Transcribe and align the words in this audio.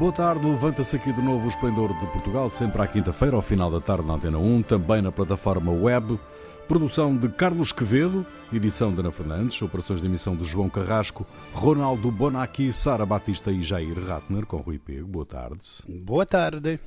Boa 0.00 0.12
tarde, 0.12 0.46
levanta-se 0.46 0.96
aqui 0.96 1.12
de 1.12 1.20
novo 1.20 1.44
o 1.44 1.48
Esplendor 1.50 1.92
de 2.00 2.06
Portugal, 2.06 2.48
sempre 2.48 2.80
à 2.80 2.86
quinta-feira, 2.86 3.36
ao 3.36 3.42
final 3.42 3.70
da 3.70 3.82
tarde 3.82 4.06
na 4.06 4.14
Antena 4.14 4.38
1, 4.38 4.62
também 4.62 5.02
na 5.02 5.12
plataforma 5.12 5.70
web. 5.70 6.18
Produção 6.66 7.14
de 7.14 7.28
Carlos 7.28 7.70
Quevedo, 7.70 8.26
edição 8.50 8.94
de 8.94 9.00
Ana 9.00 9.10
Fernandes, 9.10 9.60
operações 9.60 10.00
de 10.00 10.06
emissão 10.06 10.34
de 10.34 10.42
João 10.44 10.70
Carrasco, 10.70 11.26
Ronaldo 11.52 12.10
Bonacci, 12.10 12.72
Sara 12.72 13.04
Batista 13.04 13.52
e 13.52 13.62
Jair 13.62 13.94
Ratner, 14.06 14.46
com 14.46 14.56
Rui 14.56 14.78
Pego. 14.78 15.06
Boa 15.06 15.26
tarde. 15.26 15.68
Boa 15.86 16.24
tarde. 16.24 16.80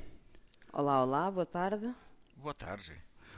Olá, 0.74 1.04
olá, 1.04 1.30
boa 1.30 1.46
tarde. 1.46 1.92
Boa 2.36 2.56
tarde. 2.56 2.94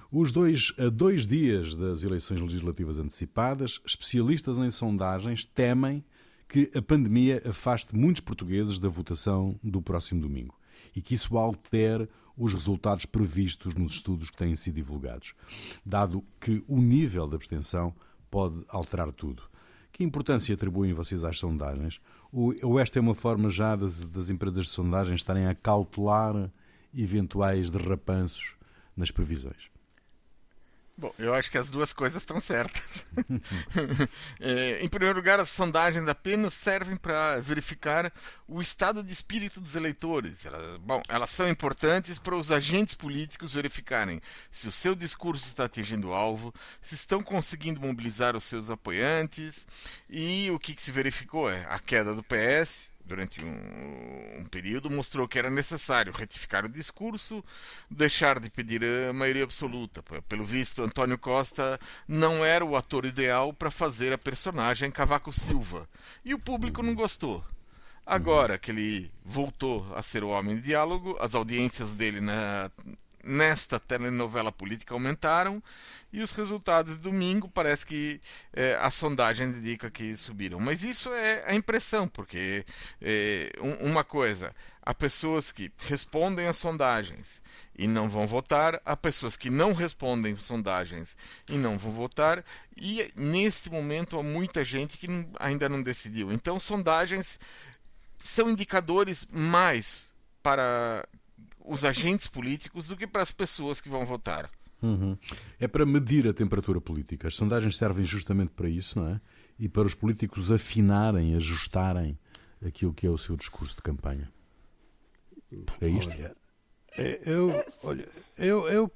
Os 0.09 0.31
dois 0.31 0.71
a 0.79 0.87
dois 0.87 1.27
dias 1.27 1.75
das 1.75 2.01
eleições 2.05 2.39
legislativas 2.39 2.97
antecipadas, 2.97 3.81
especialistas 3.85 4.57
em 4.57 4.71
sondagens 4.71 5.43
temem 5.43 6.01
que 6.47 6.71
a 6.75 6.81
pandemia 6.81 7.41
afaste 7.45 7.95
muitos 7.95 8.21
portugueses 8.21 8.79
da 8.79 8.89
votação 8.89 9.59
do 9.63 9.81
próximo 9.81 10.21
domingo 10.21 10.57
e 10.95 11.01
que 11.01 11.15
isso 11.15 11.37
altere 11.37 12.07
os 12.37 12.53
resultados 12.53 13.05
previstos 13.05 13.73
nos 13.75 13.93
estudos 13.93 14.29
que 14.29 14.37
têm 14.37 14.55
sido 14.55 14.75
divulgados, 14.75 15.33
dado 15.85 16.23
que 16.39 16.63
o 16.67 16.79
nível 16.79 17.27
de 17.27 17.35
abstenção 17.35 17.93
pode 18.29 18.63
alterar 18.67 19.11
tudo. 19.11 19.43
Que 19.91 20.03
importância 20.03 20.53
atribuem 20.53 20.93
vocês 20.93 21.23
às 21.23 21.39
sondagens? 21.39 22.01
Ou 22.31 22.77
esta 22.77 22.99
é 22.99 23.01
uma 23.01 23.15
forma 23.15 23.49
já 23.49 23.77
das, 23.77 24.05
das 24.07 24.29
empresas 24.29 24.65
de 24.65 24.71
sondagens 24.71 25.15
estarem 25.15 25.47
a 25.47 25.55
cautelar 25.55 26.51
eventuais 26.93 27.71
derrapanços 27.71 28.57
nas 28.95 29.09
previsões? 29.09 29.74
Bom, 30.97 31.13
eu 31.19 31.33
acho 31.33 31.51
que 31.51 31.57
as 31.57 31.69
duas 31.69 31.91
coisas 31.91 32.21
estão 32.21 32.39
certas. 32.39 33.03
é, 34.39 34.79
em 34.81 34.87
primeiro 34.87 35.17
lugar, 35.17 35.41
as 35.41 35.49
sondagens 35.49 36.07
apenas 36.07 36.53
servem 36.53 36.95
para 36.95 37.41
verificar 37.41 38.13
o 38.47 38.61
estado 38.61 39.03
de 39.03 39.11
espírito 39.11 39.59
dos 39.59 39.75
eleitores. 39.75 40.45
Elas, 40.45 40.77
bom, 40.77 41.03
elas 41.09 41.31
são 41.31 41.49
importantes 41.49 42.17
para 42.17 42.37
os 42.37 42.49
agentes 42.49 42.93
políticos 42.93 43.53
verificarem 43.53 44.21
se 44.49 44.69
o 44.69 44.71
seu 44.71 44.95
discurso 44.95 45.45
está 45.45 45.65
atingindo 45.65 46.09
o 46.09 46.13
alvo, 46.13 46.53
se 46.81 46.95
estão 46.95 47.21
conseguindo 47.21 47.81
mobilizar 47.81 48.33
os 48.37 48.45
seus 48.45 48.69
apoiantes. 48.69 49.67
E 50.09 50.49
o 50.49 50.57
que, 50.57 50.73
que 50.73 50.81
se 50.81 50.93
verificou 50.93 51.49
é 51.49 51.65
a 51.69 51.77
queda 51.77 52.15
do 52.15 52.23
PS, 52.23 52.87
durante 53.05 53.43
um, 53.43 54.39
um, 54.39 54.45
período, 54.45 54.89
mostrou 54.89 55.27
que 55.27 55.37
era 55.37 55.49
necessário 55.49 56.11
retificar 56.11 56.65
o 56.65 56.69
discurso, 56.69 57.43
deixar 57.89 58.39
de 58.39 58.49
pedir 58.49 58.81
a 59.09 59.13
maioria 59.13 59.43
absoluta. 59.43 60.03
Pelo 60.27 60.45
visto, 60.45 60.81
Antônio 60.81 61.17
Costa 61.17 61.79
não 62.07 62.43
era 62.43 62.65
o 62.65 62.75
ator 62.75 63.05
ideal 63.05 63.53
para 63.53 63.69
fazer 63.69 64.11
a 64.11 64.17
personagem 64.17 64.91
Cavaco 64.91 65.31
Silva. 65.31 65.87
E 66.23 66.33
o 66.33 66.39
público 66.39 66.81
não 66.81 66.95
gostou. 66.95 67.43
Agora 68.05 68.57
que 68.59 68.69
ele 68.69 69.11
voltou 69.23 69.85
a 69.95 70.03
ser 70.03 70.23
o 70.23 70.29
homem 70.29 70.55
de 70.55 70.61
diálogo, 70.61 71.17
as 71.19 71.33
audiências 71.33 71.91
dele 71.91 72.21
na, 72.21 72.69
nesta 73.25 73.79
telenovela 73.79 74.51
política 74.51 74.93
aumentaram 74.93 75.61
e 76.13 76.21
os 76.21 76.31
resultados 76.31 76.95
de 76.95 77.01
domingo 77.01 77.49
parece 77.49 77.85
que 77.85 78.21
é, 78.53 78.75
a 78.75 78.91
sondagem 78.91 79.47
indica 79.47 79.89
que 79.89 80.15
subiram. 80.15 80.59
Mas 80.59 80.83
isso 80.83 81.11
é 81.11 81.43
a 81.47 81.55
impressão, 81.55 82.07
porque 82.07 82.63
é, 83.01 83.51
um, 83.59 83.89
uma 83.89 84.03
coisa, 84.03 84.55
há 84.81 84.93
pessoas 84.93 85.51
que 85.51 85.71
respondem 85.79 86.47
às 86.47 86.57
sondagens 86.57 87.41
e 87.77 87.87
não 87.87 88.07
vão 88.07 88.27
votar, 88.27 88.79
há 88.85 88.95
pessoas 88.95 89.35
que 89.35 89.49
não 89.49 89.73
respondem 89.73 90.37
sondagens 90.37 91.17
e 91.49 91.57
não 91.57 91.77
vão 91.77 91.91
votar, 91.91 92.45
e 92.77 93.11
neste 93.15 93.69
momento 93.69 94.17
há 94.19 94.23
muita 94.23 94.63
gente 94.63 94.97
que 94.97 95.07
ainda 95.39 95.67
não 95.67 95.81
decidiu. 95.81 96.31
Então, 96.31 96.59
sondagens 96.59 97.39
são 98.19 98.49
indicadores 98.49 99.27
mais 99.29 100.05
para 100.41 101.07
os 101.67 101.83
agentes 101.83 102.27
políticos 102.27 102.87
do 102.87 102.95
que 102.95 103.07
para 103.07 103.21
as 103.21 103.31
pessoas 103.31 103.81
que 103.81 103.89
vão 103.89 104.05
votar. 104.05 104.49
Uhum. 104.81 105.17
É 105.59 105.67
para 105.67 105.85
medir 105.85 106.27
a 106.27 106.33
temperatura 106.33 106.79
política. 106.79 107.27
As 107.27 107.35
sondagens 107.35 107.77
servem 107.77 108.03
justamente 108.03 108.51
para 108.51 108.69
isso, 108.69 108.99
não 108.99 109.09
é? 109.09 109.21
E 109.57 109.67
para 109.67 109.87
os 109.87 109.93
políticos 109.93 110.51
afinarem, 110.51 111.35
ajustarem 111.35 112.17
aquilo 112.65 112.93
que 112.93 113.07
é 113.07 113.09
o 113.09 113.17
seu 113.17 113.35
discurso 113.35 113.77
de 113.77 113.81
campanha. 113.81 114.31
É 115.79 115.87
isto? 115.87 116.13
Olha, 116.13 116.35
é, 116.97 117.21
eu, 117.25 117.65
olha, 117.83 118.07
eu, 118.37 118.67
eu, 118.69 118.91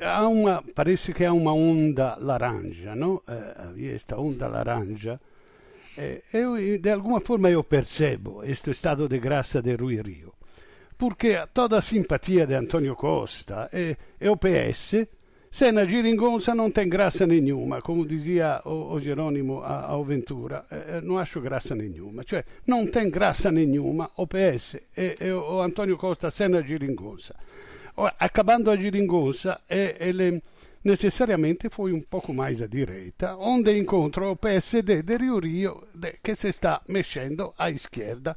há 0.00 0.28
uma, 0.28 0.62
parece 0.74 1.12
que 1.12 1.24
há 1.24 1.32
uma 1.32 1.52
onda 1.52 2.16
laranja, 2.16 2.94
não? 2.94 3.22
Havia 3.56 3.92
esta 3.92 4.18
onda 4.18 4.46
laranja. 4.46 5.20
Eu, 6.32 6.56
de 6.78 6.90
alguma 6.90 7.20
forma 7.20 7.50
eu 7.50 7.62
percebo 7.64 8.44
este 8.44 8.70
estado 8.70 9.08
de 9.08 9.18
graça 9.18 9.60
de 9.60 9.74
Rui 9.74 10.00
Rio 10.00 10.32
porque 10.98 11.46
toda 11.54 11.78
a 11.78 11.80
simpatia 11.80 12.44
de 12.44 12.54
Antonio 12.54 12.96
Costa 12.96 13.70
e, 13.72 13.96
e 14.20 14.28
o 14.28 14.36
PS, 14.36 15.06
se 15.48 15.70
na 15.70 15.84
geringonça 15.84 16.54
não 16.54 16.70
tem 16.72 16.90
nenhuma, 17.26 17.80
como 17.80 18.04
dizia 18.04 18.60
o, 18.64 18.92
o 18.94 18.98
Jerônimo 18.98 19.62
ao 19.62 20.04
Ventura, 20.04 20.66
eh, 20.70 21.00
não 21.02 21.16
acho 21.16 21.40
graça 21.40 21.74
nenhuma, 21.74 22.24
cioè 22.24 22.44
não 22.66 22.84
tem 22.84 23.08
graça 23.08 23.50
nenhuma 23.50 24.10
o 24.16 24.26
PS 24.26 24.74
e, 24.96 25.14
e 25.20 25.32
o 25.32 25.62
Antonio 25.62 25.96
Costa 25.96 26.30
se 26.30 26.48
na 26.48 26.60
geringonça. 26.62 27.34
Acabando 28.18 28.70
a 28.70 28.76
geringonça, 28.76 29.60
ele 29.68 30.42
necessariamente 30.84 31.68
foi 31.68 31.92
um 31.92 32.00
pouco 32.00 32.32
mais 32.32 32.60
à 32.60 32.66
direita, 32.66 33.36
onde 33.36 33.76
incontra 33.76 34.28
o 34.28 34.36
PSD 34.36 35.02
de 35.02 35.16
Rio 35.16 35.40
che 36.22 36.34
si 36.36 36.52
sta 36.52 36.80
mexendo 36.88 37.54
à 37.56 37.70
esquerda, 37.70 38.36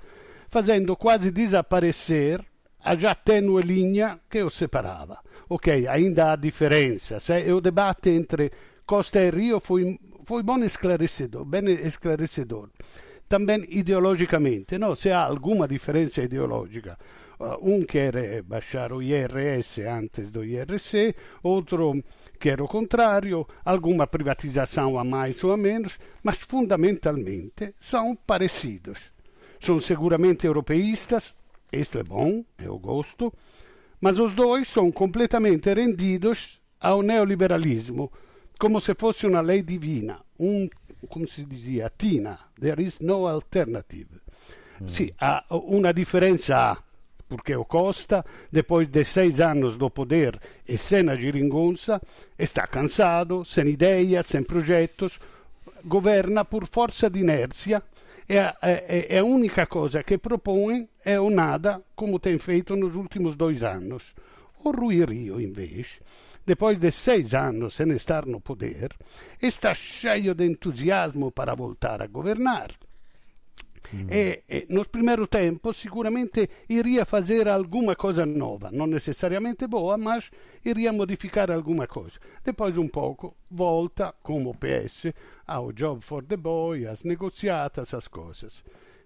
fazendo 0.50 0.96
quase 0.96 1.32
desaparecer 1.32 2.51
a 2.84 2.96
già 2.96 3.16
tenue 3.16 3.62
linea 3.64 4.20
che 4.28 4.42
o 4.42 4.50
separava. 4.50 5.22
Ok, 5.48 5.88
ainda 5.88 6.32
há 6.32 6.36
diferença. 6.36 7.20
Se 7.20 7.52
o 7.52 7.60
debate 7.60 8.10
entre 8.10 8.52
Costa 8.86 9.20
e 9.20 9.30
Rio 9.30 9.60
foi, 9.60 10.00
foi 10.24 10.44
bom 10.44 10.64
esclarecedor, 10.64 11.46
bem 11.46 11.70
esclarecedor. 11.70 12.70
Também 13.28 13.66
ideologicamente, 13.70 14.78
no? 14.78 14.96
se 14.96 15.12
há 15.12 15.24
alguma 15.24 15.68
diferença 15.68 16.22
ideológica. 16.22 16.98
Uh, 17.40 17.58
um 17.62 17.84
quer 17.86 18.44
baixar 18.44 18.94
o 18.94 19.02
IRS 19.02 19.82
antes 19.82 20.30
do 20.30 20.44
IRC, 20.44 21.16
outro 21.42 22.04
quer 22.40 22.62
o 22.62 22.68
contrário, 22.68 23.48
alguma 23.64 24.06
privatização 24.06 25.00
a 25.00 25.04
mais 25.04 25.44
ou 25.44 25.54
a 25.54 25.58
menos, 25.58 25.98
mas 26.24 26.38
fundamentalmente 26.38 27.74
são 27.80 28.16
parecidos. 28.16 29.12
São 29.60 29.80
seguramente 29.80 30.46
europeístas, 30.46 31.36
isto 31.72 31.98
é 32.00 32.04
bom, 32.04 32.44
eu 32.58 32.78
gosto, 32.78 33.34
mas 34.00 34.20
os 34.20 34.34
dois 34.34 34.68
são 34.68 34.92
completamente 34.92 35.74
rendidos 35.74 36.60
ao 36.80 37.02
neoliberalismo, 37.02 38.12
como 38.60 38.82
se 38.82 38.94
fosse 38.96 39.28
uma 39.28 39.42
lei 39.42 39.62
divina, 39.62 40.20
um, 40.40 40.68
como 41.08 41.28
se 41.28 41.44
dizia, 41.44 41.92
tina, 41.98 42.40
there 42.60 42.84
is 42.84 43.00
no 43.00 43.28
alternative. 43.28 44.20
Mm. 44.82 44.90
Sì, 44.90 45.14
há 45.20 45.46
uma 45.50 45.94
diferença 45.94 46.78
porque 47.32 47.56
o 47.56 47.64
Costa, 47.64 48.26
depois 48.52 48.90
de 48.90 49.06
seis 49.06 49.40
anos 49.40 49.78
do 49.78 49.90
poder 49.90 50.38
e 50.68 50.78
sem 50.78 51.08
a 51.10 51.16
geringonça, 51.16 52.02
está 52.38 52.68
cansado, 52.68 53.46
sem 53.46 53.70
ideias, 53.70 54.26
sem 54.26 54.44
projetos, 54.44 55.18
governa 55.86 56.44
por 56.44 56.68
força 56.68 57.10
de 57.10 57.22
inércia 57.22 57.82
é, 58.38 58.56
é, 58.62 59.16
é 59.16 59.20
a 59.20 59.26
única 59.26 59.66
coisa 59.66 60.04
que 60.04 60.18
propõe 60.18 60.88
é 61.04 61.20
o 61.20 61.30
nada, 61.30 61.82
como 61.96 62.20
tem 62.20 62.38
feito 62.38 62.76
nos 62.76 62.96
últimos 62.96 63.36
dois 63.36 63.64
anos. 63.64 64.14
O 64.64 64.72
Rui 64.72 65.04
Rio, 65.04 65.38
vez, 65.52 66.00
depois 66.46 66.80
de 66.80 66.92
seis 66.92 67.34
anos 67.34 67.76
sem 67.76 67.92
estar 67.92 68.26
no 68.26 68.40
poder, 68.40 68.96
está 69.42 69.74
cheio 69.74 70.34
de 70.34 70.46
entusiasmo 70.46 71.32
para 71.32 71.56
voltar 71.56 72.02
a 72.02 72.08
governar. 72.08 72.72
Mm. 73.94 74.08
E, 74.10 74.44
e 74.50 74.74
nos 74.74 74.88
primeiros 74.88 75.28
tempos 75.28 75.78
sicuramente 75.78 76.50
iria 76.70 77.06
fazer 77.06 77.48
alguma 77.48 77.96
coisa 77.96 78.26
nova, 78.26 78.70
não 78.72 78.88
necessariamente 78.88 79.68
boa, 79.68 79.98
mas 79.98 80.32
iria 80.64 80.94
modificar 80.94 81.52
alguma 81.52 81.88
coisa. 81.88 82.20
Depois 82.44 82.78
um 82.78 82.88
pouco 82.88 83.36
volta, 83.50 84.14
como 84.24 84.52
o 84.52 84.56
PS, 84.56 85.14
ao 85.46 85.72
Job 85.72 86.02
for 86.02 86.24
the 86.24 86.38
Boy, 86.38 86.88
às 86.88 87.04
negoziatas, 87.04 87.94
as 87.94 88.08
coisas. 88.08 88.64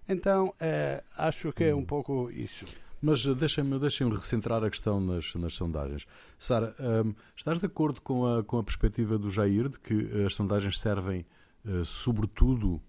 Então, 0.08 0.54
é, 0.60 1.02
acho 1.16 1.52
que 1.52 1.64
é 1.64 1.74
um 1.74 1.84
pouco 1.84 2.30
isso. 2.30 2.66
Mas 3.02 3.24
deixem-me 3.24 3.78
deixem 3.78 4.08
recentrar 4.08 4.64
a 4.64 4.70
questão 4.70 5.00
nas, 5.00 5.34
nas 5.34 5.54
sondagens. 5.54 6.06
Sara, 6.38 6.74
um, 6.80 7.14
estás 7.36 7.60
de 7.60 7.66
acordo 7.66 8.00
com 8.00 8.26
a, 8.26 8.42
com 8.42 8.58
a 8.58 8.64
perspectiva 8.64 9.18
do 9.18 9.30
Jair 9.30 9.68
de 9.68 9.78
que 9.78 10.24
as 10.24 10.34
sondagens 10.34 10.78
servem, 10.78 11.26
uh, 11.64 11.84
sobretudo, 11.84 12.80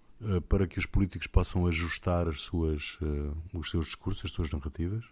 para 0.49 0.67
que 0.67 0.79
os 0.79 0.85
políticos 0.85 1.27
possam 1.27 1.67
ajustar 1.67 2.27
as 2.27 2.41
suas, 2.41 2.97
uh, 3.01 3.37
os 3.53 3.69
seus 3.69 3.85
discursos, 3.85 4.25
as 4.25 4.31
suas 4.31 4.51
narrativas? 4.51 5.03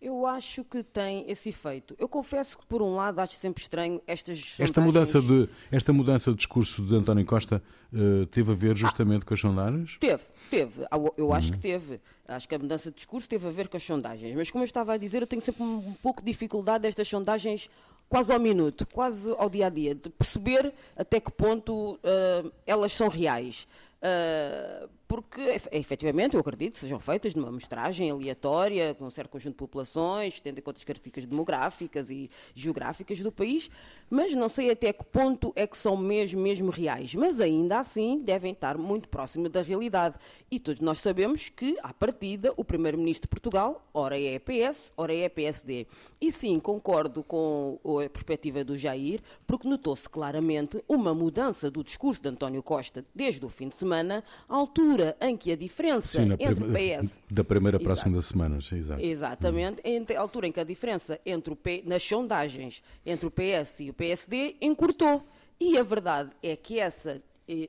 Eu 0.00 0.24
acho 0.26 0.62
que 0.62 0.84
tem 0.84 1.28
esse 1.28 1.48
efeito. 1.48 1.96
Eu 1.98 2.08
confesso 2.08 2.56
que, 2.56 2.64
por 2.66 2.80
um 2.80 2.94
lado, 2.94 3.18
acho 3.18 3.34
sempre 3.34 3.60
estranho 3.60 4.00
estas 4.06 4.54
esta 4.56 4.80
mudança 4.80 5.20
de 5.20 5.48
Esta 5.72 5.92
mudança 5.92 6.30
de 6.30 6.36
discurso 6.36 6.82
de 6.82 6.94
António 6.94 7.24
Costa 7.24 7.60
uh, 7.92 8.24
teve 8.26 8.52
a 8.52 8.54
ver 8.54 8.76
justamente 8.76 9.22
ah, 9.22 9.26
com 9.26 9.34
as 9.34 9.40
sondagens? 9.40 9.96
Teve, 9.98 10.22
teve. 10.48 10.86
Eu 11.16 11.32
acho 11.32 11.48
uhum. 11.48 11.54
que 11.54 11.58
teve. 11.58 12.00
Acho 12.28 12.48
que 12.48 12.54
a 12.54 12.58
mudança 12.60 12.90
de 12.90 12.96
discurso 12.96 13.28
teve 13.28 13.48
a 13.48 13.50
ver 13.50 13.66
com 13.66 13.76
as 13.76 13.82
sondagens. 13.82 14.36
Mas, 14.36 14.52
como 14.52 14.62
eu 14.62 14.66
estava 14.66 14.92
a 14.92 14.96
dizer, 14.96 15.22
eu 15.22 15.26
tenho 15.26 15.42
sempre 15.42 15.64
um, 15.64 15.78
um 15.78 15.94
pouco 15.94 16.22
de 16.22 16.30
dificuldade 16.30 16.82
destas 16.82 17.08
sondagens 17.08 17.68
quase 18.08 18.32
ao 18.32 18.38
minuto, 18.38 18.86
quase 18.86 19.34
ao 19.36 19.50
dia 19.50 19.66
a 19.66 19.70
dia, 19.70 19.94
de 19.96 20.08
perceber 20.10 20.72
até 20.96 21.18
que 21.18 21.30
ponto 21.30 21.94
uh, 21.94 22.52
elas 22.64 22.92
são 22.92 23.08
reais. 23.08 23.66
Uh, 23.98 24.88
porque 25.08 25.40
efetivamente 25.72 26.34
eu 26.34 26.40
acredito 26.40 26.74
que 26.74 26.80
sejam 26.80 27.00
feitas 27.00 27.34
numa 27.34 27.48
amostragem 27.48 28.10
aleatória, 28.10 28.94
com 28.94 29.06
um 29.06 29.10
certo 29.10 29.30
conjunto 29.30 29.54
de 29.54 29.58
populações, 29.58 30.38
tendo 30.38 30.58
em 30.58 30.60
conta 30.60 30.78
as 30.78 30.84
características 30.84 31.24
demográficas 31.24 32.10
e 32.10 32.30
geográficas 32.54 33.18
do 33.20 33.32
país, 33.32 33.70
mas 34.10 34.34
não 34.34 34.50
sei 34.50 34.70
até 34.70 34.92
que 34.92 35.02
ponto 35.04 35.50
é 35.56 35.66
que 35.66 35.78
são 35.78 35.96
mesmo, 35.96 36.38
mesmo 36.42 36.70
reais. 36.70 37.14
Mas 37.14 37.40
ainda 37.40 37.78
assim 37.78 38.20
devem 38.22 38.52
estar 38.52 38.76
muito 38.76 39.08
próximos 39.08 39.50
da 39.50 39.62
realidade. 39.62 40.16
E 40.50 40.60
todos 40.60 40.80
nós 40.80 40.98
sabemos 40.98 41.48
que, 41.48 41.78
à 41.82 41.94
partida, 41.94 42.52
o 42.54 42.62
Primeiro-Ministro 42.62 43.26
de 43.26 43.30
Portugal, 43.30 43.88
ora 43.94 44.20
é 44.20 44.38
PS, 44.38 44.92
ora 44.94 45.14
é 45.14 45.26
PSD. 45.26 45.86
E 46.20 46.30
sim, 46.30 46.60
concordo 46.60 47.24
com 47.24 47.80
a 48.04 48.10
perspectiva 48.10 48.62
do 48.62 48.76
Jair, 48.76 49.22
porque 49.46 49.66
notou-se 49.66 50.06
claramente 50.06 50.84
uma 50.86 51.14
mudança 51.14 51.70
do 51.70 51.82
discurso 51.82 52.20
de 52.20 52.28
António 52.28 52.62
Costa 52.62 53.02
desde 53.14 53.42
o 53.46 53.48
fim 53.48 53.68
de 53.68 53.76
semana, 53.76 53.87
à 53.96 54.54
altura 54.54 55.16
em 55.20 55.36
que 55.36 55.52
a 55.52 55.56
diferença 55.56 56.22
Sim, 56.22 56.32
entre 56.32 56.64
o 56.64 56.72
PS. 56.72 57.18
Da 57.30 57.44
primeira 57.44 57.78
para 57.78 57.92
a 57.92 57.96
segunda 57.96 58.22
semana, 58.22 58.60
sim, 58.60 58.78
exato. 58.78 59.02
Exatamente, 59.02 59.80
entre 59.84 60.16
a 60.16 60.20
altura 60.20 60.46
em 60.46 60.52
que 60.52 60.60
a 60.60 60.64
diferença 60.64 61.20
entre 61.24 61.52
o 61.52 61.56
P, 61.56 61.82
nas 61.86 62.02
sondagens 62.02 62.82
entre 63.04 63.26
o 63.26 63.30
PS 63.30 63.80
e 63.80 63.90
o 63.90 63.94
PSD 63.94 64.56
encurtou. 64.60 65.24
E 65.60 65.76
a 65.76 65.82
verdade 65.82 66.30
é 66.42 66.54
que 66.54 66.78
essa 66.78 67.20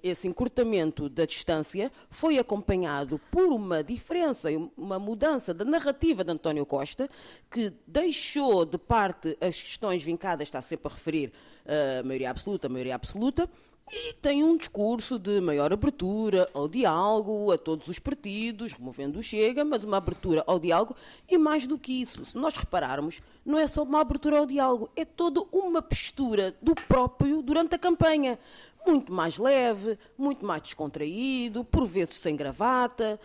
esse 0.04 0.28
encurtamento 0.28 1.08
da 1.08 1.26
distância 1.26 1.90
foi 2.10 2.38
acompanhado 2.38 3.18
por 3.32 3.46
uma 3.46 3.82
diferença, 3.82 4.50
uma 4.76 5.00
mudança 5.00 5.54
da 5.54 5.64
narrativa 5.64 6.24
de 6.24 6.32
António 6.32 6.66
Costa, 6.66 7.10
que 7.50 7.72
deixou 7.88 8.66
de 8.66 8.78
parte 8.78 9.38
as 9.40 9.62
questões 9.62 10.04
vincadas, 10.04 10.50
está 10.50 10.62
sempre 10.62 10.92
a 10.92 10.94
referir 10.94 11.32
a 11.66 12.02
uh, 12.02 12.06
maioria 12.06 12.30
absoluta, 12.30 12.68
a 12.68 12.70
maioria 12.70 12.96
absoluta, 12.96 13.50
e 13.92 14.14
tem 14.14 14.44
um 14.44 14.56
discurso 14.56 15.18
de 15.18 15.42
maior 15.42 15.74
abertura 15.74 16.48
ao 16.54 16.68
diálogo, 16.68 17.52
a 17.52 17.58
todos 17.58 17.88
os 17.88 17.98
partidos, 17.98 18.72
removendo 18.72 19.20
o 19.20 19.24
Chega, 19.24 19.66
mas 19.66 19.84
uma 19.84 19.98
abertura 19.98 20.44
ao 20.46 20.60
diálogo 20.60 20.96
e 21.28 21.38
mais 21.38 21.66
do 21.66 21.78
que 21.78 22.02
isso, 22.02 22.24
se 22.24 22.38
nós 22.38 22.54
repararmos, 22.56 23.22
não 23.44 23.58
é 23.58 23.66
só 23.66 23.84
uma 23.84 24.02
abertura 24.02 24.38
ao 24.38 24.46
diálogo, 24.46 24.90
é 24.96 25.04
toda 25.04 25.42
uma 25.52 25.82
postura 25.82 26.56
do 26.62 26.76
próprio 26.76 27.42
durante 27.42 27.76
a 27.76 27.80
campanha. 27.80 28.38
Muito 28.86 29.12
mais 29.12 29.38
leve, 29.38 29.98
muito 30.18 30.46
mais 30.46 30.62
descontraído, 30.62 31.66
por 31.66 31.86
vezes 31.86 32.16
sem 32.16 32.36
gravata, 32.36 33.20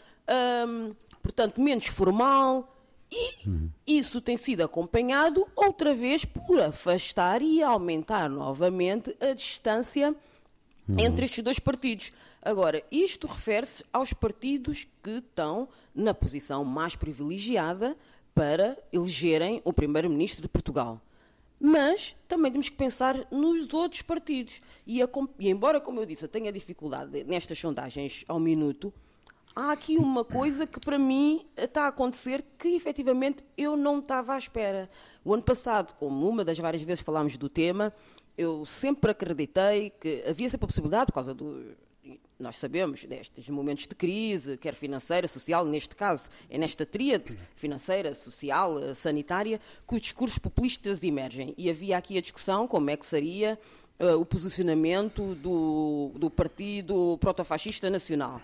hum, 0.67 0.95
portanto, 1.23 1.61
menos 1.61 1.87
formal. 1.87 2.71
E 3.13 3.71
isso 3.87 4.21
tem 4.21 4.37
sido 4.37 4.63
acompanhado 4.63 5.47
outra 5.55 5.95
vez 5.95 6.25
por 6.25 6.61
afastar 6.61 7.43
e 7.43 7.63
aumentar 7.63 8.29
novamente 8.29 9.15
a 9.21 9.33
distância 9.33 10.15
uhum. 10.89 10.97
entre 10.99 11.25
estes 11.25 11.43
dois 11.43 11.59
partidos. 11.59 12.13
Agora, 12.43 12.83
isto 12.91 13.27
refere-se 13.27 13.85
aos 13.93 14.13
partidos 14.13 14.87
que 15.03 15.11
estão 15.11 15.69
na 15.95 16.13
posição 16.13 16.65
mais 16.65 16.95
privilegiada 16.95 17.97
para 18.35 18.77
elegerem 18.93 19.63
o 19.65 19.73
primeiro-ministro 19.73 20.43
de 20.43 20.49
Portugal. 20.49 21.01
Mas 21.59 22.15
também 22.29 22.51
temos 22.53 22.69
que 22.69 22.77
pensar 22.77 23.17
nos 23.31 23.73
outros 23.73 24.03
partidos. 24.03 24.61
E, 24.87 25.01
a, 25.03 25.09
e, 25.39 25.49
embora, 25.49 25.81
como 25.81 26.01
eu 26.01 26.07
disse, 26.07 26.25
eu 26.25 26.29
tenha 26.29 26.53
dificuldade 26.53 27.25
nestas 27.25 27.59
sondagens 27.59 28.25
ao 28.29 28.39
minuto, 28.41 28.93
há 29.55 29.73
aqui 29.73 29.97
uma 29.97 30.25
coisa 30.25 30.67
que 30.67 30.81
para 30.81 30.99
mim 30.99 31.47
está 31.57 31.85
a 31.85 31.89
acontecer 31.89 32.45
que 32.59 32.69
efetivamente 32.69 33.45
eu 33.57 33.77
não 33.77 34.01
estava 34.01 34.35
à 34.35 34.39
espera. 34.39 34.91
O 35.25 35.33
ano 35.33 35.43
passado, 35.43 35.95
como 35.95 36.29
uma 36.29 36.45
das 36.45 36.59
várias 36.59 36.83
vezes 36.83 37.03
falámos 37.03 37.37
do 37.37 37.49
tema, 37.49 37.95
eu 38.37 38.65
sempre 38.67 39.11
acreditei 39.11 39.91
que 39.91 40.25
havia 40.27 40.49
sempre 40.49 40.65
a 40.65 40.69
possibilidade, 40.69 41.07
por 41.07 41.15
causa 41.15 41.35
do. 41.35 41.75
Nós 42.39 42.57
sabemos 42.57 43.05
destes 43.05 43.49
momentos 43.49 43.87
de 43.87 43.95
crise, 43.95 44.57
quer 44.57 44.75
financeira, 44.75 45.27
social, 45.29 45.65
neste 45.65 45.95
caso, 45.95 46.29
é 46.51 46.59
nesta 46.59 46.85
tríade 46.85 47.39
financeira, 47.55 48.15
social, 48.15 48.95
sanitária, 48.95 49.61
que 49.87 49.95
os 49.95 50.01
discursos 50.01 50.37
populistas 50.37 51.03
emergem. 51.03 51.55
E 51.57 51.71
havia 51.71 51.97
aqui 51.97 52.19
a 52.19 52.21
discussão 52.21 52.67
como 52.67 52.91
é 52.91 52.97
que 52.97 53.07
seria 53.07 53.59
uh, 54.01 54.19
o 54.21 54.27
posicionamento 54.27 55.35
do, 55.37 56.11
do 56.17 56.29
Partido 56.29 57.17
Protofascista 57.19 57.89
Nacional. 57.89 58.43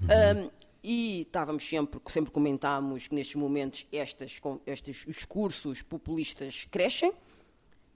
Uhum. 0.00 0.46
Um, 0.46 0.50
e 0.82 1.22
estávamos 1.22 1.68
sempre, 1.68 2.00
sempre 2.06 2.30
comentámos 2.30 3.08
que 3.08 3.14
nestes 3.14 3.34
momentos 3.34 3.86
estas, 3.92 4.40
estes 4.64 5.04
discursos 5.04 5.82
populistas 5.82 6.66
crescem, 6.70 7.12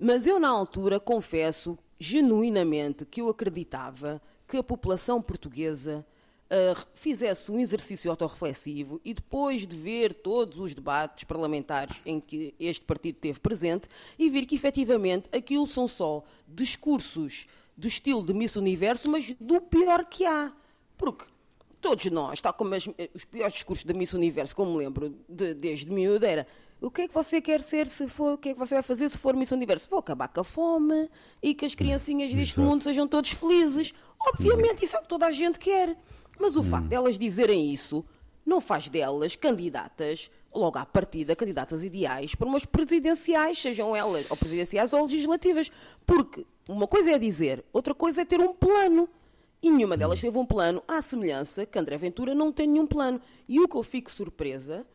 mas 0.01 0.27
eu, 0.27 0.41
na 0.41 0.49
altura, 0.49 0.99
confesso 0.99 1.79
genuinamente 1.99 3.05
que 3.05 3.21
eu 3.21 3.29
acreditava 3.29 4.21
que 4.49 4.57
a 4.57 4.63
população 4.63 5.21
portuguesa 5.21 6.05
uh, 6.51 6.87
fizesse 6.95 7.53
um 7.53 7.61
exercício 7.61 8.11
autorreflexivo 8.11 9.01
e 9.05 9.13
depois 9.13 9.67
de 9.67 9.77
ver 9.77 10.15
todos 10.15 10.59
os 10.59 10.75
debates 10.75 11.25
parlamentares 11.25 11.97
em 12.05 12.19
que 12.19 12.55
este 12.59 12.85
partido 12.85 13.17
esteve 13.17 13.39
presente 13.39 13.89
e 14.19 14.31
vir 14.31 14.47
que 14.47 14.55
efetivamente 14.55 15.29
aquilo 15.37 15.67
são 15.67 15.87
só 15.87 16.25
discursos 16.49 17.47
do 17.77 17.87
estilo 17.87 18.25
de 18.25 18.33
Miss 18.33 18.57
Universo, 18.57 19.09
mas 19.09 19.35
do 19.39 19.61
pior 19.61 20.05
que 20.07 20.25
há. 20.25 20.53
Porque 20.97 21.25
todos 21.81 22.05
nós, 22.07 22.41
tal 22.41 22.53
como 22.53 22.75
as, 22.75 22.87
os 23.15 23.25
piores 23.25 23.55
discursos 23.55 23.85
da 23.85 23.95
Miss 23.95 24.13
Universo, 24.13 24.57
como 24.57 24.73
me 24.73 24.79
lembro 24.79 25.15
de, 25.29 25.55
desde 25.55 25.91
miúdo, 25.91 26.27
era 26.27 26.47
o 26.81 26.91
que 26.91 27.03
é 27.03 27.09
que 27.09 27.15
você 27.15 27.41
quer 27.41 27.61
ser 27.63 27.89
se 27.89 28.09
for, 28.09 28.35
o 28.35 28.39
que 28.39 28.51
é 28.51 28.53
que 28.55 28.59
você 28.59 28.75
vai 28.75 28.83
fazer 28.83 29.09
se 29.11 29.19
for 29.19 29.37
Miss 29.37 29.51
Universo? 29.53 29.89
Vou 29.91 29.99
acabar 29.99 30.29
com 30.29 30.41
a 30.41 30.45
fome 30.45 31.11
e 31.43 31.55
que 31.55 31.67
as 31.67 31.75
criancinhas 31.75 32.33
deste 32.33 32.55
Exato. 32.55 32.69
mundo 32.69 32.83
sejam 32.83 33.07
todos 33.07 33.31
felizes. 33.31 33.93
Obviamente, 34.19 34.85
isso 34.85 34.97
é 34.97 34.99
o 34.99 35.03
que 35.03 35.09
toda 35.09 35.27
a 35.27 35.33
gente 35.33 35.59
quer. 35.59 35.97
Mas 36.39 36.57
o 36.57 36.61
hum. 36.61 36.65
facto 36.65 36.89
delas 36.89 37.19
dizerem 37.19 37.71
isso 37.73 38.05
não 38.47 38.61
faz 38.61 38.89
delas 38.89 39.37
candidatas, 39.37 40.31
logo 40.55 40.79
à 40.79 40.87
partida, 40.87 41.37
candidatas 41.37 41.85
ideais 41.85 42.35
para 42.35 42.49
umas 42.49 42.65
presidenciais, 42.65 43.61
sejam 43.61 43.95
elas 43.95 44.31
ou 44.31 44.37
presidenciais 44.37 44.93
ou 44.95 45.03
legislativas. 45.05 45.71
Porque 46.07 46.47
uma 46.67 46.87
coisa 46.87 47.11
é 47.11 47.19
dizer, 47.19 47.63
outra 47.75 47.95
coisa 47.95 48.23
é 48.23 48.25
ter 48.25 48.41
um 48.41 48.55
plano. 48.55 49.07
E 49.63 49.71
nenhuma 49.71 49.99
delas 49.99 50.19
hum. 50.19 50.23
teve 50.23 50.39
um 50.39 50.47
plano, 50.47 50.83
à 50.89 51.03
semelhança 51.03 51.67
que 51.67 51.79
André 51.79 51.99
Ventura 51.99 52.35
não 52.35 52.51
tem 52.51 52.67
nenhum 52.67 52.87
plano. 52.87 53.21
E 53.47 53.61
o 53.61 53.69
que 53.69 53.77
eu 53.77 53.83
fico 53.83 54.11
surpresa 54.11 54.87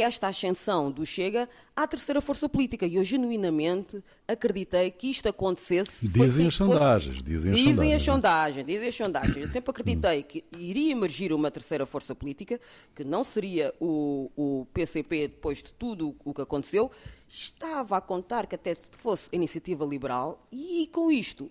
esta 0.00 0.28
ascensão 0.28 0.90
do 0.90 1.04
Chega 1.04 1.48
à 1.74 1.86
terceira 1.86 2.20
força 2.20 2.48
política. 2.48 2.86
E 2.86 2.96
eu 2.96 3.04
genuinamente 3.04 4.02
acreditei 4.26 4.90
que 4.90 5.10
isto 5.10 5.28
acontecesse. 5.28 6.08
Dizem 6.08 6.46
as 6.46 6.54
sondagens. 6.54 7.22
Dizem, 7.22 7.52
dizem 7.52 7.94
as 7.94 8.02
sondagens. 8.02 8.66
Dizem 8.66 8.88
as 8.88 8.94
sondagens. 8.94 9.36
Eu 9.36 9.48
sempre 9.48 9.70
acreditei 9.72 10.22
que 10.22 10.44
iria 10.56 10.92
emergir 10.92 11.32
uma 11.32 11.50
terceira 11.50 11.84
força 11.84 12.14
política, 12.14 12.60
que 12.94 13.04
não 13.04 13.22
seria 13.24 13.74
o, 13.80 14.30
o 14.36 14.66
PCP 14.72 15.28
depois 15.28 15.58
de 15.62 15.72
tudo 15.72 16.14
o 16.24 16.32
que 16.32 16.42
aconteceu. 16.42 16.90
Estava 17.28 17.96
a 17.96 18.00
contar 18.00 18.46
que 18.46 18.54
até 18.54 18.74
fosse 18.74 19.28
a 19.32 19.36
iniciativa 19.36 19.84
liberal 19.84 20.46
e 20.50 20.88
com 20.92 21.10
isto, 21.10 21.50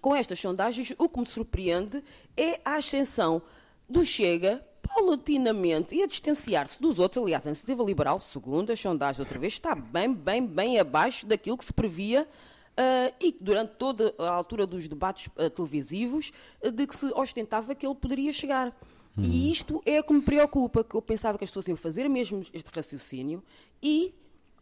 com 0.00 0.14
estas 0.14 0.38
sondagens, 0.38 0.92
o 0.98 1.08
que 1.08 1.20
me 1.20 1.26
surpreende 1.26 2.02
é 2.36 2.60
a 2.64 2.74
ascensão 2.74 3.40
do 3.88 4.04
Chega 4.04 4.62
paulatinamente 4.94 5.94
e 5.94 6.02
a 6.02 6.06
distanciar-se 6.06 6.80
dos 6.80 6.98
outros. 6.98 7.22
Aliás, 7.22 7.46
a 7.46 7.50
iniciativa 7.50 7.82
liberal, 7.82 8.20
segundo 8.20 8.70
as 8.70 8.80
sondagens 8.80 9.20
outra 9.20 9.38
vez, 9.38 9.54
está 9.54 9.74
bem, 9.74 10.12
bem, 10.12 10.46
bem 10.46 10.78
abaixo 10.78 11.26
daquilo 11.26 11.56
que 11.56 11.64
se 11.64 11.72
previa 11.72 12.28
Uh, 12.72 13.12
e 13.20 13.36
durante 13.38 13.74
toda 13.74 14.14
a 14.16 14.32
altura 14.32 14.66
dos 14.66 14.88
debates 14.88 15.26
uh, 15.36 15.50
televisivos, 15.50 16.32
uh, 16.64 16.70
de 16.70 16.86
que 16.86 16.96
se 16.96 17.04
ostentava 17.12 17.74
que 17.74 17.86
ele 17.86 17.94
poderia 17.94 18.32
chegar. 18.32 18.68
Hum. 19.16 19.22
E 19.24 19.52
isto 19.52 19.82
é 19.84 20.00
o 20.00 20.02
que 20.02 20.14
me 20.14 20.22
preocupa, 20.22 20.82
que 20.82 20.94
eu 20.94 21.02
pensava 21.02 21.36
que 21.36 21.44
as 21.44 21.50
pessoas 21.50 21.68
iam 21.68 21.76
fazer 21.76 22.08
mesmo 22.08 22.42
este 22.50 22.70
raciocínio 22.74 23.42
e, 23.82 24.14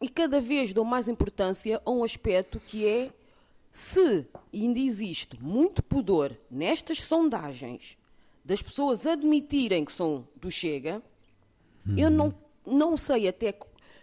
e 0.02 0.08
cada 0.08 0.40
vez 0.40 0.72
dou 0.74 0.84
mais 0.84 1.06
importância 1.06 1.80
a 1.84 1.90
um 1.92 2.02
aspecto 2.02 2.58
que 2.58 2.84
é 2.84 3.12
se 3.70 4.26
ainda 4.52 4.80
existe 4.80 5.40
muito 5.40 5.80
pudor 5.80 6.36
nestas 6.50 7.00
sondagens 7.00 7.96
das 8.50 8.60
pessoas 8.60 9.06
admitirem 9.06 9.84
que 9.84 9.92
são 9.92 10.26
do 10.40 10.50
Chega, 10.50 11.00
uhum. 11.86 11.96
eu 11.96 12.10
não, 12.10 12.34
não 12.66 12.96
sei 12.96 13.28
até. 13.28 13.56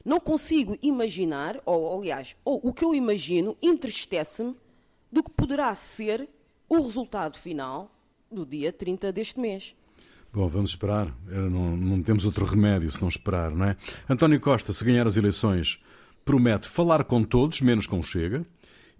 Não 0.06 0.22
consigo 0.22 0.77
imaginar, 0.82 1.60
ou 1.66 2.00
aliás, 2.00 2.34
ou, 2.46 2.62
o 2.63 2.74
que 2.74 2.86
eu 2.86 2.96
imagino 2.96 3.58
entristece-me 3.62 4.56
do 5.12 5.22
que 5.22 5.32
poderá 5.32 5.75
ser 5.75 6.30
o 6.70 6.80
resultado 6.80 7.38
final 7.38 7.92
do 8.32 8.46
dia 8.46 8.72
30 8.72 9.12
deste 9.12 9.38
mês. 9.38 9.75
Bom, 10.34 10.48
vamos 10.48 10.70
esperar. 10.70 11.13
Não, 11.25 11.75
não 11.75 12.01
temos 12.01 12.24
outro 12.24 12.46
remédio 12.46 12.89
se 12.89 13.01
não 13.01 13.10
esperar, 13.10 13.51
não 13.51 13.66
é? 13.66 13.75
António 14.10 14.39
Costa, 14.39 14.72
se 14.72 14.86
ganhar 14.86 15.06
as 15.06 15.18
eleições, 15.18 15.77
promete 16.24 16.70
falar 16.70 17.04
com 17.04 17.22
todos, 17.22 17.60
menos 17.60 17.86
com 17.86 18.00
o 18.00 18.04
Chega, 18.04 18.46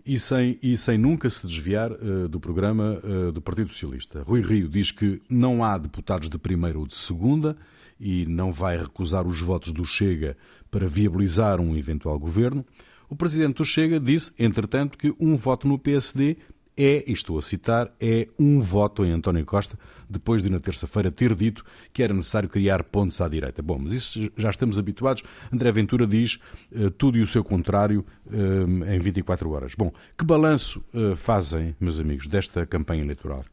e 0.08 0.18
sem, 0.18 0.58
e 0.64 0.78
sem 0.78 0.98
nunca 0.98 1.30
se 1.30 1.46
desviar 1.46 1.92
uh, 1.92 2.30
do 2.30 2.40
programa 2.40 3.00
uh, 3.04 3.32
do 3.32 3.42
Partido 3.42 3.70
Socialista. 3.70 4.24
Rui 4.24 4.42
Rio 4.42 4.70
diz 4.70 4.90
que 4.90 5.22
não 5.30 5.64
há 5.64 5.78
deputados 5.78 6.30
de 6.30 6.38
primeira 6.38 6.80
ou 6.80 6.88
de 6.88 6.96
segunda 6.96 7.58
e 8.00 8.26
não 8.26 8.52
vai 8.52 8.78
recusar 8.78 9.28
os 9.28 9.42
votos 9.42 9.74
do 9.74 9.84
Chega 9.84 10.38
para 10.72 10.88
viabilizar 10.88 11.60
um 11.60 11.76
eventual 11.76 12.18
governo. 12.18 12.66
O 13.10 13.16
presidente 13.16 13.58
do 13.58 13.66
Chega 13.66 14.00
disse, 14.00 14.32
entretanto, 14.40 14.98
que 14.98 15.14
um 15.20 15.36
voto 15.36 15.68
no 15.68 15.78
PSD 15.78 16.38
é, 16.78 17.04
e 17.08 17.12
estou 17.12 17.40
a 17.40 17.42
citar, 17.42 17.92
é 18.00 18.28
um 18.38 18.62
voto 18.62 19.04
em 19.04 19.12
António 19.12 19.46
Costa, 19.46 19.78
depois 20.08 20.44
de 20.44 20.50
na 20.50 20.60
terça-feira 20.60 21.12
ter 21.12 21.34
dito 21.36 21.66
que 21.92 22.04
era 22.04 22.14
necessário 22.14 22.48
criar 22.48 22.84
pontos 22.84 23.20
à 23.20 23.28
direita. 23.28 23.62
Bom, 23.62 23.80
mas 23.80 23.94
isso 23.94 24.32
já 24.38 24.50
estamos 24.50 24.78
habituados. 24.78 25.24
André 25.52 25.72
Ventura 25.72 26.06
diz 26.06 26.40
uh, 26.72 26.92
tudo 26.92 27.18
e 27.18 27.22
o 27.22 27.28
seu 27.28 27.44
contrário 27.44 28.06
uh, 28.28 28.94
em 28.94 29.00
24 29.00 29.50
horas. 29.50 29.74
Bom, 29.76 29.92
que 30.18 30.24
balanço 30.24 30.84
uh, 30.94 31.16
fazem, 31.16 31.76
meus 31.80 32.00
amigos, 32.00 32.28
desta 32.28 32.66
campanha 32.66 33.02
eleitoral? 33.02 33.44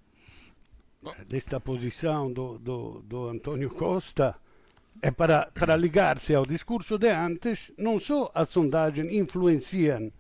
Desta 1.29 1.59
posição 1.59 2.33
do, 2.33 2.59
do, 2.59 3.03
do 3.03 3.29
António 3.29 3.71
Costa 3.71 4.35
é 5.03 5.11
para, 5.11 5.51
para 5.55 5.77
ligar-se 5.77 6.35
ao 6.35 6.47
discurso 6.47 6.97
de 6.99 7.09
antes, 7.09 7.71
não 7.77 7.99
só 7.99 8.31
as 8.35 8.49
sondagens 8.49 9.13
influenciam 9.13 10.11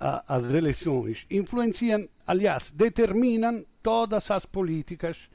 as 0.00 0.52
eleições, 0.54 1.26
influenciam, 1.30 2.08
aliás, 2.26 2.70
determinam 2.70 3.62
todas 3.82 4.30
as 4.30 4.46
políticas 4.46 5.28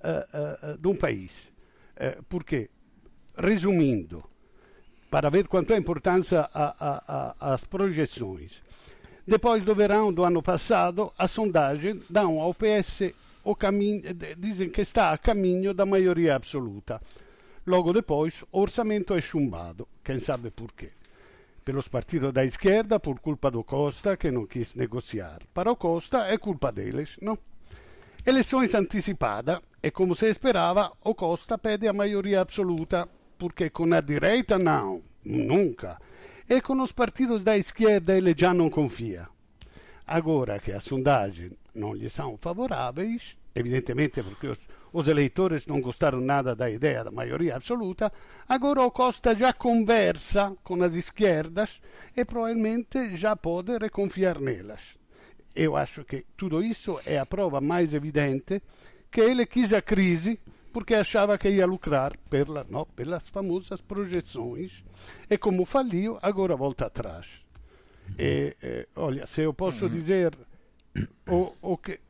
uh, 0.00 0.74
uh, 0.74 0.78
de 0.78 0.86
um 0.86 0.94
país. 0.94 1.32
Uh, 1.96 2.22
porque, 2.28 2.70
resumindo, 3.36 4.22
para 5.10 5.28
ver 5.28 5.48
quanto 5.48 5.72
é 5.72 5.76
importância 5.76 6.48
as 7.38 7.64
projeções, 7.64 8.62
depois 9.26 9.64
do 9.64 9.74
verão 9.74 10.12
do 10.12 10.24
ano 10.24 10.42
passado, 10.42 11.12
as 11.18 11.30
sondagens 11.30 12.02
dão 12.08 12.40
ao 12.40 12.54
PS 12.54 13.12
o 13.44 13.54
caminho, 13.54 14.02
dizem 14.38 14.70
que 14.70 14.80
está 14.80 15.12
a 15.12 15.18
caminho 15.18 15.74
da 15.74 15.84
maioria 15.84 16.34
absoluta. 16.34 17.02
Logo 17.66 17.92
depois, 17.92 18.42
o 18.50 18.60
orçamento 18.60 19.12
é 19.12 19.20
chumbado, 19.20 19.86
quem 20.02 20.18
sabe 20.18 20.50
porquê 20.50 20.92
pelos 21.64 21.88
partidos 21.88 22.32
da 22.32 22.44
esquerda 22.44 22.98
por 22.98 23.20
culpa 23.20 23.50
do 23.50 23.62
Costa 23.62 24.16
que 24.16 24.30
não 24.30 24.46
quis 24.46 24.74
negociar. 24.74 25.40
Para 25.54 25.70
o 25.70 25.76
Costa 25.76 26.26
é 26.26 26.36
culpa 26.36 26.70
deles, 26.72 27.16
não? 27.20 27.38
Eleições 28.24 28.74
antecipadas 28.74 29.60
e 29.82 29.90
como 29.90 30.14
se 30.14 30.26
esperava, 30.26 30.92
o 31.02 31.14
Costa 31.14 31.58
pede 31.58 31.88
a 31.88 31.92
maioria 31.92 32.40
absoluta, 32.40 33.08
porque 33.36 33.68
com 33.70 33.92
a 33.92 34.00
direita 34.00 34.58
não, 34.58 35.02
nunca. 35.24 35.98
E 36.48 36.60
com 36.60 36.80
os 36.80 36.92
partidos 36.92 37.42
da 37.42 37.56
esquerda 37.56 38.16
ele 38.16 38.34
já 38.36 38.54
não 38.54 38.70
confia. 38.70 39.28
Agora 40.06 40.60
que 40.60 40.72
as 40.72 40.84
sondagens 40.84 41.52
não 41.74 41.94
lhe 41.94 42.08
são 42.08 42.36
favoráveis, 42.36 43.36
evidentemente 43.54 44.22
porque 44.22 44.48
os 44.48 44.58
os 44.92 45.08
eleitores 45.08 45.66
não 45.66 45.80
gostaram 45.80 46.20
nada 46.20 46.54
da 46.54 46.70
ideia 46.70 47.04
da 47.04 47.10
maioria 47.10 47.56
absoluta, 47.56 48.12
agora 48.48 48.82
o 48.82 48.90
Costa 48.90 49.34
já 49.34 49.52
conversa 49.52 50.54
com 50.62 50.82
as 50.82 50.92
esquerdas 50.92 51.80
e 52.16 52.24
provavelmente 52.24 53.16
já 53.16 53.34
pode 53.34 53.76
reconfiar 53.78 54.38
nelas. 54.38 54.96
Eu 55.54 55.76
acho 55.76 56.04
que 56.04 56.24
tudo 56.36 56.62
isso 56.62 57.00
é 57.06 57.18
a 57.18 57.26
prova 57.26 57.60
mais 57.60 57.94
evidente 57.94 58.62
que 59.10 59.20
ele 59.20 59.46
quis 59.46 59.72
a 59.72 59.82
crise 59.82 60.38
porque 60.72 60.94
achava 60.94 61.36
que 61.36 61.50
ia 61.50 61.66
lucrar 61.66 62.16
pela, 62.30 62.64
no, 62.64 62.86
pelas 62.86 63.28
famosas 63.28 63.80
projeções 63.80 64.82
e 65.28 65.36
como 65.36 65.66
faliu, 65.66 66.18
agora 66.22 66.56
volta 66.56 66.86
atrás. 66.86 67.26
E, 68.18 68.56
e, 68.62 68.88
olha, 68.96 69.26
se 69.26 69.42
eu 69.42 69.52
posso 69.52 69.84
uhum. 69.84 69.90
dizer 69.90 70.36
o, 71.28 71.52
o 71.60 71.76
que, 71.76 72.00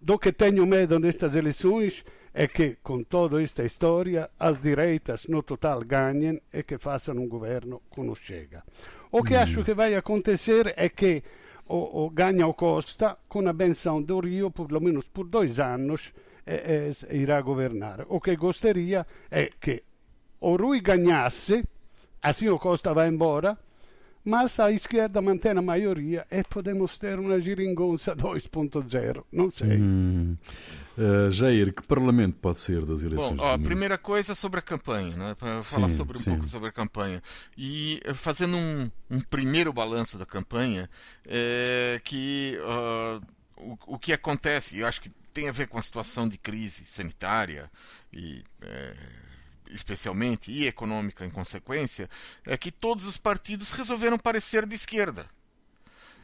do 0.00 0.18
que 0.18 0.32
tenho 0.32 0.66
medo 0.66 0.98
nestas 0.98 1.36
eleições 1.36 2.04
é 2.38 2.46
que, 2.46 2.76
com 2.82 3.02
toda 3.02 3.42
esta 3.42 3.64
história, 3.64 4.28
as 4.38 4.60
direitas 4.60 5.26
no 5.26 5.42
total 5.42 5.80
ganhem 5.80 6.38
e 6.52 6.62
que 6.62 6.76
façam 6.76 7.16
um 7.16 7.26
governo 7.26 7.80
com 7.88 8.10
o 8.10 8.14
Chega. 8.14 8.62
O 9.10 9.22
que 9.24 9.32
mm. 9.32 9.38
acho 9.38 9.64
que 9.64 9.72
vai 9.72 9.94
acontecer 9.94 10.74
é 10.76 10.90
que 10.90 11.22
o, 11.66 12.04
o 12.04 12.10
ganha 12.10 12.46
o 12.46 12.52
Costa, 12.52 13.16
com 13.26 13.48
a 13.48 13.54
benção 13.54 14.02
do 14.02 14.20
Rio, 14.20 14.50
pelo 14.50 14.82
menos 14.82 15.08
por 15.08 15.26
dois 15.26 15.58
anos, 15.58 16.12
irá 17.10 17.40
governar. 17.40 18.04
O 18.06 18.20
que 18.20 18.36
gostaria 18.36 19.06
é 19.30 19.50
que 19.58 19.82
o 20.38 20.56
Rui 20.56 20.82
ganhasse, 20.82 21.64
assim 22.22 22.50
o 22.50 22.58
Costa 22.58 22.92
vai 22.92 23.08
embora, 23.08 23.56
mas 24.22 24.60
a 24.60 24.70
esquerda 24.70 25.22
mantém 25.22 25.52
a 25.52 25.62
maioria 25.62 26.26
e 26.30 26.44
podemos 26.44 26.98
ter 26.98 27.18
uma 27.18 27.40
giringonça 27.40 28.14
2.0, 28.14 29.24
não 29.32 29.50
sei. 29.50 29.78
Hum. 29.78 30.36
Uh, 30.96 31.30
Jair, 31.30 31.74
que 31.74 31.82
parlamento 31.82 32.38
pode 32.38 32.58
ser 32.58 32.84
das 32.86 33.02
eleições? 33.02 33.36
Bom, 33.36 33.42
ó, 33.42 33.52
a 33.52 33.58
primeira 33.58 33.98
coisa 33.98 34.34
sobre 34.34 34.60
a 34.60 34.62
campanha, 34.62 35.14
né? 35.16 35.34
para 35.34 35.62
falar 35.62 35.90
sobre 35.90 36.16
um 36.16 36.20
sim. 36.20 36.30
pouco 36.30 36.48
sobre 36.48 36.70
a 36.70 36.72
campanha. 36.72 37.22
E 37.56 38.00
eh, 38.02 38.14
fazendo 38.14 38.56
um, 38.56 38.90
um 39.10 39.20
primeiro 39.20 39.72
balanço 39.72 40.16
da 40.16 40.24
campanha, 40.24 40.88
é 41.26 42.00
que 42.02 42.58
uh, 42.62 43.22
o, 43.56 43.94
o 43.94 43.98
que 43.98 44.12
acontece, 44.12 44.78
eu 44.78 44.86
acho 44.86 45.02
que 45.02 45.10
tem 45.34 45.48
a 45.50 45.52
ver 45.52 45.68
com 45.68 45.76
a 45.76 45.82
situação 45.82 46.26
de 46.26 46.38
crise 46.38 46.84
sanitária 46.86 47.70
e. 48.12 48.42
É, 48.62 48.94
especialmente, 49.68 50.50
e 50.52 50.64
econômica 50.66 51.24
em 51.24 51.30
consequência, 51.30 52.08
é 52.46 52.56
que 52.56 52.70
todos 52.70 53.04
os 53.04 53.16
partidos 53.16 53.72
resolveram 53.72 54.16
parecer 54.16 54.64
de 54.64 54.76
esquerda. 54.76 55.26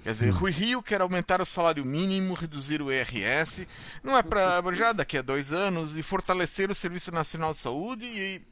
Quer 0.03 0.13
dizer, 0.13 0.33
hum. 0.33 0.37
Rui 0.37 0.51
Rio 0.51 0.83
quer 0.83 1.01
aumentar 1.01 1.41
o 1.41 1.47
salário 1.47 1.85
mínimo, 1.85 2.35
reduzir 2.35 2.83
o 2.83 2.93
IRS, 2.93 3.69
não 4.03 4.17
é 4.17 4.23
para 4.23 4.61
já 4.75 4.93
daqui 4.93 5.17
a 5.17 5.23
dois 5.23 5.53
anos, 5.53 5.97
e 5.97 6.03
fortalecer 6.03 6.71
o 6.71 6.75
Serviço 6.75 7.13
Nacional 7.13 7.53
de 7.53 7.59
Saúde 7.59 8.05
e 8.05 8.43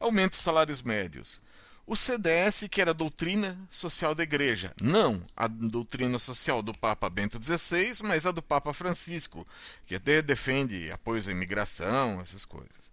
aumenta 0.00 0.34
os 0.34 0.42
salários 0.42 0.82
médios. 0.82 1.40
O 1.86 1.96
CDS 1.96 2.66
quer 2.70 2.86
a 2.86 2.92
doutrina 2.92 3.58
social 3.70 4.14
da 4.14 4.22
igreja, 4.22 4.74
não 4.82 5.22
a 5.34 5.46
doutrina 5.48 6.18
social 6.18 6.62
do 6.62 6.74
Papa 6.74 7.08
Bento 7.08 7.42
XVI, 7.42 8.02
mas 8.02 8.26
a 8.26 8.30
do 8.30 8.42
Papa 8.42 8.74
Francisco, 8.74 9.46
que 9.86 9.94
até 9.94 10.20
defende 10.20 10.92
apoio 10.92 11.22
à 11.26 11.30
imigração, 11.30 12.20
essas 12.20 12.44
coisas. 12.44 12.92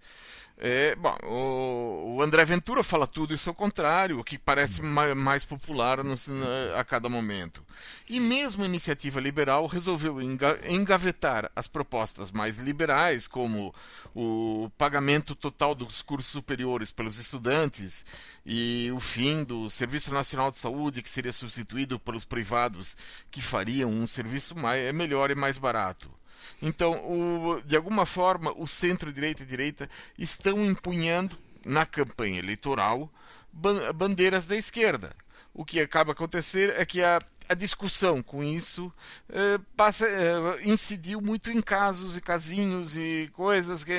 É, 0.58 0.96
bom, 0.96 1.18
o, 1.24 2.16
o, 2.16 2.22
André 2.22 2.46
Ventura 2.46 2.82
fala 2.82 3.06
tudo 3.06 3.34
e 3.34 3.36
o 3.36 3.38
seu 3.38 3.54
contrário, 3.54 4.20
o 4.20 4.24
que 4.24 4.38
parece 4.38 4.82
mais, 4.82 5.14
mais 5.14 5.44
popular 5.44 6.02
no, 6.02 6.16
a 6.78 6.84
cada 6.84 7.10
momento. 7.10 7.62
E 8.08 8.22
mesmo 8.22 8.64
a 8.64 8.66
iniciativa 8.66 9.20
liberal 9.20 9.68
resolveu 9.68 10.18
engavetar 10.22 11.52
as 11.54 11.68
propostas 11.68 12.32
mais 12.32 12.58
liberais, 12.58 13.28
como 13.28 13.76
o 14.16 14.72
pagamento 14.78 15.36
total 15.36 15.76
dos 15.76 16.02
cursos 16.02 16.32
superiores 16.32 16.90
pelos 16.90 17.18
estudantes 17.18 18.06
e 18.46 18.90
o 18.96 19.00
fim 19.02 19.44
do 19.44 19.70
Serviço 19.70 20.14
Nacional 20.14 20.52
de 20.52 20.58
Saúde, 20.58 21.02
que 21.02 21.12
seria 21.12 21.34
substituído 21.34 22.00
pelos 22.00 22.24
privados, 22.24 22.96
que 23.30 23.42
fariam 23.42 23.90
um 23.90 24.08
serviço 24.08 24.56
mais, 24.56 24.90
melhor 24.94 25.32
e 25.32 25.36
mais 25.36 25.58
barato. 25.58 26.10
Então, 26.62 26.94
o, 27.06 27.62
de 27.64 27.76
alguma 27.76 28.06
forma, 28.06 28.54
o 28.56 28.68
centro-direita 28.68 29.44
e 29.44 29.46
direita 29.46 29.90
estão 30.18 30.64
empunhando 30.66 31.38
na 31.66 31.86
campanha 31.86 32.40
eleitoral 32.40 33.12
bandeiras 33.52 34.46
da 34.46 34.56
esquerda. 34.56 35.12
O 35.54 35.64
que 35.64 35.80
acaba 35.80 36.12
acontecer 36.12 36.74
é 36.78 36.86
que 36.86 37.02
a, 37.02 37.20
a 37.48 37.54
discussão 37.54 38.22
com 38.22 38.44
isso 38.44 38.92
eh, 39.30 39.58
passa, 39.78 40.06
eh, 40.06 40.62
incidiu 40.66 41.22
muito 41.22 41.50
em 41.50 41.62
casos 41.62 42.18
e 42.18 42.22
casinhos 42.22 42.96
e 42.96 43.30
coisas 43.34 43.82
que 43.84 43.94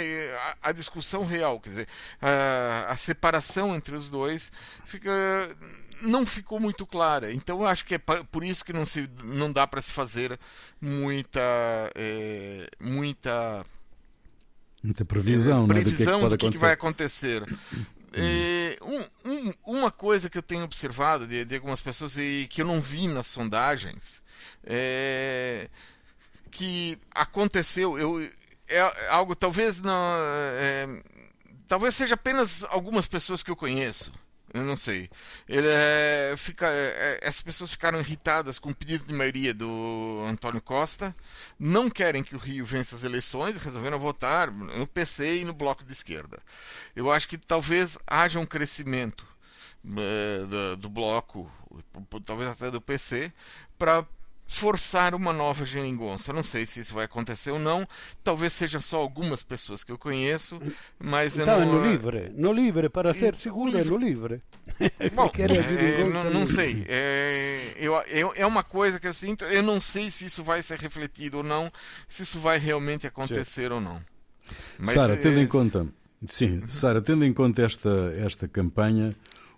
a, 0.62 0.68
a 0.68 0.72
discussão 0.72 1.24
real, 1.24 1.58
quer 1.58 1.70
dizer, 1.70 1.88
a, 2.20 2.86
a 2.92 2.96
separação 2.96 3.74
entre 3.74 3.96
os 3.96 4.10
dois 4.10 4.52
fica 4.84 5.10
não 6.02 6.26
ficou 6.26 6.60
muito 6.60 6.86
clara. 6.86 7.32
Então 7.32 7.60
eu 7.60 7.66
acho 7.66 7.84
que 7.84 7.94
é 7.94 7.98
por 7.98 8.44
isso 8.44 8.64
que 8.64 8.72
não, 8.72 8.84
se, 8.84 9.08
não 9.24 9.52
dá 9.52 9.66
para 9.66 9.82
se 9.82 9.90
fazer 9.90 10.38
muita. 10.80 11.40
É, 11.94 12.68
muita. 12.80 13.64
Muita 14.82 15.04
previsão, 15.04 15.64
é, 15.64 15.68
previsão 15.68 16.22
né, 16.22 16.28
do 16.28 16.38
que, 16.38 16.46
é 16.46 16.48
que, 16.48 16.54
que, 16.54 16.60
vai 16.60 16.72
acontecer. 16.72 17.42
É, 18.12 18.78
um, 18.82 19.30
um, 19.30 19.54
uma 19.64 19.90
coisa 19.90 20.30
que 20.30 20.38
eu 20.38 20.42
tenho 20.42 20.64
observado 20.64 21.26
de, 21.26 21.44
de, 21.44 21.54
algumas 21.54 21.80
pessoas 21.80 22.16
e 22.16 22.46
que 22.48 22.62
eu 22.62 22.66
não 22.66 22.80
vi 22.80 23.08
nas 23.08 23.26
sondagens 23.26 24.22
é 24.64 25.68
que 26.50 26.98
aconteceu. 27.10 27.98
Eu, 27.98 28.30
é 28.68 29.08
algo 29.10 29.34
talvez 29.34 29.82
não. 29.82 30.14
É, 30.54 31.02
talvez 31.66 31.94
seja 31.94 32.14
apenas 32.14 32.64
algumas 32.64 33.06
pessoas 33.06 33.42
que 33.42 33.50
eu 33.50 33.56
conheço 33.56 34.12
Eu 34.56 34.64
não 34.64 34.76
sei. 34.76 35.10
Ele 35.48 35.68
é, 35.68 36.34
fica, 36.36 36.66
é, 36.68 37.18
essas 37.22 37.42
pessoas 37.42 37.70
ficaram 37.70 38.00
irritadas 38.00 38.58
com 38.58 38.70
o 38.70 38.74
pedido 38.74 39.04
de 39.04 39.12
maioria 39.12 39.52
do 39.52 40.24
Antônio 40.26 40.60
Costa, 40.60 41.14
não 41.58 41.90
querem 41.90 42.22
que 42.22 42.34
o 42.34 42.38
Rio 42.38 42.64
vença 42.64 42.96
as 42.96 43.04
eleições 43.04 43.56
resolveram 43.56 43.98
votar 43.98 44.50
no 44.50 44.86
PC 44.86 45.38
e 45.38 45.44
no 45.44 45.52
Bloco 45.52 45.84
de 45.84 45.92
Esquerda. 45.92 46.38
Eu 46.94 47.10
acho 47.10 47.28
que 47.28 47.36
talvez 47.36 47.98
haja 48.06 48.40
um 48.40 48.46
crescimento 48.46 49.26
é, 49.98 50.46
do, 50.46 50.76
do 50.76 50.88
Bloco, 50.88 51.50
talvez 52.24 52.48
até 52.48 52.70
do 52.70 52.80
PC, 52.80 53.32
para 53.78 54.06
forçar 54.46 55.14
uma 55.14 55.32
nova 55.32 55.64
geringonça. 55.64 56.30
Eu 56.30 56.34
não 56.34 56.42
sei 56.42 56.66
se 56.66 56.80
isso 56.80 56.94
vai 56.94 57.04
acontecer 57.04 57.50
ou 57.50 57.58
não. 57.58 57.86
Talvez 58.22 58.52
seja 58.52 58.80
só 58.80 58.98
algumas 58.98 59.42
pessoas 59.42 59.82
que 59.82 59.90
eu 59.90 59.98
conheço, 59.98 60.60
mas 60.98 61.38
então, 61.38 61.60
eu 61.60 61.66
não... 61.66 61.74
no 61.74 61.90
livre, 61.90 62.32
no 62.34 62.52
livre, 62.52 62.88
para 62.88 63.12
ser 63.12 63.34
seguro, 63.34 63.76
é 63.76 63.84
no 63.84 63.96
livre. 63.96 64.40
Bom, 65.14 65.30
é, 65.38 66.04
não, 66.04 66.30
não, 66.30 66.46
sei. 66.46 66.86
É, 66.88 67.74
eu, 67.76 68.32
é 68.34 68.46
uma 68.46 68.62
coisa 68.62 69.00
que 69.00 69.08
eu 69.08 69.14
sinto. 69.14 69.44
Eu 69.44 69.62
não 69.62 69.80
sei 69.80 70.10
se 70.10 70.24
isso 70.26 70.42
vai 70.44 70.62
ser 70.62 70.78
refletido 70.78 71.38
ou 71.38 71.42
não, 71.42 71.70
se 72.08 72.22
isso 72.22 72.38
vai 72.38 72.58
realmente 72.58 73.06
acontecer 73.06 73.72
ou 73.72 73.80
não. 73.80 74.00
Sara, 74.84 75.14
é... 75.14 75.16
tendo 75.16 75.40
em 75.40 75.46
conta, 75.46 75.86
sim, 76.28 76.62
Sara, 76.68 77.02
tendo 77.02 77.24
em 77.24 77.32
conta 77.32 77.62
esta 77.62 78.14
esta 78.16 78.46
campanha, 78.46 79.10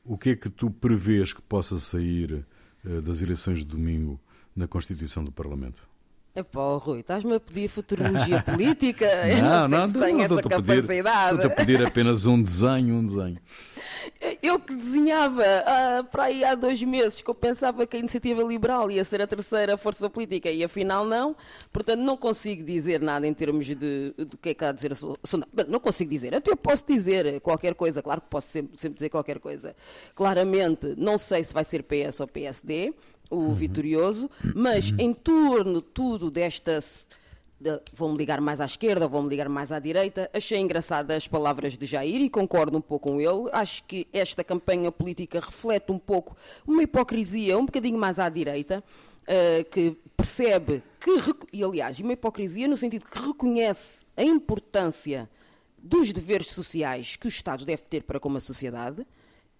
o 0.04 0.16
que 0.16 0.30
é 0.30 0.36
que 0.36 0.48
tu 0.48 0.70
prevês 0.70 1.34
que 1.34 1.42
possa 1.42 1.78
sair 1.78 2.44
uh, 2.84 3.02
das 3.02 3.20
eleições 3.20 3.58
de 3.58 3.66
domingo? 3.66 4.18
Na 4.58 4.66
Constituição 4.66 5.24
do 5.24 5.32
Parlamento. 5.32 5.88
É 6.34 6.42
pá, 6.44 6.76
Rui, 6.76 7.00
estás-me 7.00 7.34
a 7.34 7.40
pedir 7.40 7.68
futurologia 7.68 8.40
política? 8.46 9.06
não, 9.42 9.66
não, 9.66 9.88
não, 9.88 10.00
tenho 10.00 10.20
essa 10.20 10.40
capacidade. 10.40 11.34
Estou-te 11.34 11.52
a 11.52 11.56
pedir 11.56 11.84
apenas 11.84 12.26
um 12.26 12.40
desenho, 12.40 12.94
um 12.94 13.04
desenho. 13.04 13.38
Eu 14.40 14.58
que 14.60 14.74
desenhava 14.74 15.42
ah, 15.42 16.04
para 16.04 16.24
aí 16.24 16.44
há 16.44 16.54
dois 16.54 16.80
meses 16.82 17.20
que 17.20 17.28
eu 17.28 17.34
pensava 17.34 17.86
que 17.86 17.96
a 17.96 17.98
iniciativa 17.98 18.40
liberal 18.42 18.88
ia 18.88 19.02
ser 19.04 19.20
a 19.20 19.26
terceira 19.26 19.76
força 19.76 20.08
política 20.08 20.48
e 20.48 20.62
afinal 20.62 21.04
não. 21.04 21.34
Portanto, 21.72 22.00
não 22.00 22.16
consigo 22.16 22.62
dizer 22.62 23.00
nada 23.00 23.26
em 23.26 23.34
termos 23.34 23.66
de 23.66 23.76
do 24.16 24.36
que 24.40 24.50
é 24.50 24.54
que 24.54 24.64
há 24.64 24.68
a 24.68 24.72
dizer. 24.72 24.92
Não 25.68 25.80
consigo 25.80 26.10
dizer. 26.10 26.34
Até 26.34 26.52
eu 26.52 26.56
posso 26.56 26.86
dizer 26.86 27.40
qualquer 27.40 27.74
coisa, 27.74 28.00
claro 28.00 28.20
que 28.20 28.28
posso 28.28 28.48
sempre, 28.48 28.78
sempre 28.78 28.94
dizer 28.94 29.08
qualquer 29.08 29.40
coisa. 29.40 29.74
Claramente, 30.14 30.94
não 30.96 31.18
sei 31.18 31.42
se 31.42 31.52
vai 31.52 31.64
ser 31.64 31.82
PS 31.82 32.20
ou 32.20 32.28
PSD 32.28 32.94
o 33.30 33.36
uhum. 33.36 33.54
vitorioso, 33.54 34.30
mas 34.54 34.90
uhum. 34.90 34.96
em 34.98 35.12
torno 35.12 35.80
tudo 35.82 36.30
desta 36.30 36.80
de, 37.60 37.80
vou-me 37.92 38.16
ligar 38.16 38.40
mais 38.40 38.60
à 38.60 38.64
esquerda, 38.64 39.08
vou-me 39.08 39.28
ligar 39.28 39.48
mais 39.48 39.72
à 39.72 39.78
direita. 39.78 40.30
Achei 40.32 40.58
engraçadas 40.58 41.16
as 41.16 41.28
palavras 41.28 41.76
de 41.76 41.86
Jair 41.86 42.20
e 42.20 42.30
concordo 42.30 42.78
um 42.78 42.80
pouco 42.80 43.10
com 43.10 43.20
ele. 43.20 43.50
Acho 43.52 43.82
que 43.84 44.06
esta 44.12 44.44
campanha 44.44 44.92
política 44.92 45.40
reflete 45.40 45.90
um 45.90 45.98
pouco 45.98 46.36
uma 46.66 46.82
hipocrisia 46.82 47.58
um 47.58 47.66
bocadinho 47.66 47.98
mais 47.98 48.18
à 48.18 48.28
direita, 48.28 48.82
uh, 49.24 49.64
que 49.70 49.96
percebe 50.16 50.82
que, 51.00 51.10
e 51.52 51.64
aliás, 51.64 51.98
uma 51.98 52.12
hipocrisia 52.12 52.68
no 52.68 52.76
sentido 52.76 53.04
que 53.04 53.18
reconhece 53.18 54.04
a 54.16 54.22
importância 54.22 55.28
dos 55.76 56.12
deveres 56.12 56.48
sociais 56.48 57.16
que 57.16 57.26
o 57.26 57.28
Estado 57.28 57.64
deve 57.64 57.82
ter 57.82 58.02
para 58.02 58.20
com 58.20 58.34
a 58.36 58.40
sociedade 58.40 59.06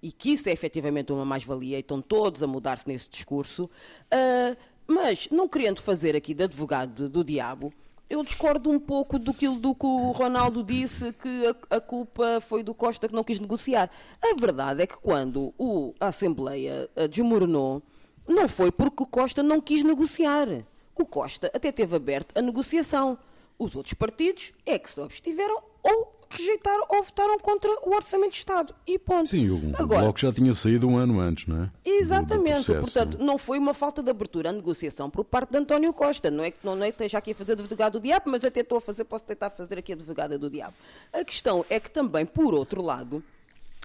e 0.03 0.13
que 0.13 0.33
isso 0.33 0.49
é 0.49 0.53
efetivamente 0.53 1.13
uma 1.13 1.25
mais-valia, 1.25 1.77
e 1.77 1.81
estão 1.81 2.01
todos 2.01 2.43
a 2.43 2.47
mudar-se 2.47 2.87
nesse 2.87 3.11
discurso, 3.11 3.65
uh, 3.65 4.57
mas 4.87 5.29
não 5.31 5.49
querendo 5.49 5.81
fazer 5.81 6.17
aqui 6.17 6.33
de 6.33 6.45
advogado 6.45 7.09
do 7.09 7.23
diabo, 7.23 7.73
eu 8.09 8.25
discordo 8.25 8.71
um 8.71 8.81
pouco 8.81 9.19
do 9.19 9.35
que, 9.35 9.47
o 9.47 10.11
Ronaldo 10.13 10.65
disse, 10.65 11.13
que 11.13 11.47
a, 11.47 11.77
a, 11.77 11.81
culpa 11.81 12.41
foi 12.41 12.63
do 12.63 12.73
Costa 12.73 13.07
que 13.07 13.15
não 13.15 13.23
quis 13.23 13.39
negociar. 13.39 13.91
A 14.23 14.35
verdade 14.41 14.83
é 14.83 14.87
que 14.87 14.97
quando 14.97 15.53
o, 15.59 15.95
a 16.01 16.07
Assembleia 16.07 16.89
ah, 16.97 17.07
desmoronou, 17.07 17.83
não 18.27 18.49
foi 18.49 18.71
porque 18.73 19.03
o 19.03 19.07
Costa 19.07 19.43
não 19.43 19.61
quis 19.61 19.85
negociar. 19.85 20.49
O 20.95 21.05
Costa 21.05 21.51
até 21.53 21.71
teve 21.71 21.95
aberto 21.95 22.37
a 22.37 22.41
negociação. 22.41 23.19
Os 23.59 23.77
outros 23.77 23.95
partidos 23.95 24.53
é 24.65 24.79
que 24.79 24.91
se 24.91 25.01
abstiveram 25.01 25.63
ou 25.83 26.18
rejeitaram 26.31 26.85
ou 26.89 27.03
votaram 27.03 27.39
contra 27.39 27.71
o 27.83 27.95
Orçamento 27.95 28.33
de 28.33 28.39
Estado. 28.39 28.75
E 28.87 28.99
ponto. 28.99 29.29
Sim, 29.29 29.51
o, 29.51 29.75
Agora, 29.77 30.01
o 30.01 30.05
Bloco 30.05 30.19
já 30.19 30.33
tinha 30.33 30.53
saído 30.55 30.87
um 30.87 30.97
ano 30.97 31.21
antes, 31.21 31.47
não 31.47 31.65
é? 31.65 31.71
Exatamente. 31.85 32.73
Portanto, 32.73 33.19
não 33.19 33.39
foi 33.39 33.59
uma 33.59 33.75
falta 33.75 34.03
de 34.03 34.11
abertura 34.11 34.51
à 34.51 34.53
negociação 34.53 35.09
por 35.09 35.25
parte 35.25 35.51
de 35.51 35.59
António 35.59 35.93
Costa. 35.93 36.31
Não 36.31 36.45
é 36.45 36.51
que 36.51 36.59
não, 36.63 36.77
não 36.77 36.85
é 36.85 36.91
que 36.91 36.95
esteja 36.95 37.19
aqui 37.19 37.33
a 37.33 37.35
fazer 37.35 37.53
advogado 37.53 37.95
do 37.95 38.01
diabo, 38.01 38.31
mas 38.31 38.45
até 38.45 38.61
estou 38.61 38.79
a 38.79 38.81
fazer, 38.81 39.05
posso 39.05 39.25
tentar 39.25 39.51
fazer 39.51 39.79
aqui 39.79 39.93
a 39.93 39.95
advogada 39.95 40.39
do 40.39 40.51
diabo. 40.51 40.75
A 41.13 41.25
questão 41.25 41.65
é 41.69 41.81
que 41.81 41.91
também, 41.91 42.27
por 42.27 42.55
outro 42.55 42.83
lado, 42.83 43.23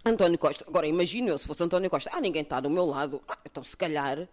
António 0.05 0.37
Costa, 0.37 0.65
agora 0.67 0.85
imagino 0.85 1.29
eu, 1.29 1.37
se 1.37 1.47
fosse 1.47 1.63
António 1.63 1.89
Costa, 1.89 2.09
ah, 2.13 2.19
ninguém 2.19 2.41
está 2.41 2.59
do 2.59 2.69
meu 2.69 2.85
lado, 2.85 3.21
ah, 3.27 3.37
então 3.45 3.63
se 3.63 3.77
calhar 3.77 4.27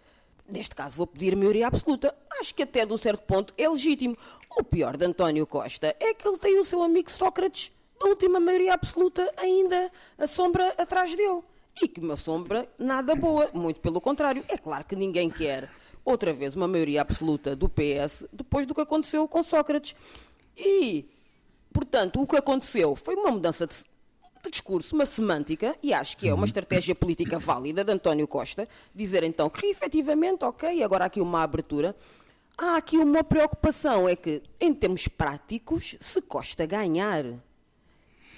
neste 0.48 0.74
caso 0.74 0.96
vou 0.96 1.06
pedir 1.06 1.36
maioria 1.36 1.68
absoluta. 1.68 2.14
Acho 2.40 2.52
que 2.54 2.64
até 2.64 2.84
de 2.84 2.92
um 2.92 2.96
certo 2.96 3.22
ponto 3.22 3.54
é 3.56 3.68
legítimo. 3.68 4.16
O 4.58 4.64
pior 4.64 4.96
de 4.96 5.04
António 5.04 5.46
Costa 5.46 5.94
é 6.00 6.12
que 6.12 6.26
ele 6.26 6.38
tem 6.38 6.58
o 6.58 6.64
seu 6.64 6.82
amigo 6.82 7.08
Sócrates 7.08 7.70
a 8.00 8.08
última 8.08 8.40
maioria 8.40 8.72
absoluta 8.72 9.30
ainda 9.36 9.90
a 10.18 10.26
sombra 10.26 10.74
atrás 10.78 11.14
dele. 11.14 11.42
E 11.80 11.86
que 11.86 12.00
uma 12.00 12.16
sombra 12.16 12.68
nada 12.78 13.14
boa, 13.14 13.50
muito 13.52 13.80
pelo 13.80 14.00
contrário. 14.00 14.42
É 14.48 14.56
claro 14.56 14.84
que 14.84 14.96
ninguém 14.96 15.28
quer 15.28 15.70
outra 16.04 16.32
vez 16.32 16.56
uma 16.56 16.66
maioria 16.66 17.02
absoluta 17.02 17.54
do 17.54 17.68
PS 17.68 18.26
depois 18.32 18.66
do 18.66 18.74
que 18.74 18.80
aconteceu 18.80 19.28
com 19.28 19.42
Sócrates. 19.42 19.94
E, 20.56 21.08
portanto, 21.72 22.20
o 22.20 22.26
que 22.26 22.36
aconteceu 22.36 22.96
foi 22.96 23.14
uma 23.14 23.30
mudança 23.30 23.66
de, 23.66 23.74
de 24.42 24.50
discurso, 24.50 24.94
uma 24.94 25.06
semântica, 25.06 25.76
e 25.82 25.92
acho 25.92 26.16
que 26.16 26.28
é 26.28 26.34
uma 26.34 26.46
estratégia 26.46 26.94
política 26.94 27.38
válida 27.38 27.84
de 27.84 27.92
António 27.92 28.26
Costa, 28.26 28.66
dizer 28.94 29.22
então 29.22 29.48
que 29.50 29.66
efetivamente, 29.66 30.44
ok, 30.44 30.82
agora 30.82 31.04
há 31.04 31.06
aqui 31.06 31.20
uma 31.20 31.42
abertura. 31.42 31.94
Há 32.56 32.76
aqui 32.76 32.98
uma 32.98 33.24
preocupação, 33.24 34.06
é 34.06 34.14
que, 34.14 34.42
em 34.60 34.74
termos 34.74 35.08
práticos, 35.08 35.96
se 35.98 36.20
Costa 36.20 36.66
ganhar 36.66 37.24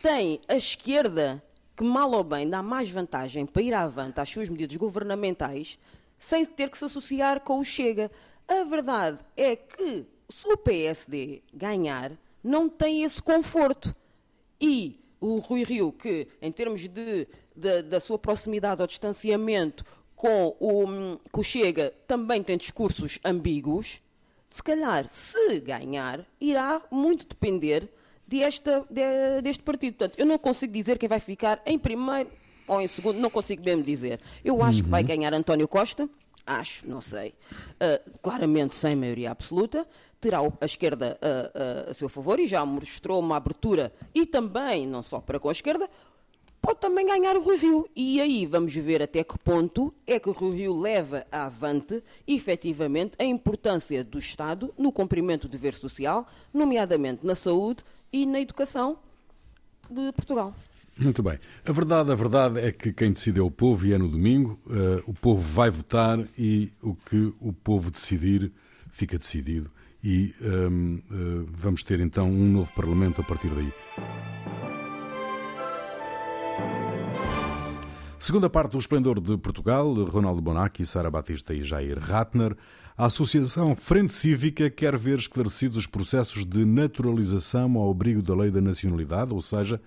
tem 0.03 0.41
a 0.49 0.57
esquerda 0.57 1.43
que, 1.77 1.85
mal 1.85 2.11
ou 2.11 2.25
bem, 2.25 2.51
dá 2.51 2.61
mais 2.61 2.91
vantagem 2.91 3.47
para 3.47 3.63
ir 3.63 3.73
avante 3.73 4.21
às 4.21 4.29
suas 4.29 4.49
medidas 4.49 4.77
governamentais 4.77 5.79
sem 6.19 6.45
ter 6.45 6.69
que 6.69 6.77
se 6.77 6.85
associar 6.85 7.41
com 7.41 7.61
o 7.61 7.65
Chega. 7.65 8.11
A 8.49 8.65
verdade 8.65 9.21
é 9.37 9.55
que, 9.55 10.05
se 10.29 10.47
o 10.49 10.57
PSD 10.57 11.43
ganhar, 11.55 12.13
não 12.43 12.69
tem 12.69 13.05
esse 13.05 13.23
conforto. 13.23 13.95
E 14.61 15.01
o 15.21 15.39
Rui 15.39 15.63
Rio, 15.63 15.93
que, 15.93 16.27
em 16.41 16.51
termos 16.51 16.81
de, 16.81 17.29
de 17.57 17.83
da 17.83 18.01
sua 18.01 18.19
proximidade 18.19 18.83
ao 18.83 18.89
distanciamento 18.89 19.85
com 20.17 20.57
o, 20.59 21.19
com 21.31 21.41
o 21.41 21.45
Chega, 21.45 21.95
também 22.07 22.43
tem 22.43 22.57
discursos 22.57 23.19
ambíguos, 23.25 24.01
se 24.49 24.63
calhar, 24.63 25.07
se 25.09 25.61
ganhar, 25.61 26.27
irá 26.41 26.83
muito 26.91 27.27
depender 27.27 27.89
desta, 28.33 28.85
de, 28.89 29.43
deste 29.43 29.63
partido. 29.63 29.97
Portanto, 29.97 30.19
eu 30.19 30.25
não 30.25 30.39
consigo 30.39 30.73
dizer 30.73 30.99
quem 30.99 31.09
vai 31.09 31.21
ficar 31.21 31.61
em 31.67 31.79
primeiro 31.79 32.31
ou 32.67 32.81
em 32.81 32.89
segundo, 32.89 33.19
não 33.19 33.29
consigo 33.29 33.63
mesmo 33.63 33.83
dizer. 33.83 34.21
Eu 34.43 34.63
acho 34.63 34.79
uhum. 34.79 34.85
que 34.85 34.91
vai 34.91 35.03
uhum. 35.03 35.09
ganhar 35.09 35.35
António 35.35 35.69
Costa, 35.69 36.09
acho, 36.47 36.89
não 36.89 37.01
sei, 37.01 37.35
uh, 37.75 38.11
claramente 38.23 38.75
sem 38.75 38.97
maioria 38.97 39.31
absoluta, 39.31 39.87
terá 40.21 40.39
a 40.39 40.65
esquerda 40.65 41.19
uh, 41.21 41.89
uh, 41.89 41.91
a 41.91 41.95
seu 41.95 42.09
favor 42.09 42.41
e 42.41 42.47
já 42.47 42.65
mostrou 42.65 43.21
uma 43.21 43.37
abertura, 43.37 43.93
e 44.15 44.25
também, 44.25 44.87
não 44.87 45.03
só 45.03 45.21
para 45.21 45.39
com 45.39 45.49
a 45.49 45.53
esquerda, 45.53 45.91
pode 46.63 46.79
também 46.79 47.05
ganhar 47.05 47.37
o 47.37 47.43
Rui 47.43 47.57
Rio. 47.57 47.91
E 47.95 48.21
aí 48.21 48.47
vamos 48.47 48.73
ver 48.73 49.03
até 49.03 49.23
que 49.25 49.37
ponto 49.39 49.93
é 50.07 50.19
que 50.19 50.31
o 50.31 50.33
Rui 50.33 50.57
Rio 50.57 50.81
leva 50.81 51.27
avante, 51.31 52.03
efetivamente, 52.27 53.15
a 53.19 53.25
importância 53.25 54.03
do 54.03 54.19
Estado 54.19 54.73
no 54.79 54.93
cumprimento 54.93 55.49
do 55.49 55.51
dever 55.51 55.75
social, 55.75 56.27
nomeadamente 56.55 57.27
na 57.27 57.35
saúde 57.35 57.85
e 58.13 58.27
na 58.27 58.41
educação 58.41 58.99
de 59.91 60.13
Portugal. 60.13 60.55
Muito 60.99 61.23
bem. 61.23 61.39
A 61.67 61.73
verdade, 61.73 62.13
a 62.13 62.15
verdade 62.15 62.61
é 62.61 62.71
que 62.71 62.93
quem 62.93 63.13
decide 63.13 63.41
é 63.41 63.43
o 63.43 63.51
povo 63.51 63.87
e 63.87 63.95
é 63.95 63.99
no 63.99 64.09
domingo. 64.09 64.61
Uh, 64.67 65.11
o 65.11 65.15
povo 65.15 65.41
vai 65.41 65.71
votar 65.71 66.19
e 66.37 66.71
o 66.83 66.95
que 66.95 67.33
o 67.41 67.53
povo 67.53 67.91
decidir 67.91 68.53
fica 68.91 69.19
decidido. 69.19 69.71
E 70.05 70.35
um, 70.41 70.47
ehm, 70.47 70.97
uh, 70.97 71.43
eh, 71.43 71.47
vamos 71.53 71.85
ter 71.85 72.01
então 72.01 72.29
um 72.29 72.51
novo 72.51 72.73
Parlamento 72.75 73.21
a 73.21 73.25
partir 73.25 73.49
daí. 73.51 73.73
Segunda 78.19 78.51
parte 78.51 78.73
do 78.73 78.79
Esplendor 78.79 79.21
de 79.21 79.37
Portugal, 79.39 79.93
Ronaldo 80.05 80.43
Bonacci, 80.43 80.85
Sara 80.85 81.11
Batista 81.11 81.55
e 81.55 81.63
Jair 81.63 81.99
Ratner. 81.99 82.57
A 82.97 83.07
Associação 83.07 83.75
Frente 83.75 84.13
Cívica 84.13 84.69
quer 84.69 84.99
ver 84.99 85.19
esclarecidos 85.19 85.79
os 85.79 85.87
processos 85.87 86.45
de 86.45 86.63
naturalização 86.67 87.79
ao 87.79 87.91
abrigo 87.91 88.21
da 88.21 88.35
lei 88.35 88.51
da 88.51 88.61
nacionalidade, 88.61 89.33
ou 89.33 89.41
seja, 89.41 89.81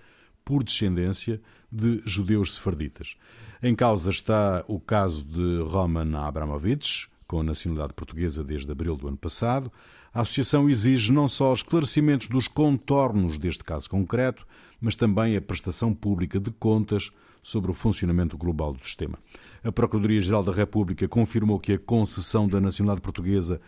por 0.44 0.64
descendência 0.64 1.40
de 1.70 2.02
judeus 2.04 2.54
sefarditas. 2.54 3.16
Em 3.62 3.76
causa 3.76 4.10
está 4.10 4.64
o 4.66 4.80
caso 4.80 5.22
de 5.22 5.60
Roman 5.62 6.18
Abramovich, 6.18 7.08
com 7.28 7.44
nacionalidade 7.44 7.94
portuguesa 7.94 8.42
desde 8.42 8.70
abril 8.72 8.96
do 8.96 9.06
ano 9.06 9.16
passado. 9.16 9.70
A 10.12 10.22
Associação 10.22 10.68
exige 10.68 11.12
não 11.12 11.28
só 11.28 11.52
esclarecimentos 11.52 12.26
dos 12.26 12.48
contornos 12.48 13.38
deste 13.38 13.62
caso 13.62 13.88
concreto, 13.88 14.44
mas 14.80 14.96
também 14.96 15.36
a 15.36 15.40
prestação 15.40 15.94
pública 15.94 16.40
de 16.40 16.50
contas 16.50 17.12
sobre 17.40 17.70
o 17.70 17.74
funcionamento 17.74 18.36
global 18.36 18.72
do 18.72 18.84
sistema. 18.84 19.16
A 19.66 19.72
Procuradoria-Geral 19.72 20.44
da 20.44 20.52
República 20.52 21.08
confirmou 21.08 21.58
que 21.58 21.72
a 21.72 21.78
concessão 21.78 22.46
da 22.46 22.60
nacionalidade 22.60 23.02
portuguesa 23.02 23.60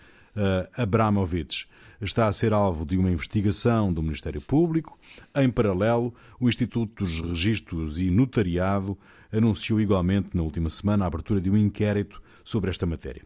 a 0.76 0.84
Abramovich 0.84 1.68
está 2.00 2.28
a 2.28 2.32
ser 2.32 2.52
alvo 2.52 2.86
de 2.86 2.96
uma 2.96 3.10
investigação 3.10 3.92
do 3.92 4.00
Ministério 4.00 4.40
Público. 4.40 4.96
Em 5.34 5.50
paralelo, 5.50 6.14
o 6.38 6.48
Instituto 6.48 7.04
dos 7.04 7.20
Registros 7.20 8.00
e 8.00 8.12
Notariado 8.12 8.96
anunciou 9.32 9.80
igualmente 9.80 10.36
na 10.36 10.42
última 10.44 10.70
semana 10.70 11.04
a 11.04 11.08
abertura 11.08 11.40
de 11.40 11.50
um 11.50 11.56
inquérito 11.56 12.22
sobre 12.44 12.70
esta 12.70 12.86
matéria. 12.86 13.24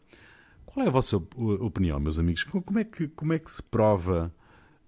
Qual 0.65 0.87
é 0.87 0.89
a 0.89 0.93
vossa 0.93 1.19
opinião, 1.37 2.01
meus 2.01 2.19
amigos? 2.19 2.43
Como 2.45 2.79
é 2.79 2.85
que, 2.85 3.07
como 3.09 3.35
é 3.35 3.39
que 3.39 3.53
se 3.53 3.63
prova 3.63 4.33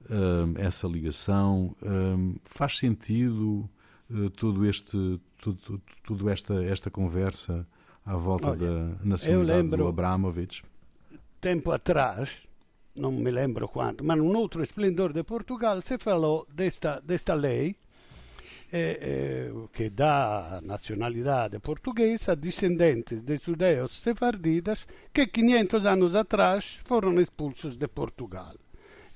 uh, 0.04 0.54
essa 0.58 0.88
ligação? 0.88 1.76
Uh, 1.82 2.40
faz 2.44 2.78
sentido 2.78 3.68
uh, 4.08 4.30
todo 4.30 4.64
este, 4.64 5.20
tudo, 5.36 5.82
tudo 6.02 6.30
esta, 6.30 6.64
esta 6.64 6.90
conversa 6.90 7.66
à 8.04 8.16
volta 8.16 8.50
Olha, 8.50 8.58
da 8.58 9.04
nacionalidade 9.04 9.62
lembro, 9.62 9.84
do 9.84 9.88
Abramovich? 9.88 10.62
Tempo 11.40 11.72
atrás, 11.72 12.30
não 12.96 13.12
me 13.12 13.30
lembro 13.30 13.68
quanto, 13.68 14.04
mas 14.04 14.18
num 14.18 14.36
outro 14.36 14.62
esplendor 14.62 15.12
de 15.12 15.22
Portugal 15.22 15.80
se 15.82 15.98
falou 15.98 16.46
desta, 16.52 17.00
desta 17.00 17.34
lei 17.34 17.76
eh, 18.70 18.98
eh, 19.00 19.52
che 19.70 19.94
dà 19.94 20.60
nazionalità 20.62 21.48
portoghese 21.60 22.30
a 22.30 22.34
discendentes 22.34 23.22
de 23.22 23.38
judeus 23.38 23.92
sefarditas 23.92 24.84
que 25.12 25.30
500 25.30 25.84
anos 25.84 26.14
atrás 26.14 26.80
foram 26.84 27.20
expulsos 27.20 27.76
de 27.76 27.86
Portugal. 27.88 28.56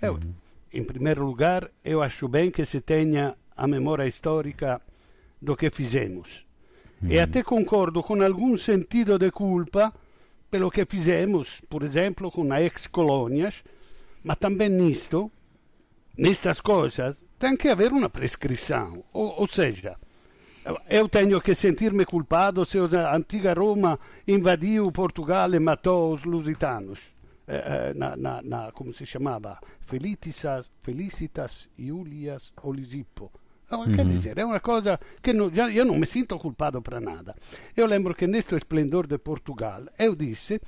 Eu, 0.01 0.15
uhum. 0.15 0.35
Em 0.71 0.85
primeiro 0.85 1.25
lugar, 1.25 1.71
eu 1.83 2.03
acho 2.03 2.29
bem 2.29 2.51
que 2.51 2.65
se 2.67 2.81
tenha 2.83 3.35
a 3.57 3.67
memória 3.67 4.07
histórica 4.07 4.81
do 5.41 5.57
que 5.57 5.71
fizemos. 5.71 6.47
E 7.03 7.19
até 7.21 7.43
concordo 7.43 8.03
com 8.03 8.21
algum 8.23 8.57
sentido 8.57 9.19
de 9.19 9.31
culpa 9.31 9.93
pelo 10.51 10.71
que 10.71 10.85
fizemos, 10.85 11.61
por 11.69 11.83
exemplo, 11.83 12.31
com 12.31 12.53
as 12.53 12.61
ex-colônias, 12.61 13.63
mas 14.25 14.39
também 14.39 14.69
nisto, 14.69 15.31
nestas 16.17 16.61
coisas, 16.61 17.17
tem 17.39 17.57
que 17.57 17.69
haver 17.69 17.93
uma 17.93 18.09
prescrição. 18.09 19.05
Ou, 19.13 19.47
seja, 19.47 19.97
eu 20.89 21.09
tenho 21.09 21.41
que 21.41 21.55
sentir-me 21.55 22.05
culpado 22.05 22.65
se 22.65 22.79
a 22.79 23.15
antiga 23.15 23.53
Roma 23.55 23.99
invadiu 24.27 24.91
Portugal 24.91 25.55
e 25.55 25.61
matou 25.61 26.15
os 26.15 26.25
lusitanos. 26.25 26.99
Eh, 27.47 27.65
eh, 27.65 27.95
na, 27.95 28.17
na, 28.17 28.43
na, 28.43 28.73
come 28.73 28.93
si 28.93 29.07
chiamava? 29.07 29.59
Felicitas, 29.87 30.71
Felicitas 30.83 31.69
Iulias 31.79 32.53
Olisipo. 32.63 33.31
Quer 33.95 34.07
dizer, 34.07 34.39
é 34.39 34.45
uma 34.45 34.61
coisa 34.61 34.99
que 35.23 35.33
não, 35.35 35.51
eu 35.51 35.85
não 35.85 35.99
me 35.99 36.07
sinto 36.07 36.39
culpado 36.39 36.81
para 36.81 37.01
nada. 37.01 37.37
Eu 37.77 37.87
lembro 37.87 38.15
que 38.15 38.27
neste 38.27 38.55
esplendor 38.55 39.07
de 39.07 39.19
Portugal 39.19 39.83
eu 39.99 40.15
disse 40.15 40.61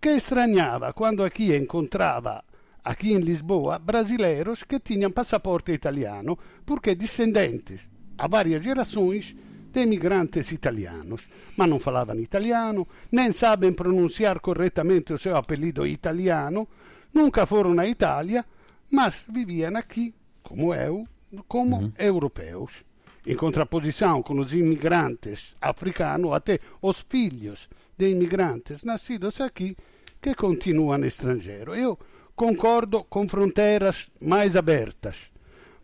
que 0.00 0.10
estranhava 0.10 0.92
quando 0.92 1.22
aqui 1.22 1.54
encontrava 1.54 2.44
aqui 2.82 3.12
em 3.12 3.20
Lisboa 3.20 3.78
brasileiros 3.78 4.64
que 4.64 4.80
tinham 4.80 5.10
passaporte 5.12 5.72
italiano 5.72 6.36
porque 6.66 6.94
descendentes 6.96 7.82
há 8.16 8.26
várias 8.26 8.62
gerações 8.62 9.36
de 9.72 9.82
imigrantes 9.82 10.50
italianos, 10.50 11.28
mas 11.56 11.68
não 11.68 11.78
falavam 11.78 12.18
italiano, 12.18 12.88
nem 13.12 13.32
sabem 13.32 13.72
pronunciar 13.72 14.40
corretamente 14.40 15.12
o 15.12 15.18
seu 15.18 15.36
apelido 15.36 15.86
italiano, 15.86 16.66
nunca 17.14 17.46
foram 17.46 17.74
na 17.74 17.86
Itália, 17.86 18.44
mas 18.90 19.26
viviam 19.28 19.76
aqui, 19.76 20.14
como 20.42 20.74
eu, 20.74 21.06
como 21.46 21.76
uhum. 21.76 21.92
europeus. 21.98 22.84
Em 23.26 23.36
contraposição 23.36 24.22
com 24.22 24.38
os 24.38 24.54
imigrantes 24.54 25.54
africanos, 25.60 26.32
até 26.32 26.60
os 26.80 27.04
filhos 27.08 27.68
de 27.96 28.08
imigrantes 28.10 28.84
nascidos 28.84 29.40
aqui, 29.40 29.76
que 30.22 30.34
continuam 30.34 31.04
estrangeiros. 31.04 31.76
Eu 31.76 31.98
concordo 32.34 33.04
com 33.04 33.28
fronteiras 33.28 34.08
mais 34.22 34.56
abertas, 34.56 35.16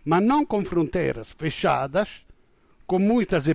mas 0.05 0.23
não 0.23 0.47
com 0.47 0.65
fronteiras 0.65 1.33
fechadas, 1.37 2.25
com 2.87 2.99
muitas 2.99 3.47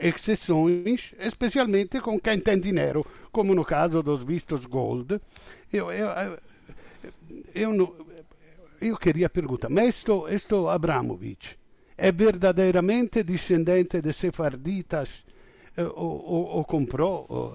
exceções, 0.00 1.14
especialmente 1.18 2.00
com 2.00 2.18
quem 2.18 2.40
tem 2.40 2.58
dinheiro, 2.58 3.04
como 3.30 3.54
no 3.54 3.64
caso 3.64 4.02
dos 4.02 4.24
vistos 4.24 4.64
Gold. 4.64 5.20
Eu, 5.72 5.92
eu, 5.92 6.08
eu, 7.54 7.72
não, 7.72 7.94
eu 8.08 8.09
queria 8.98 9.28
perguntar, 9.28 9.68
mas 9.68 9.88
este, 9.88 10.10
este 10.30 10.54
Abramovich 10.68 11.58
é 11.96 12.10
verdadeiramente 12.12 13.22
descendente 13.22 14.00
de 14.00 14.12
sefarditas 14.12 15.24
eh, 15.76 15.82
ou, 15.82 16.24
ou, 16.24 16.44
ou 16.56 16.64
comprou? 16.64 17.26
Ou, 17.28 17.54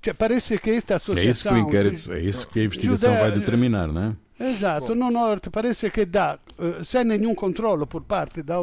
cioè, 0.00 0.14
parece 0.14 0.56
che 0.56 0.60
questa 0.60 0.94
associazione... 0.94 1.28
É 1.28 1.30
isso 1.30 1.48
que 1.48 1.58
inquérito, 1.58 2.12
é 2.12 2.20
isso 2.20 2.48
que 2.48 2.60
a 2.60 2.64
investigação 2.64 3.14
vai 3.14 3.32
determinar, 3.32 3.88
não 3.88 4.02
é? 4.02 4.16
Exato, 4.44 4.94
no 4.94 5.10
norte 5.10 5.50
parece 5.50 5.90
que 5.90 6.04
dá, 6.04 6.38
uh, 6.58 6.82
sem 6.82 7.04
nenhum 7.04 7.34
controle 7.34 7.86
por 7.86 8.02
parte 8.02 8.42
das 8.42 8.58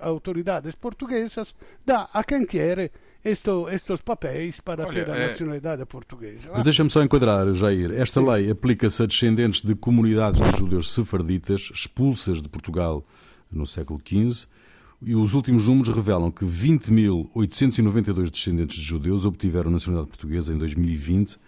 autoridades 0.00 0.74
portuguesas, 0.74 1.54
dá 1.86 2.08
a 2.12 2.22
quem 2.22 2.44
quer 2.44 2.90
estes, 3.24 3.52
estes 3.70 4.00
papéis 4.00 4.60
para 4.60 4.86
Olha, 4.86 5.04
ter 5.04 5.10
a 5.10 5.16
é... 5.16 5.28
nacionalidade 5.28 5.84
portuguesa. 5.86 6.50
Mas 6.52 6.64
deixa-me 6.64 6.90
só 6.90 7.02
enquadrar, 7.02 7.52
Jair. 7.54 7.92
Esta 7.92 8.20
Sim. 8.20 8.30
lei 8.30 8.50
aplica-se 8.50 9.02
a 9.02 9.06
descendentes 9.06 9.62
de 9.62 9.74
comunidades 9.74 10.40
de 10.42 10.58
judeus 10.58 10.92
sefarditas 10.92 11.70
expulsas 11.74 12.42
de 12.42 12.48
Portugal 12.48 13.06
no 13.50 13.66
século 13.66 14.00
XV 14.04 14.46
e 15.04 15.16
os 15.16 15.34
últimos 15.34 15.68
números 15.68 15.94
revelam 15.94 16.30
que 16.30 16.44
20.892 16.44 18.30
descendentes 18.30 18.76
de 18.76 18.84
judeus 18.84 19.26
obtiveram 19.26 19.70
nacionalidade 19.70 20.16
portuguesa 20.16 20.52
em 20.52 20.58
2020, 20.58 21.38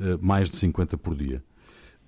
eh, 0.00 0.18
mais 0.20 0.50
de 0.50 0.56
50 0.56 0.96
por 0.96 1.14
dia. 1.14 1.42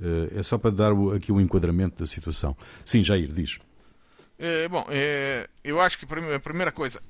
Eh, 0.01 0.39
é 0.39 0.43
só 0.43 0.57
para 0.57 0.71
dar 0.71 0.93
aqui 1.15 1.31
um 1.31 1.41
enquadramento 1.41 1.99
da 1.99 2.07
situação. 2.07 2.57
Sim, 2.85 3.05
Jair, 3.05 3.31
diz. 3.31 3.59
É, 4.39 4.67
bom, 4.67 4.85
é, 4.89 5.47
eu 5.63 5.81
acho 5.81 5.99
que 5.99 6.07
a 6.07 6.41
primeira 6.41 6.73
coisa. 6.73 7.01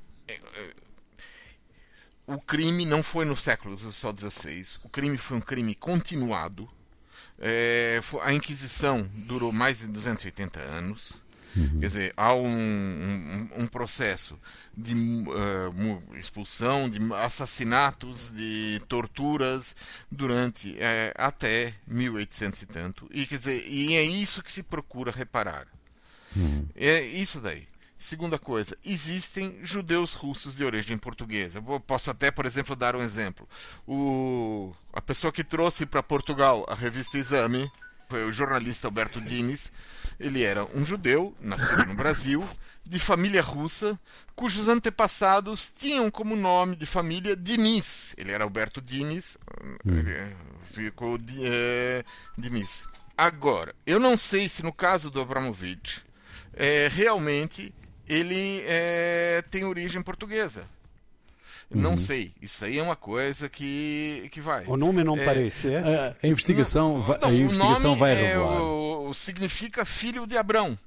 O 2.27 2.39
crime 2.39 2.87
não 2.87 3.03
foi 3.03 3.25
no 3.25 3.37
século 3.37 3.77
só 3.93 4.15
XVI, 4.15 4.65
o 4.85 4.89
crime 4.89 5.19
foi 5.19 5.37
um 5.37 5.41
crime 5.41 5.75
continuado. 5.75 6.69
É, 7.39 8.01
a 8.23 8.33
Inquisição 8.33 9.09
durou 9.15 9.53
mais 9.53 9.81
de 9.81 9.89
280 9.89 10.61
anos. 10.61 11.13
Uhum. 11.57 11.81
Quer 11.81 11.87
dizer, 11.87 12.15
há 12.17 12.35
um, 12.35 12.49
um, 12.49 13.49
um 13.59 13.67
processo 13.67 14.39
de 14.77 14.95
uh, 14.95 16.19
expulsão, 16.19 16.89
de 16.89 16.99
assassinatos, 17.15 18.33
de 18.33 18.83
torturas 18.89 19.77
durante 20.11 20.71
uh, 20.71 21.15
até 21.15 21.75
1800 21.87 22.63
e 22.63 22.67
tanto. 22.67 23.09
E, 23.13 23.27
quer 23.27 23.37
dizer, 23.37 23.65
e 23.69 23.95
é 23.95 24.03
isso 24.03 24.43
que 24.43 24.51
se 24.51 24.63
procura 24.63 25.13
reparar. 25.13 25.69
Uhum. 26.35 26.67
É 26.75 27.01
isso 27.01 27.41
daí. 27.41 27.69
Segunda 27.99 28.39
coisa, 28.39 28.77
existem 28.85 29.59
judeus 29.63 30.13
russos 30.13 30.57
de 30.57 30.65
origem 30.65 30.99
portuguesa. 30.99 31.63
Eu 31.67 31.81
posso 31.81 32.11
até, 32.11 32.31
por 32.31 32.45
exemplo, 32.45 32.77
dar 32.77 32.95
um 32.95 33.03
exemplo. 33.03 33.49
O, 33.87 34.75
a 34.93 35.01
pessoa 35.01 35.33
que 35.33 35.43
trouxe 35.43 35.87
para 35.87 36.03
Portugal 36.03 36.67
a 36.69 36.75
revista 36.75 37.17
Exame 37.17 37.71
foi 38.09 38.25
o 38.25 38.33
jornalista 38.33 38.87
Alberto 38.87 39.21
Dines 39.21 39.73
ele 40.19 40.43
era 40.43 40.65
um 40.75 40.85
judeu, 40.85 41.35
nascido 41.41 41.85
no 41.87 41.95
Brasil, 41.95 42.47
de 42.85 42.99
família 42.99 43.43
russa, 43.43 43.99
cujos 44.35 44.69
antepassados 44.69 45.73
tinham 45.73 46.11
como 46.11 46.37
nome 46.37 46.77
de 46.77 46.87
família 46.87 47.35
Diniz. 47.35 48.15
Ele 48.17 48.31
era 48.31 48.45
Alberto 48.45 48.81
Diniz, 48.81 49.37
hum. 49.85 49.99
ficou 50.65 51.19
é, 51.43 52.05
Diniz. 52.37 52.85
Agora, 53.17 53.75
eu 53.87 53.99
não 53.99 54.17
sei 54.17 54.49
se 54.49 54.63
no 54.63 54.73
caso 54.73 55.11
do 55.11 55.21
Abramovich, 55.21 56.03
é, 56.53 56.89
realmente 56.89 57.73
ele 58.09 58.63
é, 58.67 59.43
tem 59.51 59.65
origem 59.65 60.03
portuguesa. 60.03 60.67
Não 61.71 61.91
uhum. 61.91 61.97
sei. 61.97 62.33
Isso 62.41 62.65
aí 62.65 62.79
é 62.79 62.83
uma 62.83 62.97
coisa 62.97 63.49
que, 63.49 64.29
que 64.31 64.41
vai. 64.41 64.65
O 64.67 64.77
nome 64.77 65.03
não 65.03 65.17
é, 65.17 65.25
parece, 65.25 65.73
é? 65.73 65.79
A, 65.79 66.17
a 66.23 66.29
investigação, 66.29 66.95
não, 66.95 67.03
vai, 67.03 67.19
a 67.23 67.33
investigação 67.33 67.97
vai 67.97 68.15
revelar. 68.15 68.57
É, 68.57 68.61
o, 68.61 69.15
significa 69.15 69.85
filho 69.85 70.27
de 70.27 70.37
Abrão. 70.37 70.79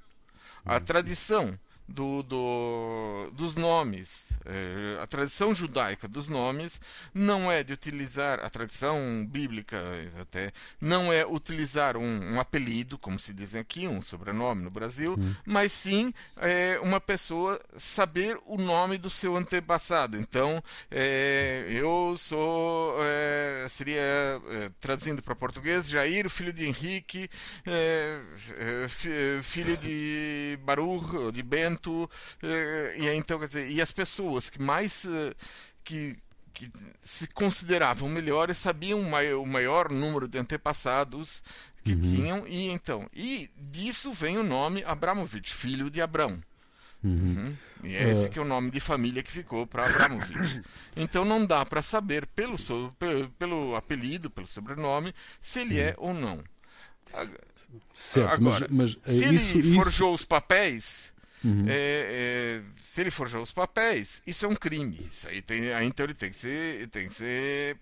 A 0.66 0.76
uhum. 0.76 0.80
tradição 0.82 1.60
do, 1.88 2.22
do, 2.24 3.32
dos 3.32 3.56
nomes. 3.56 4.30
É, 4.46 5.02
a 5.02 5.08
tradição 5.08 5.56
judaica 5.56 6.08
dos 6.08 6.28
nomes 6.28 6.82
não 7.14 7.52
é 7.52 7.64
de 7.64 7.74
utilizar, 7.74 8.40
a 8.44 8.50
tradição 8.50 9.26
bíblica 9.26 9.78
até, 10.20 10.52
não 10.82 11.12
é 11.12 11.26
utilizar 11.26 11.96
um, 11.96 12.34
um 12.34 12.40
apelido, 12.40 12.98
como 12.98 13.18
se 13.20 13.34
diz 13.34 13.56
aqui, 13.56 13.88
um 13.88 14.02
sobrenome 14.02 14.64
no 14.64 14.70
Brasil, 14.70 15.16
hum. 15.18 15.34
mas 15.46 15.72
sim 15.72 16.14
é, 16.38 16.80
uma 16.82 17.00
pessoa 17.00 17.60
saber 17.78 18.38
o 18.46 18.58
nome 18.58 18.98
do 18.98 19.10
seu 19.10 19.36
antepassado. 19.38 20.18
Então, 20.18 20.62
é, 20.92 21.68
eu 21.70 22.16
sou, 22.18 22.98
é, 23.02 23.68
seria, 23.70 24.02
é, 24.02 24.72
traduzindo 24.80 25.22
para 25.22 25.36
português, 25.36 25.88
Jair, 25.88 26.30
filho 26.30 26.52
de 26.52 26.66
Henrique, 26.66 27.30
filho 29.44 29.78
de 29.78 30.60
Baruch, 30.64 31.32
de 31.32 31.44
Ben, 31.44 31.77
Eh, 32.42 32.96
e 33.00 33.08
então, 33.10 33.40
quer 33.40 33.48
dizer, 33.48 33.72
e 33.72 33.82
as 33.82 33.92
pessoas 33.92 34.50
que 34.50 34.62
mais 34.62 35.06
eh, 35.06 35.34
que, 35.84 36.18
que 36.54 36.72
se 37.02 37.28
consideravam 37.28 38.10
melhores 38.10 38.58
sabiam 38.58 39.00
o 39.00 39.46
maior 39.46 39.92
número 39.92 40.28
de 40.28 40.38
antepassados 40.38 41.44
que 41.84 41.94
uhum. 41.94 42.02
tinham 42.02 42.48
e 42.48 42.68
então 42.68 43.10
e 43.14 43.50
disso 43.56 44.12
vem 44.12 44.38
o 44.38 44.44
nome 44.44 44.84
Abramovich, 44.84 45.54
filho 45.54 45.90
de 45.90 46.02
Abrão. 46.02 46.42
Uhum. 47.04 47.12
Uhum. 47.38 47.56
E 47.84 47.96
é 47.96 48.12
esse 48.12 48.30
que 48.30 48.40
é 48.40 48.42
o 48.42 48.46
nome 48.46 48.72
de 48.72 48.80
família 48.80 49.22
que 49.22 49.32
ficou 49.32 49.66
para 49.68 49.86
Abramovich. 49.86 50.62
Então 50.96 51.24
não 51.24 51.46
dá 51.46 51.64
para 51.66 51.82
saber 51.82 52.26
pelo, 52.28 52.58
seu, 52.58 52.92
pelo, 52.98 53.30
pelo, 53.32 53.76
apelido, 53.76 54.30
pelo 54.30 54.48
sobrenome, 54.48 55.14
se 55.40 55.60
ele 55.60 55.80
é 55.80 55.94
ou 55.98 56.14
não. 56.14 56.44
Certo, 57.94 58.34
Agora, 58.34 58.68
mas, 58.70 58.96
mas 58.96 59.16
se 59.16 59.34
isso, 59.34 59.58
ele 59.58 59.76
forjou 59.76 60.10
isso... 60.10 60.16
os 60.16 60.26
papéis, 60.26 61.14
uhum. 61.44 61.66
é, 61.68 62.62
é, 62.62 62.64
se 62.66 63.02
ele 63.02 63.12
forjou 63.12 63.42
os 63.42 63.52
papéis, 63.52 64.22
isso 64.26 64.46
é 64.46 64.50
um 64.50 64.56
crime. 64.56 65.08
Isso 65.12 65.28
aí 65.28 65.42
tem, 65.42 65.74
aí, 65.74 65.86
então 65.86 66.06
ele 66.06 66.14
tem 66.14 66.32
que 66.32 66.38
ser, 66.38 66.88
tem 66.88 67.08
que 67.08 67.14
ser 67.14 67.78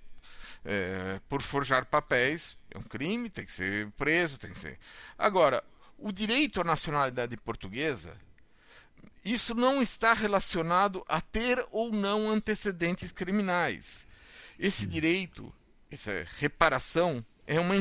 é, 0.63 1.20
por 1.30 1.41
forjar 1.41 1.86
papéis, 1.86 2.58
é 2.72 2.78
um 2.78 2.84
crime, 2.84 3.30
tem 3.30 3.46
que 3.46 3.52
ser 3.52 3.89
preso, 3.91 4.38
tem 4.38 4.52
que 4.52 4.60
ser. 4.60 4.78
Agora, 5.18 5.63
o 5.98 6.12
direito 6.12 6.60
à 6.60 6.63
nacionalidade 6.63 7.36
portuguesa 7.38 8.13
isso 9.26 9.56
não 9.56 9.82
está 9.82 10.13
relacionado 10.13 11.04
a 11.08 11.20
ter 11.20 11.65
ou 11.72 11.91
não 11.91 12.30
antecedentes 12.30 13.12
criminais. 13.12 14.06
Esse 14.60 14.86
direito, 14.86 15.52
essa 15.89 16.26
reparação, 16.38 17.26
é 17.47 17.60
uma 17.60 17.75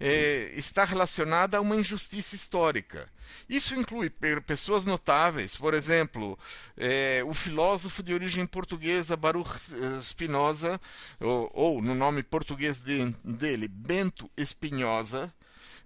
é, 0.00 0.52
está 0.54 0.84
relacionada 0.84 1.58
a 1.58 1.60
uma 1.60 1.76
injustiça 1.76 2.34
histórica. 2.34 3.08
Isso 3.48 3.74
inclui 3.74 4.10
pessoas 4.46 4.86
notáveis, 4.86 5.56
por 5.56 5.74
exemplo, 5.74 6.38
é, 6.76 7.22
o 7.26 7.34
filósofo 7.34 8.02
de 8.02 8.14
origem 8.14 8.46
portuguesa 8.46 9.16
Baruch 9.16 9.60
Spinoza, 10.00 10.80
ou, 11.20 11.50
ou 11.52 11.82
no 11.82 11.94
nome 11.94 12.22
português 12.22 12.78
de, 12.78 13.06
dele, 13.24 13.68
Bento 13.68 14.30
Espinhosa, 14.36 15.32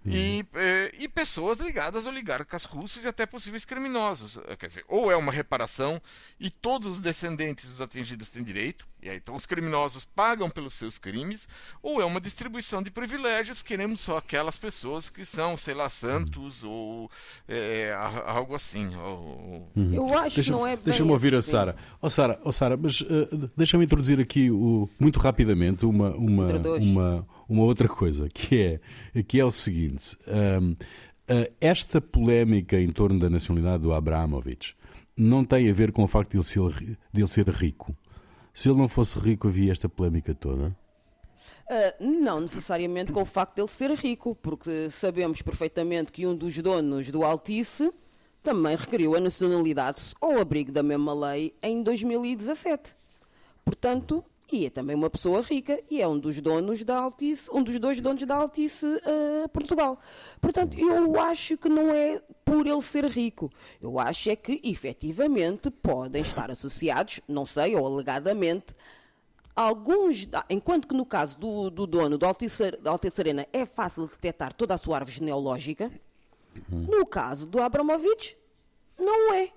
Uhum. 0.03 0.13
E, 0.13 0.45
eh, 0.55 0.95
e, 0.97 1.07
pessoas 1.07 1.59
ligadas 1.59 2.07
a 2.07 2.09
oligarcas 2.09 2.63
russos 2.63 3.03
e 3.03 3.07
até 3.07 3.27
possíveis 3.27 3.65
criminosos. 3.65 4.39
Quer 4.57 4.65
dizer, 4.65 4.85
ou 4.87 5.11
é 5.11 5.15
uma 5.15 5.31
reparação 5.31 6.01
e 6.39 6.49
todos 6.49 6.87
os 6.87 6.99
descendentes 6.99 7.69
dos 7.69 7.81
atingidos 7.81 8.31
têm 8.31 8.43
direito, 8.43 8.87
e 9.01 9.09
aí 9.09 9.17
então 9.17 9.35
os 9.35 9.45
criminosos 9.45 10.05
pagam 10.05 10.49
pelos 10.49 10.73
seus 10.73 10.97
crimes, 10.97 11.47
ou 11.81 12.01
é 12.01 12.05
uma 12.05 12.19
distribuição 12.19 12.81
de 12.81 12.91
privilégios, 12.91 13.61
queremos 13.61 14.01
só 14.01 14.17
aquelas 14.17 14.57
pessoas 14.57 15.09
que 15.09 15.25
são, 15.25 15.55
sei 15.57 15.73
lá, 15.73 15.89
santos 15.89 16.63
uhum. 16.63 16.69
ou 16.69 17.11
é, 17.47 17.93
algo 18.25 18.55
assim. 18.55 18.95
Ou... 18.95 19.69
Uhum. 19.75 19.93
Eu 19.93 20.17
acho 20.17 20.35
deixa, 20.35 20.43
que 20.43 20.51
não 20.51 20.65
é 20.65 20.75
Deixa-me 20.77 21.11
ouvir 21.11 21.35
assim. 21.35 21.49
a 21.49 21.51
Sara. 21.51 21.75
Ó 22.01 22.07
oh, 22.07 22.09
Sara, 22.09 22.41
oh, 22.43 22.51
Sara, 22.51 22.77
mas 22.77 23.01
uh, 23.01 23.51
deixa-me 23.55 23.85
introduzir 23.85 24.19
aqui 24.19 24.49
o, 24.49 24.89
muito 24.99 25.19
rapidamente 25.19 25.85
uma, 25.85 26.11
uma, 26.11 26.47
uma 26.79 27.27
uma 27.51 27.63
outra 27.63 27.87
coisa, 27.87 28.29
que 28.29 28.79
é, 29.13 29.23
que 29.23 29.39
é 29.39 29.45
o 29.45 29.51
seguinte: 29.51 30.17
um, 30.27 30.75
esta 31.59 31.99
polémica 31.99 32.79
em 32.79 32.89
torno 32.89 33.19
da 33.19 33.29
nacionalidade 33.29 33.83
do 33.83 33.93
Abramovich 33.93 34.75
não 35.17 35.43
tem 35.43 35.69
a 35.69 35.73
ver 35.73 35.91
com 35.91 36.03
o 36.03 36.07
facto 36.07 36.31
de 36.31 36.37
ele 36.37 36.43
ser, 36.43 36.97
de 37.13 37.21
ele 37.21 37.27
ser 37.27 37.47
rico. 37.49 37.95
Se 38.53 38.69
ele 38.69 38.77
não 38.77 38.87
fosse 38.87 39.17
rico, 39.17 39.47
havia 39.47 39.71
esta 39.71 39.87
polémica 39.87 40.33
toda? 40.35 40.75
Uh, 41.69 42.21
não 42.21 42.41
necessariamente 42.41 43.11
com 43.11 43.21
o 43.21 43.25
facto 43.25 43.55
de 43.55 43.61
ele 43.61 43.67
ser 43.67 43.91
rico, 43.91 44.35
porque 44.35 44.89
sabemos 44.89 45.41
perfeitamente 45.41 46.11
que 46.11 46.27
um 46.27 46.35
dos 46.35 46.57
donos 46.57 47.09
do 47.09 47.23
Altice 47.23 47.91
também 48.43 48.75
requeriu 48.75 49.15
a 49.15 49.19
nacionalidade 49.19 50.13
ao 50.19 50.39
abrigo 50.39 50.71
da 50.71 50.83
mesma 50.83 51.13
lei 51.13 51.55
em 51.61 51.81
2017. 51.81 52.93
Portanto, 53.63 54.23
e 54.51 54.65
é 54.65 54.69
também 54.69 54.95
uma 54.95 55.09
pessoa 55.09 55.41
rica 55.41 55.81
e 55.89 56.01
é 56.01 56.07
um 56.07 56.19
dos 56.19 56.41
donos 56.41 56.83
da 56.83 56.97
Altice, 56.97 57.49
um 57.51 57.63
dos 57.63 57.79
dois 57.79 58.01
donos 58.01 58.23
da 58.25 58.35
Altice 58.35 58.85
uh, 58.85 59.47
Portugal. 59.49 59.97
Portanto, 60.39 60.77
eu 60.77 61.19
acho 61.19 61.57
que 61.57 61.69
não 61.69 61.89
é 61.93 62.21
por 62.43 62.67
ele 62.67 62.81
ser 62.81 63.05
rico. 63.05 63.49
Eu 63.81 63.99
acho 63.99 64.29
é 64.29 64.35
que, 64.35 64.59
efetivamente, 64.63 65.69
podem 65.69 66.21
estar 66.21 66.51
associados, 66.51 67.21
não 67.27 67.45
sei, 67.45 67.75
ou 67.75 67.85
alegadamente, 67.85 68.75
alguns, 69.55 70.27
enquanto 70.49 70.87
que 70.87 70.95
no 70.95 71.05
caso 71.05 71.39
do, 71.39 71.69
do 71.69 71.87
dono 71.87 72.17
da 72.17 72.27
Altice, 72.27 72.71
da 72.71 72.91
Altice 72.91 73.21
Arena 73.21 73.47
é 73.53 73.65
fácil 73.65 74.05
detectar 74.07 74.53
toda 74.53 74.73
a 74.73 74.77
sua 74.77 74.97
árvore 74.97 75.17
genealógica, 75.17 75.91
no 76.69 77.05
caso 77.05 77.47
do 77.47 77.61
Abramovich, 77.61 78.37
não 78.99 79.33
é. 79.33 79.49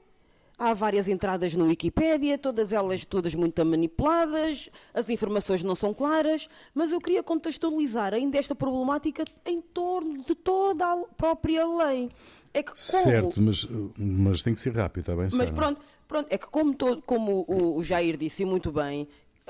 Há 0.56 0.72
várias 0.72 1.08
entradas 1.08 1.54
no 1.54 1.66
Wikipédia, 1.66 2.38
todas 2.38 2.72
elas 2.72 3.04
todas 3.04 3.34
muito 3.34 3.64
manipuladas, 3.64 4.70
as 4.92 5.10
informações 5.10 5.64
não 5.64 5.74
são 5.74 5.92
claras, 5.92 6.48
mas 6.72 6.92
eu 6.92 7.00
queria 7.00 7.22
contextualizar 7.22 8.14
ainda 8.14 8.38
esta 8.38 8.54
problemática 8.54 9.24
em 9.44 9.60
torno 9.60 10.22
de 10.22 10.34
toda 10.34 10.86
a 10.86 10.96
própria 11.16 11.66
lei. 11.66 12.08
É 12.52 12.62
que 12.62 12.70
como... 12.70 13.02
Certo, 13.02 13.40
mas, 13.40 13.66
mas 13.98 14.42
tem 14.42 14.54
que 14.54 14.60
ser 14.60 14.76
rápido, 14.76 15.00
está 15.00 15.16
bem? 15.16 15.28
Mas 15.32 15.50
pronto, 15.50 15.80
pronto, 16.06 16.28
é 16.30 16.38
que 16.38 16.46
como, 16.46 16.72
todo, 16.72 17.02
como 17.02 17.44
o, 17.48 17.76
o 17.78 17.82
Jair 17.82 18.16
disse 18.16 18.44
muito 18.44 18.70
bem, 18.70 19.08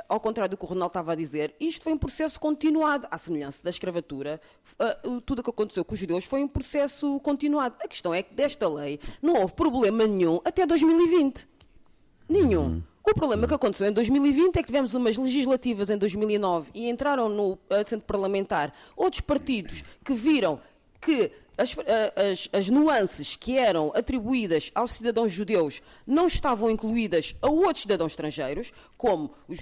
ao 0.08 0.18
contrário 0.20 0.50
do 0.50 0.56
que 0.56 0.64
o 0.64 0.66
Ronaldo 0.66 0.90
estava 0.90 1.12
a 1.12 1.14
dizer, 1.14 1.54
isto 1.60 1.84
foi 1.84 1.92
um 1.92 1.98
processo 1.98 2.38
continuado. 2.40 3.06
À 3.10 3.18
semelhança 3.18 3.62
da 3.62 3.70
escravatura, 3.70 4.40
uh, 5.04 5.20
tudo 5.20 5.40
o 5.40 5.42
que 5.42 5.50
aconteceu 5.50 5.84
com 5.84 5.94
os 5.94 6.00
judeus 6.00 6.24
foi 6.24 6.42
um 6.42 6.48
processo 6.48 7.20
continuado. 7.20 7.76
A 7.80 7.88
questão 7.88 8.12
é 8.12 8.22
que 8.22 8.34
desta 8.34 8.68
lei 8.68 8.98
não 9.22 9.40
houve 9.40 9.52
problema 9.52 10.06
nenhum 10.06 10.40
até 10.44 10.66
2020. 10.66 11.48
Nenhum. 12.28 12.62
Uhum. 12.62 12.82
O 13.06 13.14
problema 13.14 13.46
que 13.46 13.52
aconteceu 13.52 13.86
em 13.86 13.92
2020 13.92 14.56
é 14.56 14.62
que 14.62 14.66
tivemos 14.66 14.94
umas 14.94 15.16
legislativas 15.16 15.90
em 15.90 15.98
2009 15.98 16.70
e 16.74 16.88
entraram 16.88 17.28
no 17.28 17.58
Centro 17.86 18.06
Parlamentar 18.06 18.72
outros 18.96 19.20
partidos 19.20 19.84
que 20.02 20.14
viram 20.14 20.58
que 21.02 21.30
as, 21.56 21.74
as, 22.16 22.48
as, 22.52 22.68
nuances 22.68 23.36
que 23.36 23.56
eram 23.56 23.92
atribuídas 23.94 24.70
aos 24.74 24.92
cidadãos 24.92 25.32
judeus 25.32 25.80
não 26.06 26.26
estavam 26.26 26.70
incluídas 26.70 27.34
a 27.40 27.48
outros 27.48 27.82
cidadãos 27.82 28.12
estrangeiros, 28.12 28.72
como 28.96 29.30
os, 29.48 29.58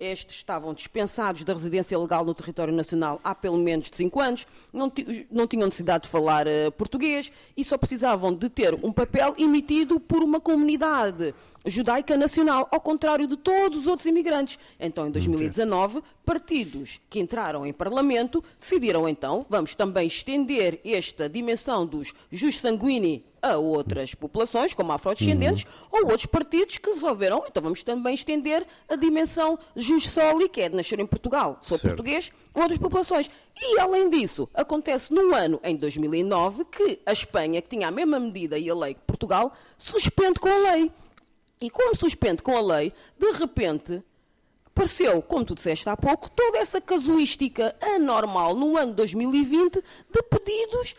estes 0.00 0.36
estavam 0.36 0.74
dispensados 0.74 1.44
da 1.44 1.52
residência 1.52 1.98
legal 1.98 2.24
no 2.24 2.34
território 2.34 2.74
nacional 2.74 3.20
há 3.22 3.34
pelo 3.34 3.58
menos 3.58 3.90
de 3.90 3.96
5 3.96 4.20
anos, 4.20 4.46
não, 4.72 4.92
não, 5.30 5.46
tinham 5.46 5.66
necessidade 5.66 6.04
de 6.04 6.10
falar 6.10 6.46
uh, 6.46 6.72
português 6.72 7.30
e 7.56 7.64
só 7.64 7.78
precisavam 7.78 8.34
de 8.34 8.48
ter 8.48 8.74
um 8.74 8.92
papel 8.92 9.34
emitido 9.38 10.00
por 10.00 10.22
uma 10.22 10.40
comunidade 10.40 11.34
judaica 11.66 12.16
nacional, 12.16 12.68
ao 12.70 12.80
contrário 12.80 13.26
de 13.26 13.36
todos 13.36 13.80
os 13.80 13.86
outros 13.86 14.06
imigrantes. 14.06 14.58
Então, 14.78 15.06
em 15.06 15.10
2019, 15.10 16.02
partidos 16.24 17.00
que 17.10 17.20
entraram 17.20 17.66
em 17.66 17.72
Parlamento 17.72 18.42
decidiram 18.58 19.08
então, 19.08 19.44
vamos 19.48 19.74
também 19.74 20.06
estender 20.06 20.80
esta 20.84 21.28
dimensão 21.28 21.86
dos 21.86 22.12
jus 22.30 22.58
sanguini 22.60 23.24
a 23.42 23.56
outras 23.56 24.14
populações, 24.14 24.74
como 24.74 24.92
afrodescendentes, 24.92 25.64
uhum. 25.64 26.00
ou 26.00 26.06
outros 26.06 26.26
partidos 26.26 26.78
que 26.78 26.90
resolveram, 26.90 27.44
então 27.46 27.62
vamos 27.62 27.84
também 27.84 28.14
estender 28.14 28.66
a 28.88 28.96
dimensão 28.96 29.58
jus 29.76 30.08
soli, 30.08 30.48
que 30.48 30.60
é 30.60 30.68
de 30.68 30.74
nascer 30.74 30.98
em 30.98 31.06
Portugal, 31.06 31.58
sou 31.62 31.78
certo. 31.78 31.94
português, 31.94 32.32
a 32.54 32.60
outras 32.60 32.78
populações. 32.78 33.30
E, 33.56 33.78
além 33.78 34.10
disso, 34.10 34.48
acontece 34.52 35.12
num 35.12 35.34
ano, 35.34 35.60
em 35.62 35.76
2009, 35.76 36.64
que 36.64 37.00
a 37.06 37.12
Espanha, 37.12 37.62
que 37.62 37.68
tinha 37.68 37.88
a 37.88 37.90
mesma 37.90 38.18
medida 38.18 38.58
e 38.58 38.68
a 38.68 38.74
lei 38.74 38.94
que 38.94 39.00
Portugal, 39.06 39.52
suspende 39.78 40.40
com 40.40 40.48
a 40.48 40.72
lei. 40.72 40.90
E 41.60 41.70
como 41.70 41.94
suspende 41.96 42.42
com 42.42 42.56
a 42.56 42.60
lei, 42.60 42.92
de 43.18 43.32
repente 43.32 44.02
apareceu, 44.66 45.22
como 45.22 45.44
tu 45.44 45.54
disseste 45.54 45.88
há 45.88 45.96
pouco, 45.96 46.30
toda 46.30 46.58
essa 46.58 46.80
casuística 46.80 47.74
anormal 47.80 48.54
no 48.54 48.76
ano 48.76 48.92
2020 48.92 49.82
de 50.10 50.22
pedidos 50.24 50.94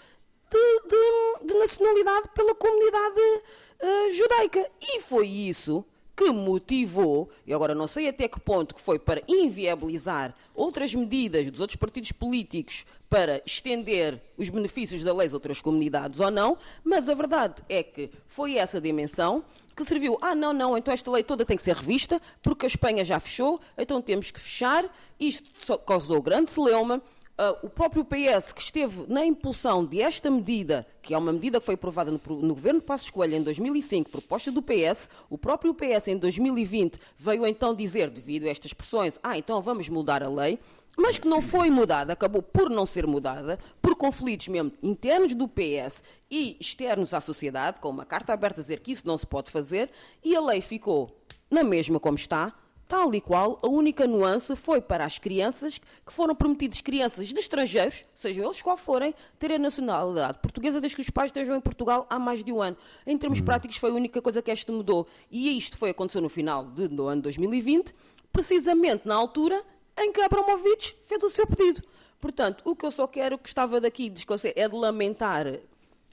de, 0.50 0.82
de, 0.88 1.46
de 1.46 1.54
nacionalidade 1.60 2.30
pela 2.34 2.56
comunidade 2.56 3.22
uh, 3.22 4.13
judaica. 4.15 4.67
E 4.82 5.00
foi 5.02 5.28
isso 5.28 5.86
que 6.17 6.32
motivou, 6.32 7.30
e 7.45 7.53
agora 7.53 7.75
não 7.75 7.86
sei 7.86 8.10
até 8.10 8.27
que 8.27 8.39
ponto 8.39 8.73
que 8.73 8.82
foi 8.82 8.97
para 8.97 9.21
inviabilizar 9.27 10.34
outras 10.56 10.91
medidas 10.95 11.51
dos 11.51 11.62
outros 11.62 11.75
partidos 11.75 12.12
políticos 12.12 12.88
para 13.08 13.39
estender 13.45 14.19
os 14.36 14.49
benefícios 14.49 15.03
da 15.03 15.13
lei 15.13 15.30
a 15.30 15.34
outras 15.34 15.62
comunidades 15.62 16.19
ou 16.19 16.32
não, 16.32 16.58
mas 16.84 17.08
a 17.08 17.13
verdade 17.13 17.62
é 17.69 17.84
que 17.84 18.10
foi 18.27 18.56
essa 18.56 18.82
dimensão 18.82 19.45
que 19.75 19.86
serviu. 19.86 20.17
Ah, 20.19 20.34
não, 20.34 20.51
não, 20.51 20.75
então 20.75 20.91
esta 20.91 21.12
lei 21.12 21.21
toda 21.21 21.45
tem 21.45 21.56
que 21.56 21.62
ser 21.62 21.75
revista, 21.75 22.19
porque 22.41 22.65
a 22.65 22.67
Espanha 22.67 23.06
já 23.06 23.19
fechou, 23.19 23.62
então 23.77 24.01
temos 24.01 24.32
que 24.32 24.39
fechar. 24.39 24.91
Isto 25.19 25.77
causou 25.86 26.19
grande 26.19 26.49
celeuma. 26.49 26.99
Uh, 27.39 27.67
o 27.67 27.69
próprio 27.69 28.04
PS, 28.04 28.52
que 28.52 28.63
esteve 28.63 29.06
na 29.08 29.23
impulsão 29.23 29.86
de 29.86 30.02
esta 30.02 30.28
medida, 30.28 30.88
que 31.04 31.13
é 31.13 31.17
uma 31.17 31.32
medida 31.32 31.60
que 31.60 31.65
foi 31.67 31.76
aprovada 31.76 32.10
no, 32.10 32.19
no 32.41 32.56
governo 32.56 32.82
Passos 32.82 33.12
Coelho 33.12 33.36
em 33.36 33.43
2005, 33.43 34.10
proposta 34.10 34.52
do 34.52 34.60
PS, 34.60 35.08
o 35.30 35.38
próprio 35.38 35.71
PS 35.71 36.08
em 36.08 36.17
2020 36.17 37.00
veio 37.15 37.45
então 37.45 37.76
dizer, 37.76 38.10
devido 38.10 38.47
a 38.47 38.50
estas 38.50 38.73
pressões, 38.73 39.19
ah, 39.21 39.38
então 39.38 39.62
vamos 39.62 39.88
mudar 39.88 40.23
a 40.23 40.30
lei. 40.30 40.58
mas 40.97 41.19
que 41.19 41.28
não 41.28 41.39
foi 41.39 41.69
mudada, 41.69 42.12
acabou 42.13 42.41
por 42.41 42.71
não 42.71 42.88
ser 42.88 43.06
mudada, 43.06 43.60
por 43.80 43.95
conflitos 43.95 44.47
mesmo 44.47 44.71
internos 44.82 45.36
do 45.36 45.47
PS 45.47 46.02
e 46.32 46.58
externos 46.60 47.13
à 47.13 47.21
sociedade, 47.21 47.80
com 47.80 47.89
uma 47.89 48.04
carta 48.04 48.34
aberta 48.34 48.62
a 48.62 48.63
dizer 48.63 48.80
que 48.80 48.91
isso 48.91 49.06
não 49.06 49.15
se 49.15 49.28
pode 49.28 49.52
fazer, 49.52 49.91
e 50.23 50.36
a 50.36 50.41
lei 50.41 50.60
ficou 50.60 51.15
na 51.52 51.63
mesma 51.63 52.00
como 52.00 52.15
está, 52.15 52.52
tal 52.88 53.13
e 53.13 53.19
qual, 53.19 53.60
a 53.62 53.67
única 53.67 54.08
nuance 54.08 54.56
foi 54.56 54.80
para 54.80 55.04
as 55.04 55.19
crianças 55.19 55.78
que 55.78 56.13
foram 56.13 56.34
prometidas 56.34 56.80
crianças 56.80 57.28
de 57.28 57.39
estrangeiros, 57.39 58.06
sejam 58.13 58.45
eles 58.45 58.62
qual 58.62 58.78
forem, 58.78 59.13
terem 59.38 59.60
nacionalidade 59.60 60.39
portuguesa 60.39 60.80
desde 60.80 60.95
que 60.95 61.02
os 61.02 61.10
pais 61.10 61.30
estejam 61.30 61.56
em 61.56 61.60
Portugal 61.62 62.08
há 62.10 62.17
mais 62.17 62.43
de 62.43 62.54
um 62.54 62.62
ano. 62.62 62.78
Em 63.06 63.17
termos 63.17 63.39
hum. 63.41 63.45
práticos, 63.45 63.78
foi 63.78 63.91
a 63.91 63.93
única 63.93 64.21
coisa 64.21 64.41
que 64.41 64.50
este 64.50 64.71
mudou. 64.71 65.06
E 65.30 65.58
isto 65.58 65.78
foi 65.78 65.89
acontecer 65.89 66.21
no 66.21 66.30
final 66.30 66.65
de, 66.65 66.88
do 66.88 67.08
ano 67.08 67.21
2020, 67.23 67.93
precisamente 68.32 69.08
na 69.08 69.15
altura 69.15 69.62
em 69.97 70.12
que 70.12 70.21
Abramovich 70.21 70.95
fez 71.04 71.21
o 71.23 71.30
seu 71.30 71.45
pedido. 71.45 71.84
Portanto, 72.19 72.62
o 72.65 72.76
que 72.76 72.86
eu 72.86 72.91
só 72.91 73.06
quero, 73.06 73.38
gostava 73.38 73.82
daqui 73.82 74.10
de 74.10 74.19
esclarecer, 74.19 74.54
é 74.56 74.67
de 74.67 74.76
lamentar 74.76 75.60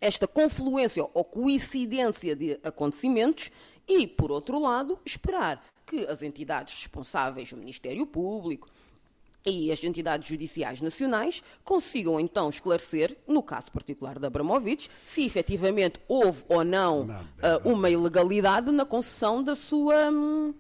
esta 0.00 0.26
confluência 0.26 1.08
ou 1.14 1.24
coincidência 1.24 2.34
de 2.34 2.58
acontecimentos 2.62 3.50
e, 3.86 4.06
por 4.06 4.30
outro 4.30 4.58
lado, 4.58 4.98
esperar 5.04 5.62
que 5.94 6.06
as 6.06 6.22
entidades 6.22 6.74
responsáveis, 6.74 7.52
o 7.52 7.56
Ministério 7.56 8.04
Público 8.06 8.68
e 9.46 9.70
as 9.70 9.84
entidades 9.84 10.26
judiciais 10.26 10.80
nacionais 10.80 11.42
consigam 11.62 12.18
então 12.18 12.48
esclarecer, 12.48 13.16
no 13.28 13.42
caso 13.42 13.70
particular 13.70 14.18
da 14.18 14.26
Abramovich, 14.26 14.88
se 15.04 15.24
efetivamente 15.24 16.00
houve 16.08 16.42
ou 16.48 16.64
não, 16.64 17.04
não 17.04 17.20
uh, 17.20 17.68
uma 17.72 17.90
ilegalidade 17.90 18.70
na 18.72 18.84
concessão 18.84 19.42
da 19.42 19.54
sua. 19.54 20.10
Hum, 20.10 20.54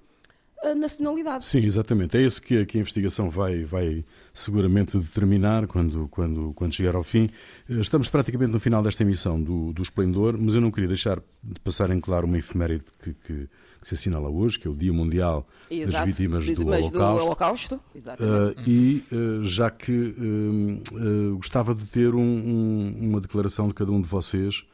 nacionalidade. 0.78 1.44
Sim, 1.44 1.58
exatamente. 1.58 2.16
É 2.16 2.22
isso 2.22 2.40
que, 2.40 2.64
que 2.64 2.78
a 2.78 2.80
investigação 2.80 3.28
vai, 3.28 3.64
vai 3.64 4.02
seguramente 4.32 4.96
determinar 4.96 5.66
quando, 5.66 6.08
quando, 6.08 6.54
quando 6.54 6.72
chegar 6.72 6.94
ao 6.94 7.02
fim. 7.02 7.28
Eh, 7.68 7.74
estamos 7.74 8.08
praticamente 8.08 8.50
no 8.50 8.58
final 8.58 8.82
desta 8.82 9.02
emissão 9.02 9.42
do, 9.42 9.74
do 9.74 9.82
Esplendor, 9.82 10.38
mas 10.38 10.54
eu 10.54 10.62
não 10.62 10.70
queria 10.70 10.88
deixar 10.88 11.20
de 11.42 11.60
passar 11.60 11.90
em 11.90 12.00
claro 12.00 12.26
uma 12.26 12.38
efeméride 12.38 12.86
que, 12.98 13.12
que, 13.12 13.46
que 13.84 13.88
se 13.88 13.94
assinala 13.94 14.30
hoje, 14.30 14.58
que 14.58 14.66
é 14.66 14.70
o 14.70 14.74
Dia 14.74 14.92
Mundial 14.92 15.46
Exato. 15.70 15.92
das 15.92 16.06
Vítimas 16.06 16.46
do 16.46 16.66
Holocausto. 16.66 16.98
Do 16.98 17.24
Holocausto. 17.24 17.74
Uh, 17.94 18.60
e 18.66 19.04
uh, 19.12 19.44
já 19.44 19.70
que 19.70 19.92
uh, 19.92 21.36
gostava 21.36 21.74
de 21.74 21.84
ter 21.84 22.14
um, 22.14 22.20
um, 22.20 23.10
uma 23.10 23.20
declaração 23.20 23.68
de 23.68 23.74
cada 23.74 23.92
um 23.92 24.00
de 24.00 24.08
vocês, 24.08 24.64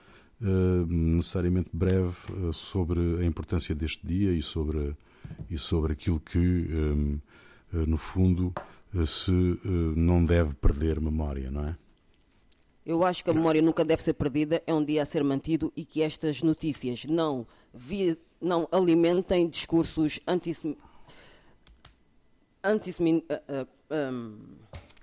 necessariamente 0.88 1.68
breve, 1.70 2.16
sobre 2.54 2.98
a 3.20 3.26
importância 3.26 3.74
deste 3.74 4.06
dia 4.06 4.32
e 4.32 4.40
sobre 4.40 4.96
e 5.50 5.58
sobre 5.58 5.92
aquilo 5.92 6.18
que, 6.18 6.66
eh, 7.74 7.84
no 7.86 7.98
fundo, 7.98 8.50
se 9.04 9.30
não 9.94 10.24
deve 10.24 10.54
perder 10.54 10.98
memória, 10.98 11.50
não 11.50 11.66
é? 11.66 11.76
Eu 12.84 13.04
acho 13.04 13.22
que 13.22 13.30
a 13.30 13.34
memória 13.34 13.60
nunca 13.60 13.84
deve 13.84 14.02
ser 14.02 14.14
perdida, 14.14 14.62
é 14.66 14.74
um 14.74 14.84
dia 14.84 15.02
a 15.02 15.06
ser 15.06 15.22
mantido 15.22 15.72
e 15.76 15.84
que 15.84 16.02
estas 16.02 16.42
notícias 16.42 17.04
não, 17.04 17.46
vi, 17.72 18.18
não 18.40 18.68
alimentem 18.72 19.48
discursos 19.48 20.20
antissemitas. 20.26 20.90
Antissemin, 22.62 23.24
uh, 23.30 23.62
uh, 23.62 24.12
um, 24.12 24.38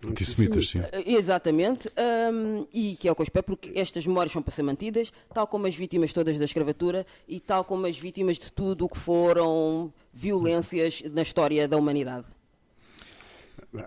Antissemitas, 0.03 0.69
sim. 0.69 0.79
Exatamente, 1.07 1.89
um, 2.31 2.67
e 2.71 2.95
que 2.95 3.07
é 3.07 3.11
o 3.11 3.15
que 3.15 3.21
eu 3.21 3.23
espero, 3.23 3.43
porque 3.43 3.71
estas 3.75 4.05
memórias 4.05 4.31
são 4.31 4.43
para 4.43 4.53
ser 4.53 4.61
mantidas, 4.61 5.11
tal 5.33 5.47
como 5.47 5.65
as 5.65 5.75
vítimas 5.75 6.13
todas 6.13 6.37
da 6.37 6.45
escravatura 6.45 7.05
e 7.27 7.39
tal 7.39 7.63
como 7.63 7.87
as 7.87 7.97
vítimas 7.97 8.37
de 8.37 8.51
tudo 8.51 8.85
o 8.85 8.89
que 8.89 8.97
foram 8.97 9.91
violências 10.13 11.01
na 11.11 11.23
história 11.23 11.67
da 11.67 11.77
humanidade. 11.77 12.27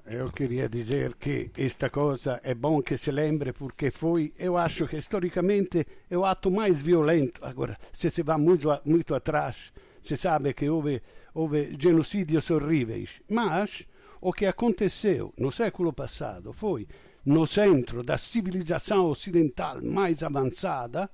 Eu 0.07 0.31
queria 0.31 0.69
dizer 0.69 1.15
que 1.15 1.51
esta 1.57 1.89
coisa 1.89 2.39
é 2.45 2.55
bom 2.55 2.83
que 2.83 2.99
se 2.99 3.11
lembre 3.11 3.53
porque 3.53 3.91
foi, 3.91 4.33
eu 4.39 4.57
acho 4.57 4.87
que 4.87 4.99
historicamente 4.99 5.87
é 6.09 6.19
o 6.19 6.25
ato 6.25 6.51
mais 6.51 6.83
violento. 6.83 7.43
Agora, 7.43 7.79
se 7.91 8.11
se 8.11 8.23
vai 8.23 8.37
muito, 8.37 8.69
muito 8.85 9.15
atrás, 9.15 9.73
se 10.03 10.17
sabe 10.17 10.53
que 10.53 10.69
houve, 10.69 11.03
houve 11.33 11.75
genocídios 11.79 12.51
horríveis, 12.51 13.23
mas 13.31 13.87
o 14.21 14.33
que 14.35 14.45
aconteceu 14.45 15.33
no 15.39 15.51
século 15.51 15.95
passado 15.95 16.53
foi, 16.53 16.87
no 17.25 17.47
centro 17.47 18.03
da 18.03 18.19
civilização 18.19 19.07
ocidental 19.07 19.83
mais 19.83 20.23
avançada, 20.23 21.09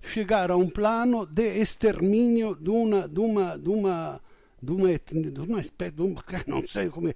chegar 0.00 0.50
a 0.50 0.56
um 0.56 0.70
plano 0.70 1.26
de 1.26 1.60
extermínio 1.60 2.54
de 2.54 2.70
uma, 2.70 3.06
de 3.06 3.20
uma, 3.20 3.58
de 3.58 3.68
uma, 3.68 4.20
de 4.62 4.72
uma, 4.72 4.88
de 5.30 5.40
uma 5.40 5.60
espécie, 5.60 5.92
de 5.92 6.02
uma, 6.02 6.24
não 6.46 6.66
sei 6.66 6.88
como. 6.88 7.12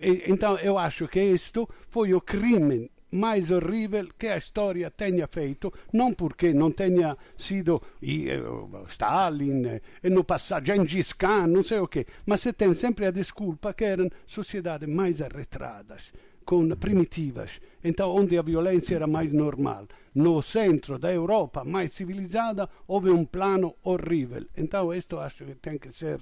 Então 0.00 0.56
eu 0.58 0.78
acho 0.78 1.08
que 1.08 1.20
isto 1.20 1.68
foi 1.88 2.14
o 2.14 2.20
crime 2.20 2.90
mais 3.10 3.50
horrível 3.50 4.08
que 4.18 4.26
a 4.26 4.36
história 4.36 4.90
tenha 4.90 5.26
feito, 5.26 5.72
não 5.92 6.12
porque 6.12 6.52
não 6.52 6.70
tenha 6.70 7.16
sido 7.36 7.76
uh, 7.76 8.86
Stalin 8.88 9.66
e 9.66 9.82
eh, 10.02 10.10
no 10.10 10.22
passado 10.24 10.66
Gengis 10.66 11.12
Khan, 11.12 11.46
não 11.46 11.64
sei 11.64 11.78
o 11.78 11.88
quê, 11.88 12.06
mas 12.26 12.40
se 12.42 12.52
tem 12.52 12.74
sempre 12.74 13.06
a 13.06 13.10
desculpa 13.10 13.72
que 13.72 13.84
eram 13.84 14.10
sociedades 14.26 14.88
mais 14.88 15.22
arretradas, 15.22 16.12
com 16.44 16.68
primitivas, 16.76 17.60
então 17.82 18.14
onde 18.14 18.38
a 18.38 18.42
violência 18.42 18.94
era 18.94 19.06
mais 19.06 19.32
normal. 19.32 19.86
No 20.14 20.42
centro 20.42 20.98
da 20.98 21.12
Europa 21.12 21.64
mais 21.64 21.92
civilizada 21.92 22.68
houve 22.86 23.10
um 23.10 23.24
plano 23.24 23.74
horrível. 23.84 24.46
Então 24.56 24.92
isto 24.92 25.18
acho 25.18 25.44
que 25.44 25.54
tem 25.54 25.78
que 25.78 25.92
ser 25.92 26.20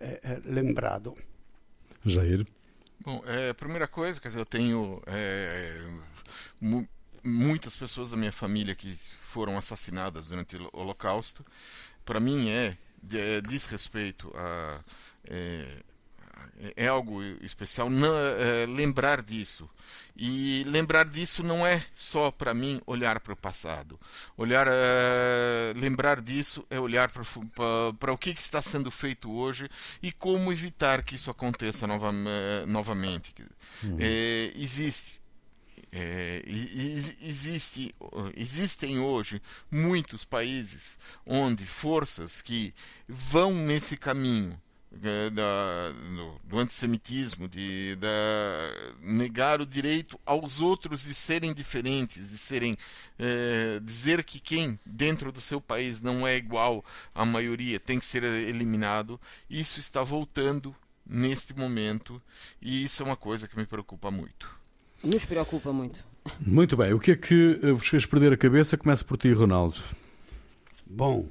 eh, 0.00 0.20
eh, 0.22 0.40
lembrado. 0.44 1.14
Jair? 2.04 2.44
Bom, 3.00 3.22
é, 3.26 3.52
primeira 3.52 3.86
coisa, 3.86 4.20
quer 4.20 4.28
dizer, 4.28 4.40
eu 4.40 4.46
tenho 4.46 5.02
é, 5.06 5.82
mu 6.60 6.88
muitas 7.22 7.76
pessoas 7.76 8.10
da 8.10 8.16
minha 8.16 8.32
família 8.32 8.74
que 8.74 8.94
foram 9.20 9.58
assassinadas 9.58 10.26
durante 10.26 10.56
o 10.56 10.70
Holocausto. 10.72 11.44
Para 12.04 12.20
mim 12.20 12.48
é, 12.48 12.76
é 13.12 13.40
diz 13.40 13.64
respeito 13.66 14.32
a 14.34 14.80
é, 15.24 15.82
é 16.76 16.88
algo 16.88 17.22
especial 17.42 17.88
não, 17.88 18.12
é, 18.14 18.66
lembrar 18.66 19.22
disso. 19.22 19.68
E 20.16 20.64
lembrar 20.66 21.04
disso 21.04 21.42
não 21.42 21.66
é 21.66 21.84
só 21.94 22.30
para 22.30 22.52
mim 22.52 22.80
olhar 22.86 23.20
para 23.20 23.32
o 23.32 23.36
passado. 23.36 23.98
Olhar 24.36 24.66
é, 24.68 25.72
lembrar 25.76 26.20
disso 26.20 26.66
é 26.68 26.80
olhar 26.80 27.10
para 27.10 28.12
o 28.12 28.18
que, 28.18 28.34
que, 28.34 28.40
está 28.40 28.60
sendo 28.60 28.90
feito 28.90 29.30
hoje 29.30 29.68
e 30.02 30.10
como 30.10 30.52
evitar 30.52 31.02
que 31.02 31.14
isso 31.14 31.30
aconteça 31.30 31.86
nova, 31.86 32.12
novamente. 32.66 33.34
Uhum. 33.84 33.96
é, 34.00 34.52
existe 34.56 35.18
é, 35.90 36.42
existe, 37.22 37.94
existem 38.36 38.98
hoje 38.98 39.40
muitos 39.70 40.24
países 40.24 40.98
onde 41.24 41.64
forças 41.66 42.42
que 42.42 42.74
vão 43.08 43.54
nesse 43.54 43.96
caminho 43.96 44.52
é, 44.52 44.67
da, 44.98 45.90
do, 45.90 46.40
do, 46.44 46.58
antissemitismo, 46.58 47.48
de 47.48 47.96
da, 47.96 48.08
negar 49.00 49.60
o 49.60 49.66
direito 49.66 50.18
aos 50.26 50.60
outros 50.60 51.04
de 51.04 51.14
serem 51.14 51.52
diferentes, 51.52 52.30
de 52.30 52.38
serem 52.38 52.74
é, 53.18 53.80
dizer 53.82 54.24
que 54.24 54.40
quem 54.40 54.78
dentro 54.84 55.30
do 55.30 55.40
seu 55.40 55.60
país 55.60 56.00
não 56.00 56.26
é 56.26 56.36
igual 56.36 56.84
à 57.14 57.24
maioria 57.24 57.78
tem 57.78 57.98
que 57.98 58.06
ser 58.06 58.24
eliminado. 58.24 59.20
Isso 59.48 59.80
está 59.80 60.02
voltando 60.02 60.74
neste 61.06 61.56
momento 61.56 62.20
e 62.60 62.84
isso 62.84 63.02
é 63.02 63.06
uma 63.06 63.16
coisa 63.16 63.48
que 63.48 63.56
me 63.56 63.66
preocupa 63.66 64.10
muito. 64.10 64.50
Nos 65.02 65.24
preocupa 65.24 65.72
muito. 65.72 66.04
Muito 66.40 66.76
bem. 66.76 66.92
O 66.92 67.00
que 67.00 67.12
é 67.12 67.16
que 67.16 67.54
vos 67.72 67.88
fez 67.88 68.04
perder 68.04 68.32
a 68.32 68.36
cabeça? 68.36 68.76
Começa 68.76 69.04
por 69.04 69.16
ti, 69.16 69.32
Ronaldo. 69.32 69.78
Bom, 70.84 71.28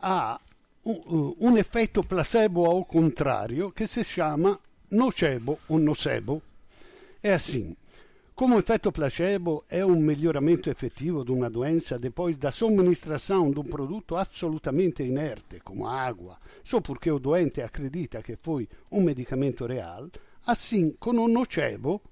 há 0.00 0.40
um 0.84 1.56
efeito 1.56 2.02
placebo 2.02 2.66
ao 2.66 2.84
contrário 2.84 3.70
que 3.72 3.86
se 3.86 4.02
chama 4.02 4.58
nocebo 4.90 5.58
ou 5.68 5.78
nocebo. 5.78 6.42
É 7.22 7.32
assim, 7.34 7.76
como 8.34 8.58
efeito 8.58 8.90
placebo 8.90 9.64
é 9.70 9.84
um 9.86 9.96
melhoramento 9.96 10.68
efetivo 10.68 11.24
de 11.24 11.30
uma 11.30 11.48
doença 11.48 11.98
depois 11.98 12.36
da 12.36 12.50
somministração 12.50 13.50
de 13.50 13.60
um 13.60 13.64
produto 13.64 14.16
absolutamente 14.16 15.02
inerte, 15.02 15.60
como 15.60 15.86
a 15.86 16.00
água, 16.00 16.38
só 16.64 16.80
porque 16.80 17.10
o 17.10 17.20
doente 17.20 17.60
acredita 17.60 18.22
que 18.22 18.34
foi 18.36 18.68
um 18.90 19.02
medicamento 19.02 19.66
real, 19.66 20.08
assim 20.44 20.96
com 20.98 21.10
o 21.10 21.28
nocebo 21.28 22.02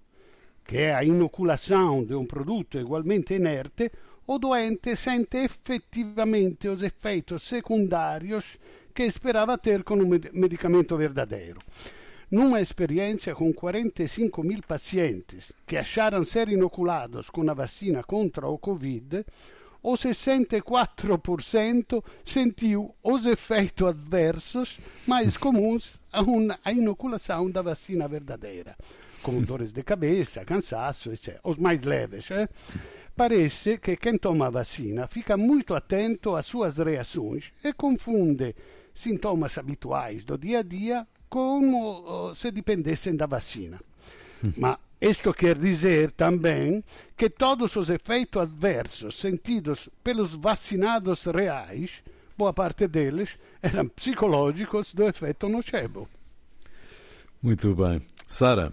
che 0.70 0.87
è 0.87 0.92
a 0.92 1.02
inoculação 1.02 2.04
de 2.04 2.14
um 2.14 2.26
produto 2.26 2.78
igualmente 2.78 3.35
inerte, 3.35 3.90
o 4.33 4.38
doente 4.38 4.95
sente 4.95 5.38
effettivamente 5.38 6.69
os 6.69 6.85
efeitos 6.85 7.43
secundários 7.43 8.61
que 8.95 9.03
esperava 9.03 9.59
ter 9.59 9.83
com 9.83 9.97
um 9.97 10.09
medicamento 10.33 10.97
verdadeiro. 10.97 11.59
Numa 12.31 12.61
experiência 12.61 13.35
com 13.35 13.53
45 13.53 14.45
mil 14.45 14.62
pacientes 14.62 15.51
que 15.66 15.77
acharam 15.77 16.25
ser 16.25 16.49
inoculados 16.49 17.28
com 17.28 17.51
a 17.51 17.55
vacina 17.55 18.05
contra 18.05 18.47
o 18.47 18.57
Covid, 18.57 19.26
o 19.83 19.95
64% 19.95 22.05
sentiu 22.24 22.95
os 23.03 23.26
efeitos 23.26 23.89
adversos 23.89 24.78
mais 25.09 25.37
comuns 25.37 25.99
a 26.62 26.70
inoculação 26.70 27.51
da 27.51 27.62
vacina 27.62 28.07
verdadeira. 28.07 28.76
com 29.24 29.43
dores 29.43 29.72
de 29.72 29.83
cabeça, 29.83 30.45
cansaço, 30.45 31.11
etc. 31.11 31.41
Os 31.43 31.57
mais 31.57 31.83
leves. 31.83 32.31
Eh? 32.31 32.49
Parece 33.21 33.77
que 33.77 33.99
quem 33.99 34.16
toma 34.16 34.47
a 34.47 34.51
vacina 34.51 35.07
fica 35.07 35.37
muito 35.37 35.75
atento 35.75 36.35
às 36.35 36.47
suas 36.47 36.79
reações 36.79 37.53
e 37.62 37.71
confunde 37.71 38.57
sintomas 38.95 39.59
habituais 39.59 40.25
do 40.25 40.39
dia 40.39 40.61
a 40.61 40.62
dia 40.62 41.07
como 41.29 42.35
se 42.35 42.51
dependessem 42.51 43.14
da 43.14 43.27
vacina. 43.27 43.79
Mas 44.57 44.79
isto 44.99 45.35
quer 45.35 45.59
dizer 45.59 46.12
também 46.12 46.83
que 47.14 47.29
todos 47.29 47.77
os 47.77 47.91
efeitos 47.91 48.41
adversos 48.41 49.21
sentidos 49.21 49.91
pelos 50.03 50.35
vacinados 50.35 51.27
reais, 51.27 52.03
boa 52.39 52.55
parte 52.55 52.89
deles, 52.89 53.39
eram 53.62 53.87
psicológicos 53.87 54.95
do 54.95 55.07
efeito 55.07 55.47
nocebo. 55.47 56.09
Muito 57.43 57.75
bem. 57.75 58.01
Sara. 58.27 58.73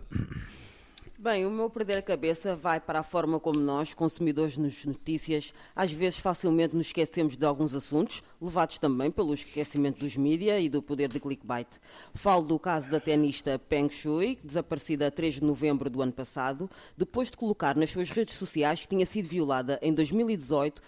Bem, 1.19 1.47
o 1.47 1.49
meu 1.49 1.67
perder 1.67 1.97
a 1.97 2.01
cabeça 2.03 2.55
vai 2.55 2.79
para 2.79 2.99
a 2.99 3.03
forma 3.03 3.39
como 3.39 3.59
nós, 3.59 3.91
consumidores 3.91 4.53
de 4.53 4.87
notícias, 4.87 5.51
às 5.75 5.91
vezes 5.91 6.19
facilmente 6.19 6.75
nos 6.75 6.85
esquecemos 6.85 7.35
de 7.35 7.43
alguns 7.43 7.73
assuntos, 7.73 8.21
levados 8.39 8.77
também 8.77 9.09
pelo 9.09 9.33
esquecimento 9.33 9.97
dos 9.97 10.15
mídia 10.15 10.59
e 10.59 10.69
do 10.69 10.79
poder 10.79 11.11
de 11.11 11.19
clickbait. 11.19 11.67
Falo 12.13 12.43
do 12.43 12.59
caso 12.59 12.91
da 12.91 12.99
tenista 12.99 13.57
Peng 13.57 13.89
Shui, 13.89 14.37
desaparecida 14.43 15.07
a 15.07 15.11
3 15.11 15.35
de 15.35 15.43
novembro 15.43 15.89
do 15.89 16.03
ano 16.03 16.13
passado, 16.13 16.69
depois 16.95 17.31
de 17.31 17.37
colocar 17.37 17.75
nas 17.75 17.89
suas 17.89 18.11
redes 18.11 18.35
sociais 18.35 18.81
que 18.81 18.87
tinha 18.87 19.05
sido 19.07 19.27
violada 19.27 19.79
em 19.81 19.95
2018 19.95 20.83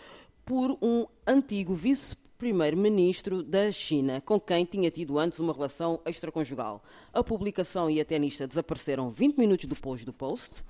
por 0.45 0.77
um 0.79 1.07
antigo 1.25 1.73
vice 1.73 2.15
primeiro-ministro 2.39 3.43
da 3.43 3.69
China, 3.69 4.21
com 4.21 4.39
quem 4.39 4.63
tinha 4.63 4.89
tido 4.89 5.19
antes 5.19 5.39
uma 5.39 5.51
relação 5.51 5.99
extraconjugal. 6.05 6.81
A 7.11 7.21
publicação 7.21 7.89
e 7.89 7.99
a 7.99 8.05
tenista 8.05 8.47
desapareceram 8.47 9.09
20 9.09 9.37
minutos 9.37 9.65
depois 9.65 10.05
do 10.05 10.13
post 10.13 10.63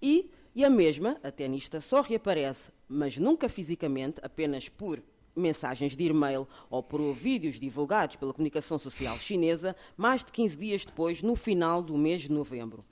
e, 0.00 0.30
e 0.54 0.64
a 0.64 0.70
mesma, 0.70 1.18
a 1.24 1.32
tenista, 1.32 1.80
só 1.80 2.00
reaparece, 2.00 2.70
mas 2.88 3.18
nunca 3.18 3.48
fisicamente, 3.48 4.20
apenas 4.22 4.68
por 4.68 5.02
mensagens 5.34 5.96
de 5.96 6.04
e-mail 6.04 6.46
ou 6.70 6.80
por 6.80 7.12
vídeos 7.12 7.58
divulgados 7.58 8.14
pela 8.14 8.32
comunicação 8.32 8.78
social 8.78 9.18
chinesa, 9.18 9.74
mais 9.96 10.24
de 10.24 10.30
15 10.30 10.56
dias 10.56 10.84
depois, 10.84 11.22
no 11.22 11.34
final 11.34 11.82
do 11.82 11.98
mês 11.98 12.22
de 12.22 12.30
novembro. 12.30 12.84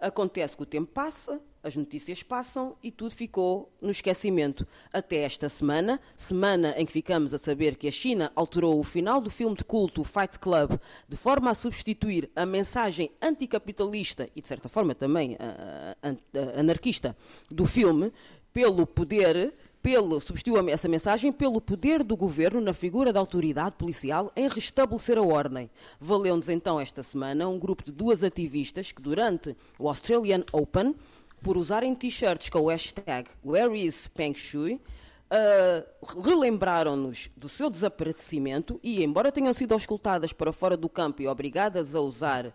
Acontece 0.00 0.56
que 0.56 0.62
o 0.62 0.66
tempo 0.66 0.88
passa, 0.88 1.40
as 1.60 1.74
notícias 1.74 2.22
passam 2.22 2.76
e 2.82 2.90
tudo 2.90 3.10
ficou 3.10 3.72
no 3.80 3.90
esquecimento. 3.90 4.66
Até 4.92 5.16
esta 5.18 5.48
semana, 5.48 6.00
semana 6.16 6.72
em 6.76 6.86
que 6.86 6.92
ficamos 6.92 7.34
a 7.34 7.38
saber 7.38 7.76
que 7.76 7.88
a 7.88 7.90
China 7.90 8.30
alterou 8.36 8.78
o 8.78 8.84
final 8.84 9.20
do 9.20 9.28
filme 9.28 9.56
de 9.56 9.64
culto 9.64 10.04
Fight 10.04 10.38
Club 10.38 10.78
de 11.08 11.16
forma 11.16 11.50
a 11.50 11.54
substituir 11.54 12.30
a 12.36 12.46
mensagem 12.46 13.10
anticapitalista 13.20 14.30
e, 14.36 14.40
de 14.40 14.46
certa 14.46 14.68
forma, 14.68 14.94
também 14.94 15.32
uh, 15.32 16.08
uh, 16.08 16.60
anarquista 16.60 17.16
do 17.50 17.66
filme 17.66 18.12
pelo 18.52 18.86
poder 18.86 19.52
pelo, 19.82 20.20
substituiu 20.20 20.68
essa 20.68 20.88
mensagem 20.88 21.32
pelo 21.32 21.60
poder 21.60 22.02
do 22.02 22.16
governo 22.16 22.60
na 22.60 22.72
figura 22.72 23.12
da 23.12 23.20
autoridade 23.20 23.76
policial 23.76 24.32
em 24.34 24.48
restabelecer 24.48 25.18
a 25.18 25.22
ordem. 25.22 25.70
Valeu-nos 26.00 26.48
então 26.48 26.80
esta 26.80 27.02
semana 27.02 27.48
um 27.48 27.58
grupo 27.58 27.84
de 27.84 27.92
duas 27.92 28.22
ativistas 28.24 28.92
que, 28.92 29.00
durante 29.00 29.56
o 29.78 29.88
Australian 29.88 30.44
Open, 30.52 30.94
por 31.42 31.56
usarem 31.56 31.94
t-shirts 31.94 32.48
com 32.48 32.60
o 32.60 32.68
hashtag 32.68 33.28
Where 33.44 33.80
is 33.80 34.08
Peng 34.08 34.34
Shui, 34.34 34.80
uh, 35.30 36.22
relembraram-nos 36.22 37.30
do 37.36 37.48
seu 37.48 37.70
desaparecimento 37.70 38.78
e, 38.82 39.02
embora 39.02 39.32
tenham 39.32 39.52
sido 39.52 39.72
auscultadas 39.72 40.32
para 40.32 40.52
fora 40.52 40.76
do 40.76 40.88
campo 40.88 41.22
e 41.22 41.28
obrigadas 41.28 41.94
a 41.94 42.00
usar, 42.00 42.46
uh, 42.46 42.52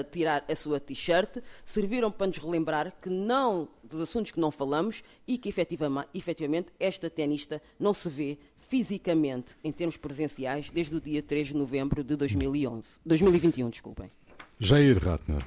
a 0.00 0.04
tirar 0.04 0.44
a 0.48 0.56
sua 0.56 0.80
t-shirt, 0.80 1.38
serviram 1.64 2.10
para 2.10 2.26
nos 2.26 2.38
relembrar 2.38 2.92
que 3.00 3.10
não, 3.10 3.68
dos 3.82 4.00
assuntos 4.00 4.30
que 4.30 4.40
não 4.40 4.50
falamos 4.50 5.02
e 5.26 5.38
que 5.38 5.48
efetivamente, 5.48 6.08
efetivamente 6.14 6.72
esta 6.78 7.08
tenista 7.08 7.60
não 7.78 7.94
se 7.94 8.08
vê 8.08 8.38
fisicamente, 8.68 9.54
em 9.62 9.70
termos 9.70 9.98
presenciais, 9.98 10.70
desde 10.70 10.96
o 10.96 11.00
dia 11.00 11.22
3 11.22 11.48
de 11.48 11.56
novembro 11.56 12.02
de 12.02 12.16
2011, 12.16 13.00
2021. 13.04 13.68
Desculpem. 13.68 14.10
Jair 14.58 14.98
Ratner. 14.98 15.44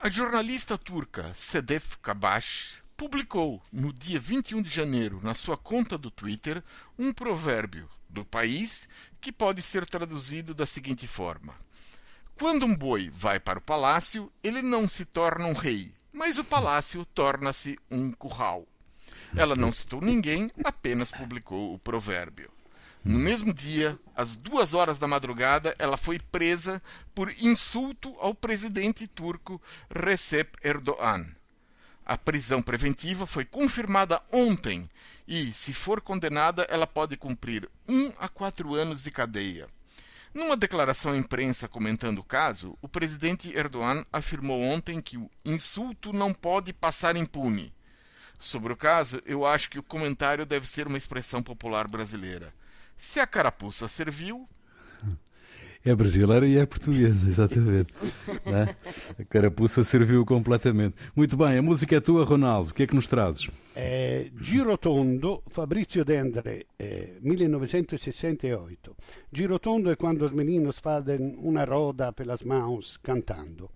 A 0.00 0.08
jornalista 0.08 0.78
turca 0.78 1.34
Sedef 1.34 1.98
Kabash 1.98 2.82
publicou 2.98 3.62
no 3.72 3.92
dia 3.92 4.18
21 4.18 4.60
de 4.60 4.68
janeiro 4.68 5.20
na 5.22 5.32
sua 5.32 5.56
conta 5.56 5.96
do 5.96 6.10
Twitter 6.10 6.60
um 6.98 7.12
provérbio 7.12 7.88
do 8.10 8.24
país 8.24 8.88
que 9.20 9.30
pode 9.30 9.62
ser 9.62 9.86
traduzido 9.86 10.52
da 10.52 10.66
seguinte 10.66 11.06
forma: 11.06 11.54
Quando 12.36 12.66
um 12.66 12.74
boi 12.74 13.08
vai 13.14 13.38
para 13.38 13.60
o 13.60 13.62
palácio, 13.62 14.30
ele 14.42 14.60
não 14.60 14.88
se 14.88 15.04
torna 15.04 15.46
um 15.46 15.52
rei, 15.52 15.94
mas 16.12 16.38
o 16.38 16.44
palácio 16.44 17.04
torna-se 17.06 17.78
um 17.88 18.10
curral. 18.10 18.66
Ela 19.36 19.54
não 19.54 19.70
citou 19.70 20.00
ninguém, 20.00 20.50
apenas 20.64 21.12
publicou 21.12 21.72
o 21.72 21.78
provérbio. 21.78 22.50
No 23.04 23.16
mesmo 23.16 23.54
dia, 23.54 23.96
às 24.16 24.34
duas 24.34 24.74
horas 24.74 24.98
da 24.98 25.06
madrugada, 25.06 25.72
ela 25.78 25.96
foi 25.96 26.18
presa 26.18 26.82
por 27.14 27.32
insulto 27.40 28.16
ao 28.18 28.34
presidente 28.34 29.06
turco 29.06 29.62
Recep 29.88 30.56
Erdogan. 30.64 31.37
A 32.08 32.16
prisão 32.16 32.62
preventiva 32.62 33.26
foi 33.26 33.44
confirmada 33.44 34.22
ontem 34.32 34.88
e, 35.26 35.52
se 35.52 35.74
for 35.74 36.00
condenada, 36.00 36.66
ela 36.70 36.86
pode 36.86 37.18
cumprir 37.18 37.68
um 37.86 38.10
a 38.18 38.30
quatro 38.30 38.74
anos 38.74 39.02
de 39.02 39.10
cadeia. 39.10 39.68
Numa 40.32 40.56
declaração 40.56 41.12
à 41.12 41.18
imprensa 41.18 41.68
comentando 41.68 42.20
o 42.20 42.24
caso, 42.24 42.78
o 42.80 42.88
presidente 42.88 43.54
Erdogan 43.54 44.06
afirmou 44.10 44.58
ontem 44.58 45.02
que 45.02 45.18
o 45.18 45.30
insulto 45.44 46.10
não 46.10 46.32
pode 46.32 46.72
passar 46.72 47.14
impune. 47.14 47.74
Sobre 48.40 48.72
o 48.72 48.76
caso, 48.76 49.20
eu 49.26 49.44
acho 49.44 49.68
que 49.68 49.78
o 49.78 49.82
comentário 49.82 50.46
deve 50.46 50.66
ser 50.66 50.86
uma 50.86 50.96
expressão 50.96 51.42
popular 51.42 51.86
brasileira. 51.88 52.54
Se 52.96 53.20
a 53.20 53.26
carapuça 53.26 53.86
serviu. 53.86 54.48
É 55.84 55.94
brasileira 55.94 56.46
e 56.46 56.58
é 56.58 56.66
portuguesa, 56.66 57.26
exatamente. 57.28 57.92
né? 58.44 58.74
A 59.18 59.24
carapuça 59.24 59.82
serviu 59.84 60.24
completamente. 60.26 60.96
Muito 61.14 61.36
bem, 61.36 61.58
a 61.58 61.62
música 61.62 61.96
é 61.96 62.00
tua, 62.00 62.24
Ronaldo. 62.24 62.70
O 62.70 62.74
que 62.74 62.82
é 62.82 62.86
que 62.86 62.94
nos 62.94 63.06
trazes? 63.06 63.48
É, 63.76 64.30
Girotondo, 64.40 65.42
Fabrizio 65.48 66.04
Dendre, 66.04 66.66
é, 66.78 67.12
1968. 67.20 68.96
Girotondo 69.32 69.90
é 69.90 69.96
quando 69.96 70.22
os 70.22 70.32
meninos 70.32 70.80
fazem 70.80 71.36
uma 71.38 71.64
roda 71.64 72.12
pelas 72.12 72.42
mãos 72.42 72.96
cantando. 72.96 73.70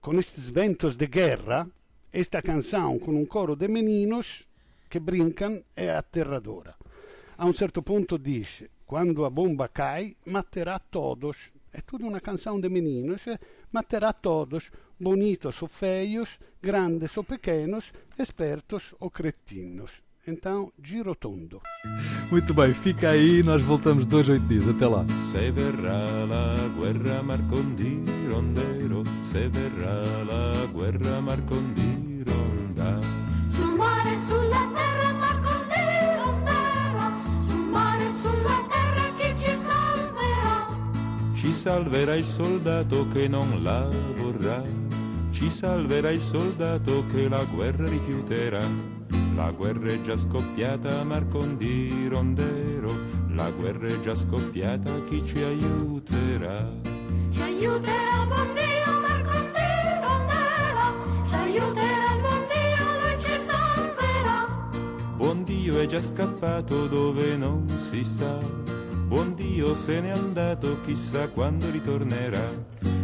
Com 0.00 0.18
estes 0.18 0.48
ventos 0.48 0.96
de 0.96 1.06
guerra, 1.06 1.68
esta 2.12 2.40
canção 2.40 2.98
com 2.98 3.12
um 3.12 3.26
coro 3.26 3.54
de 3.54 3.68
meninos 3.68 4.46
que 4.88 4.98
brincam 4.98 5.62
é 5.76 5.90
aterradora 5.90 6.74
a 7.36 7.46
um 7.46 7.52
certo 7.52 7.82
ponto 7.82 8.18
diz: 8.18 8.64
Quando 8.86 9.24
a 9.24 9.30
bomba 9.30 9.68
cai, 9.68 10.16
materá 10.26 10.78
todos. 10.78 11.36
É 11.72 11.80
tudo 11.80 12.06
uma 12.06 12.20
canção 12.20 12.60
de 12.60 12.68
meninos. 12.68 13.22
Materá 13.72 14.12
todos, 14.12 14.70
bonitos 15.00 15.60
ou 15.62 15.68
feios, 15.68 16.38
grandes 16.62 17.16
ou 17.16 17.24
pequenos, 17.24 17.92
espertos 18.18 18.94
ou 19.00 19.10
cretinos. 19.10 20.02
Então, 20.26 20.72
giro 20.82 21.14
tondo. 21.14 21.60
Muito 22.30 22.54
bem, 22.54 22.72
fica 22.72 23.10
aí, 23.10 23.42
nós 23.42 23.60
voltamos 23.60 24.06
dois, 24.06 24.28
oito 24.28 24.46
dias. 24.46 24.66
Até 24.66 24.86
lá. 24.86 25.04
Se 25.08 25.50
verrà 25.50 26.24
la 26.24 26.56
guerra 26.78 27.22
marcondi 27.22 28.02
rondero, 28.30 29.02
se 29.30 29.48
verrà 29.48 30.24
la 30.24 30.66
guerra 30.72 31.20
marcondi 31.20 32.03
salverà 41.52 42.14
il 42.14 42.24
soldato 42.24 43.06
che 43.12 43.28
non 43.28 43.62
la 43.62 43.86
vorrà, 44.16 44.62
ci 45.30 45.50
salverà 45.50 46.10
il 46.10 46.20
soldato 46.20 47.04
che 47.12 47.28
la 47.28 47.44
guerra 47.44 47.86
rifiuterà. 47.86 48.66
La 49.34 49.50
guerra 49.50 49.90
è 49.90 50.00
già 50.00 50.16
scoppiata, 50.16 51.04
Marcondi 51.04 52.08
Rondero, 52.08 52.94
la 53.28 53.50
guerra 53.50 53.88
è 53.88 54.00
già 54.00 54.14
scoppiata, 54.14 54.90
chi 55.08 55.22
ci 55.24 55.42
aiuterà? 55.42 56.70
Ci 57.30 57.42
aiuterà 57.42 58.24
buon 58.26 58.48
Dio, 58.54 59.00
Marcondi 59.00 59.58
Rondero, 60.00 61.28
ci 61.28 61.34
aiuterà 61.34 62.16
buon 62.20 62.46
Dio, 62.48 62.86
lui 63.02 63.20
ci 63.20 63.38
salverà. 63.38 64.48
Buon 65.16 65.44
Dio 65.44 65.78
è 65.78 65.86
già 65.86 66.00
scappato 66.00 66.86
dove 66.86 67.36
non 67.36 67.68
si 67.76 68.02
sa 68.02 68.38
Buon 69.06 69.34
Dio 69.34 69.74
se 69.74 70.00
n'è 70.00 70.10
andato, 70.10 70.80
chissà 70.80 71.28
quando 71.28 71.70
ritornerà. 71.70 72.50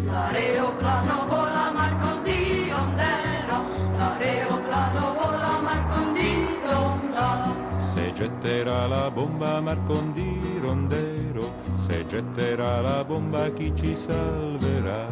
L'aeroplano 0.06 1.26
vola 1.28 1.70
Marco 1.72 2.20
di 2.22 2.68
Rondero, 2.70 3.64
l'aeroplano 3.96 5.14
vola 5.14 5.60
Marco 5.60 6.12
di 6.12 6.46
Ronda. 6.64 7.54
Se 7.76 8.12
getterà 8.14 8.86
la 8.86 9.10
bomba 9.10 9.60
Marcondi 9.60 10.58
Rondero, 10.60 11.52
se 11.72 12.06
getterà 12.06 12.80
la 12.80 13.04
bomba 13.04 13.50
chi 13.50 13.72
ci 13.76 13.94
salverà? 13.94 15.06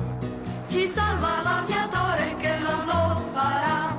Chi 0.68 0.88
salva 0.88 1.42
l'aviatore 1.42 2.34
che 2.38 2.58
non 2.58 2.86
lo 2.86 3.20
farà? 3.32 3.94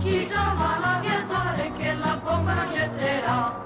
Chi 0.00 0.22
salva 0.22 0.78
l'aviatore 0.80 1.72
che 1.78 1.94
la 1.94 2.20
bomba 2.22 2.66
getterà? 2.72 3.64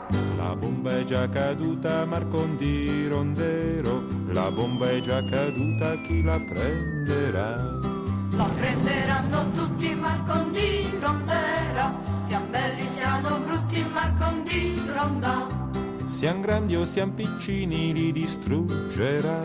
La 0.61 0.67
bomba 0.67 0.91
è 0.91 1.05
già 1.07 1.27
caduta, 1.27 2.05
Marcondi 2.05 3.09
Rondero. 3.09 4.03
La 4.29 4.51
bomba 4.51 4.91
è 4.91 5.01
già 5.01 5.25
caduta, 5.25 5.97
chi 6.03 6.23
la 6.23 6.39
prenderà? 6.39 7.79
La 8.33 8.45
prenderanno 8.45 9.53
tutti 9.53 9.95
Marcondi 9.95 10.93
Rondera. 11.01 11.95
Siamo 12.19 12.45
belli, 12.51 12.87
siamo 12.87 13.39
brutti 13.39 13.83
Marcondi 13.91 14.83
Ronda. 14.95 15.47
Siam 16.05 16.43
grandi 16.43 16.77
o 16.77 16.85
siam 16.85 17.13
piccini, 17.13 17.95
li 17.95 18.13
distruggerà. 18.13 19.41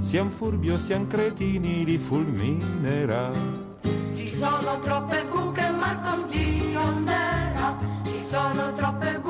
Siam 0.00 0.30
furbi 0.30 0.70
o 0.70 0.78
siam 0.78 1.06
cretini, 1.06 1.84
li 1.84 1.98
fulminerà. 1.98 3.30
Ci 4.14 4.28
sono 4.34 4.80
troppe 4.80 5.26
buche 5.30 5.70
Marcondi 5.78 6.72
Rondera. 6.72 7.76
Ci 8.04 8.24
sono 8.24 8.72
troppe 8.72 9.18
buche 9.18 9.23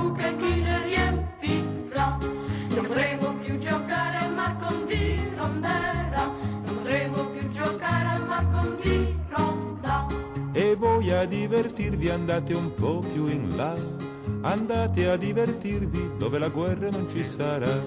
Rondera. 5.44 6.32
Non 6.64 6.74
potremo 6.74 7.24
più 7.26 7.48
giocare 7.50 8.08
a 8.08 8.18
Marcondi 8.18 9.18
Ronda. 9.28 10.06
E 10.52 10.74
voi 10.74 11.10
a 11.10 11.26
divertirvi 11.26 12.08
andate 12.08 12.54
un 12.54 12.72
po' 12.74 13.00
più 13.00 13.26
in 13.26 13.54
là. 13.54 13.76
Andate 14.40 15.10
a 15.10 15.16
divertirvi 15.16 16.12
dove 16.16 16.38
la 16.38 16.48
guerra 16.48 16.88
non 16.88 17.08
ci 17.10 17.22
sarà. 17.22 17.82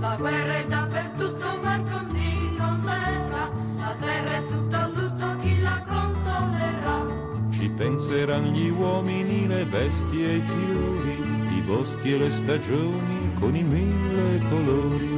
La 0.00 0.16
guerra 0.16 0.56
è 0.56 0.66
dappertutto, 0.66 1.46
Marcondi 1.62 2.56
Rondera. 2.56 3.50
La 3.76 3.96
terra 4.00 4.36
è 4.36 4.46
tutta 4.46 4.84
a 4.84 4.88
lutto, 4.88 5.38
chi 5.40 5.60
la 5.60 5.82
consolerà? 5.86 7.04
Ci 7.50 7.68
penseranno 7.70 8.48
gli 8.48 8.70
uomini, 8.70 9.46
le 9.46 9.64
bestie 9.64 10.30
e 10.30 10.36
i 10.36 10.40
fiori, 10.40 11.58
i 11.58 11.60
boschi 11.60 12.14
e 12.14 12.18
le 12.18 12.30
stagioni 12.30 13.32
con 13.38 13.54
i 13.54 13.62
mille 13.62 14.40
colori. 14.48 15.16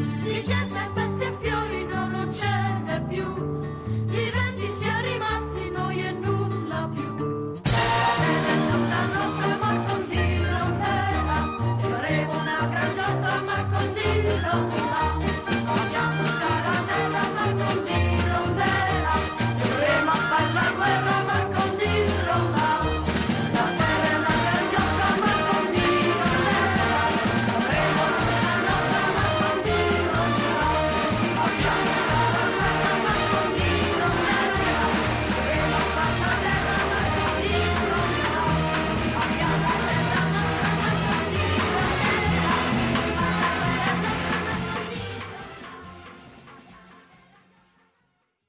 you. 3.19 3.58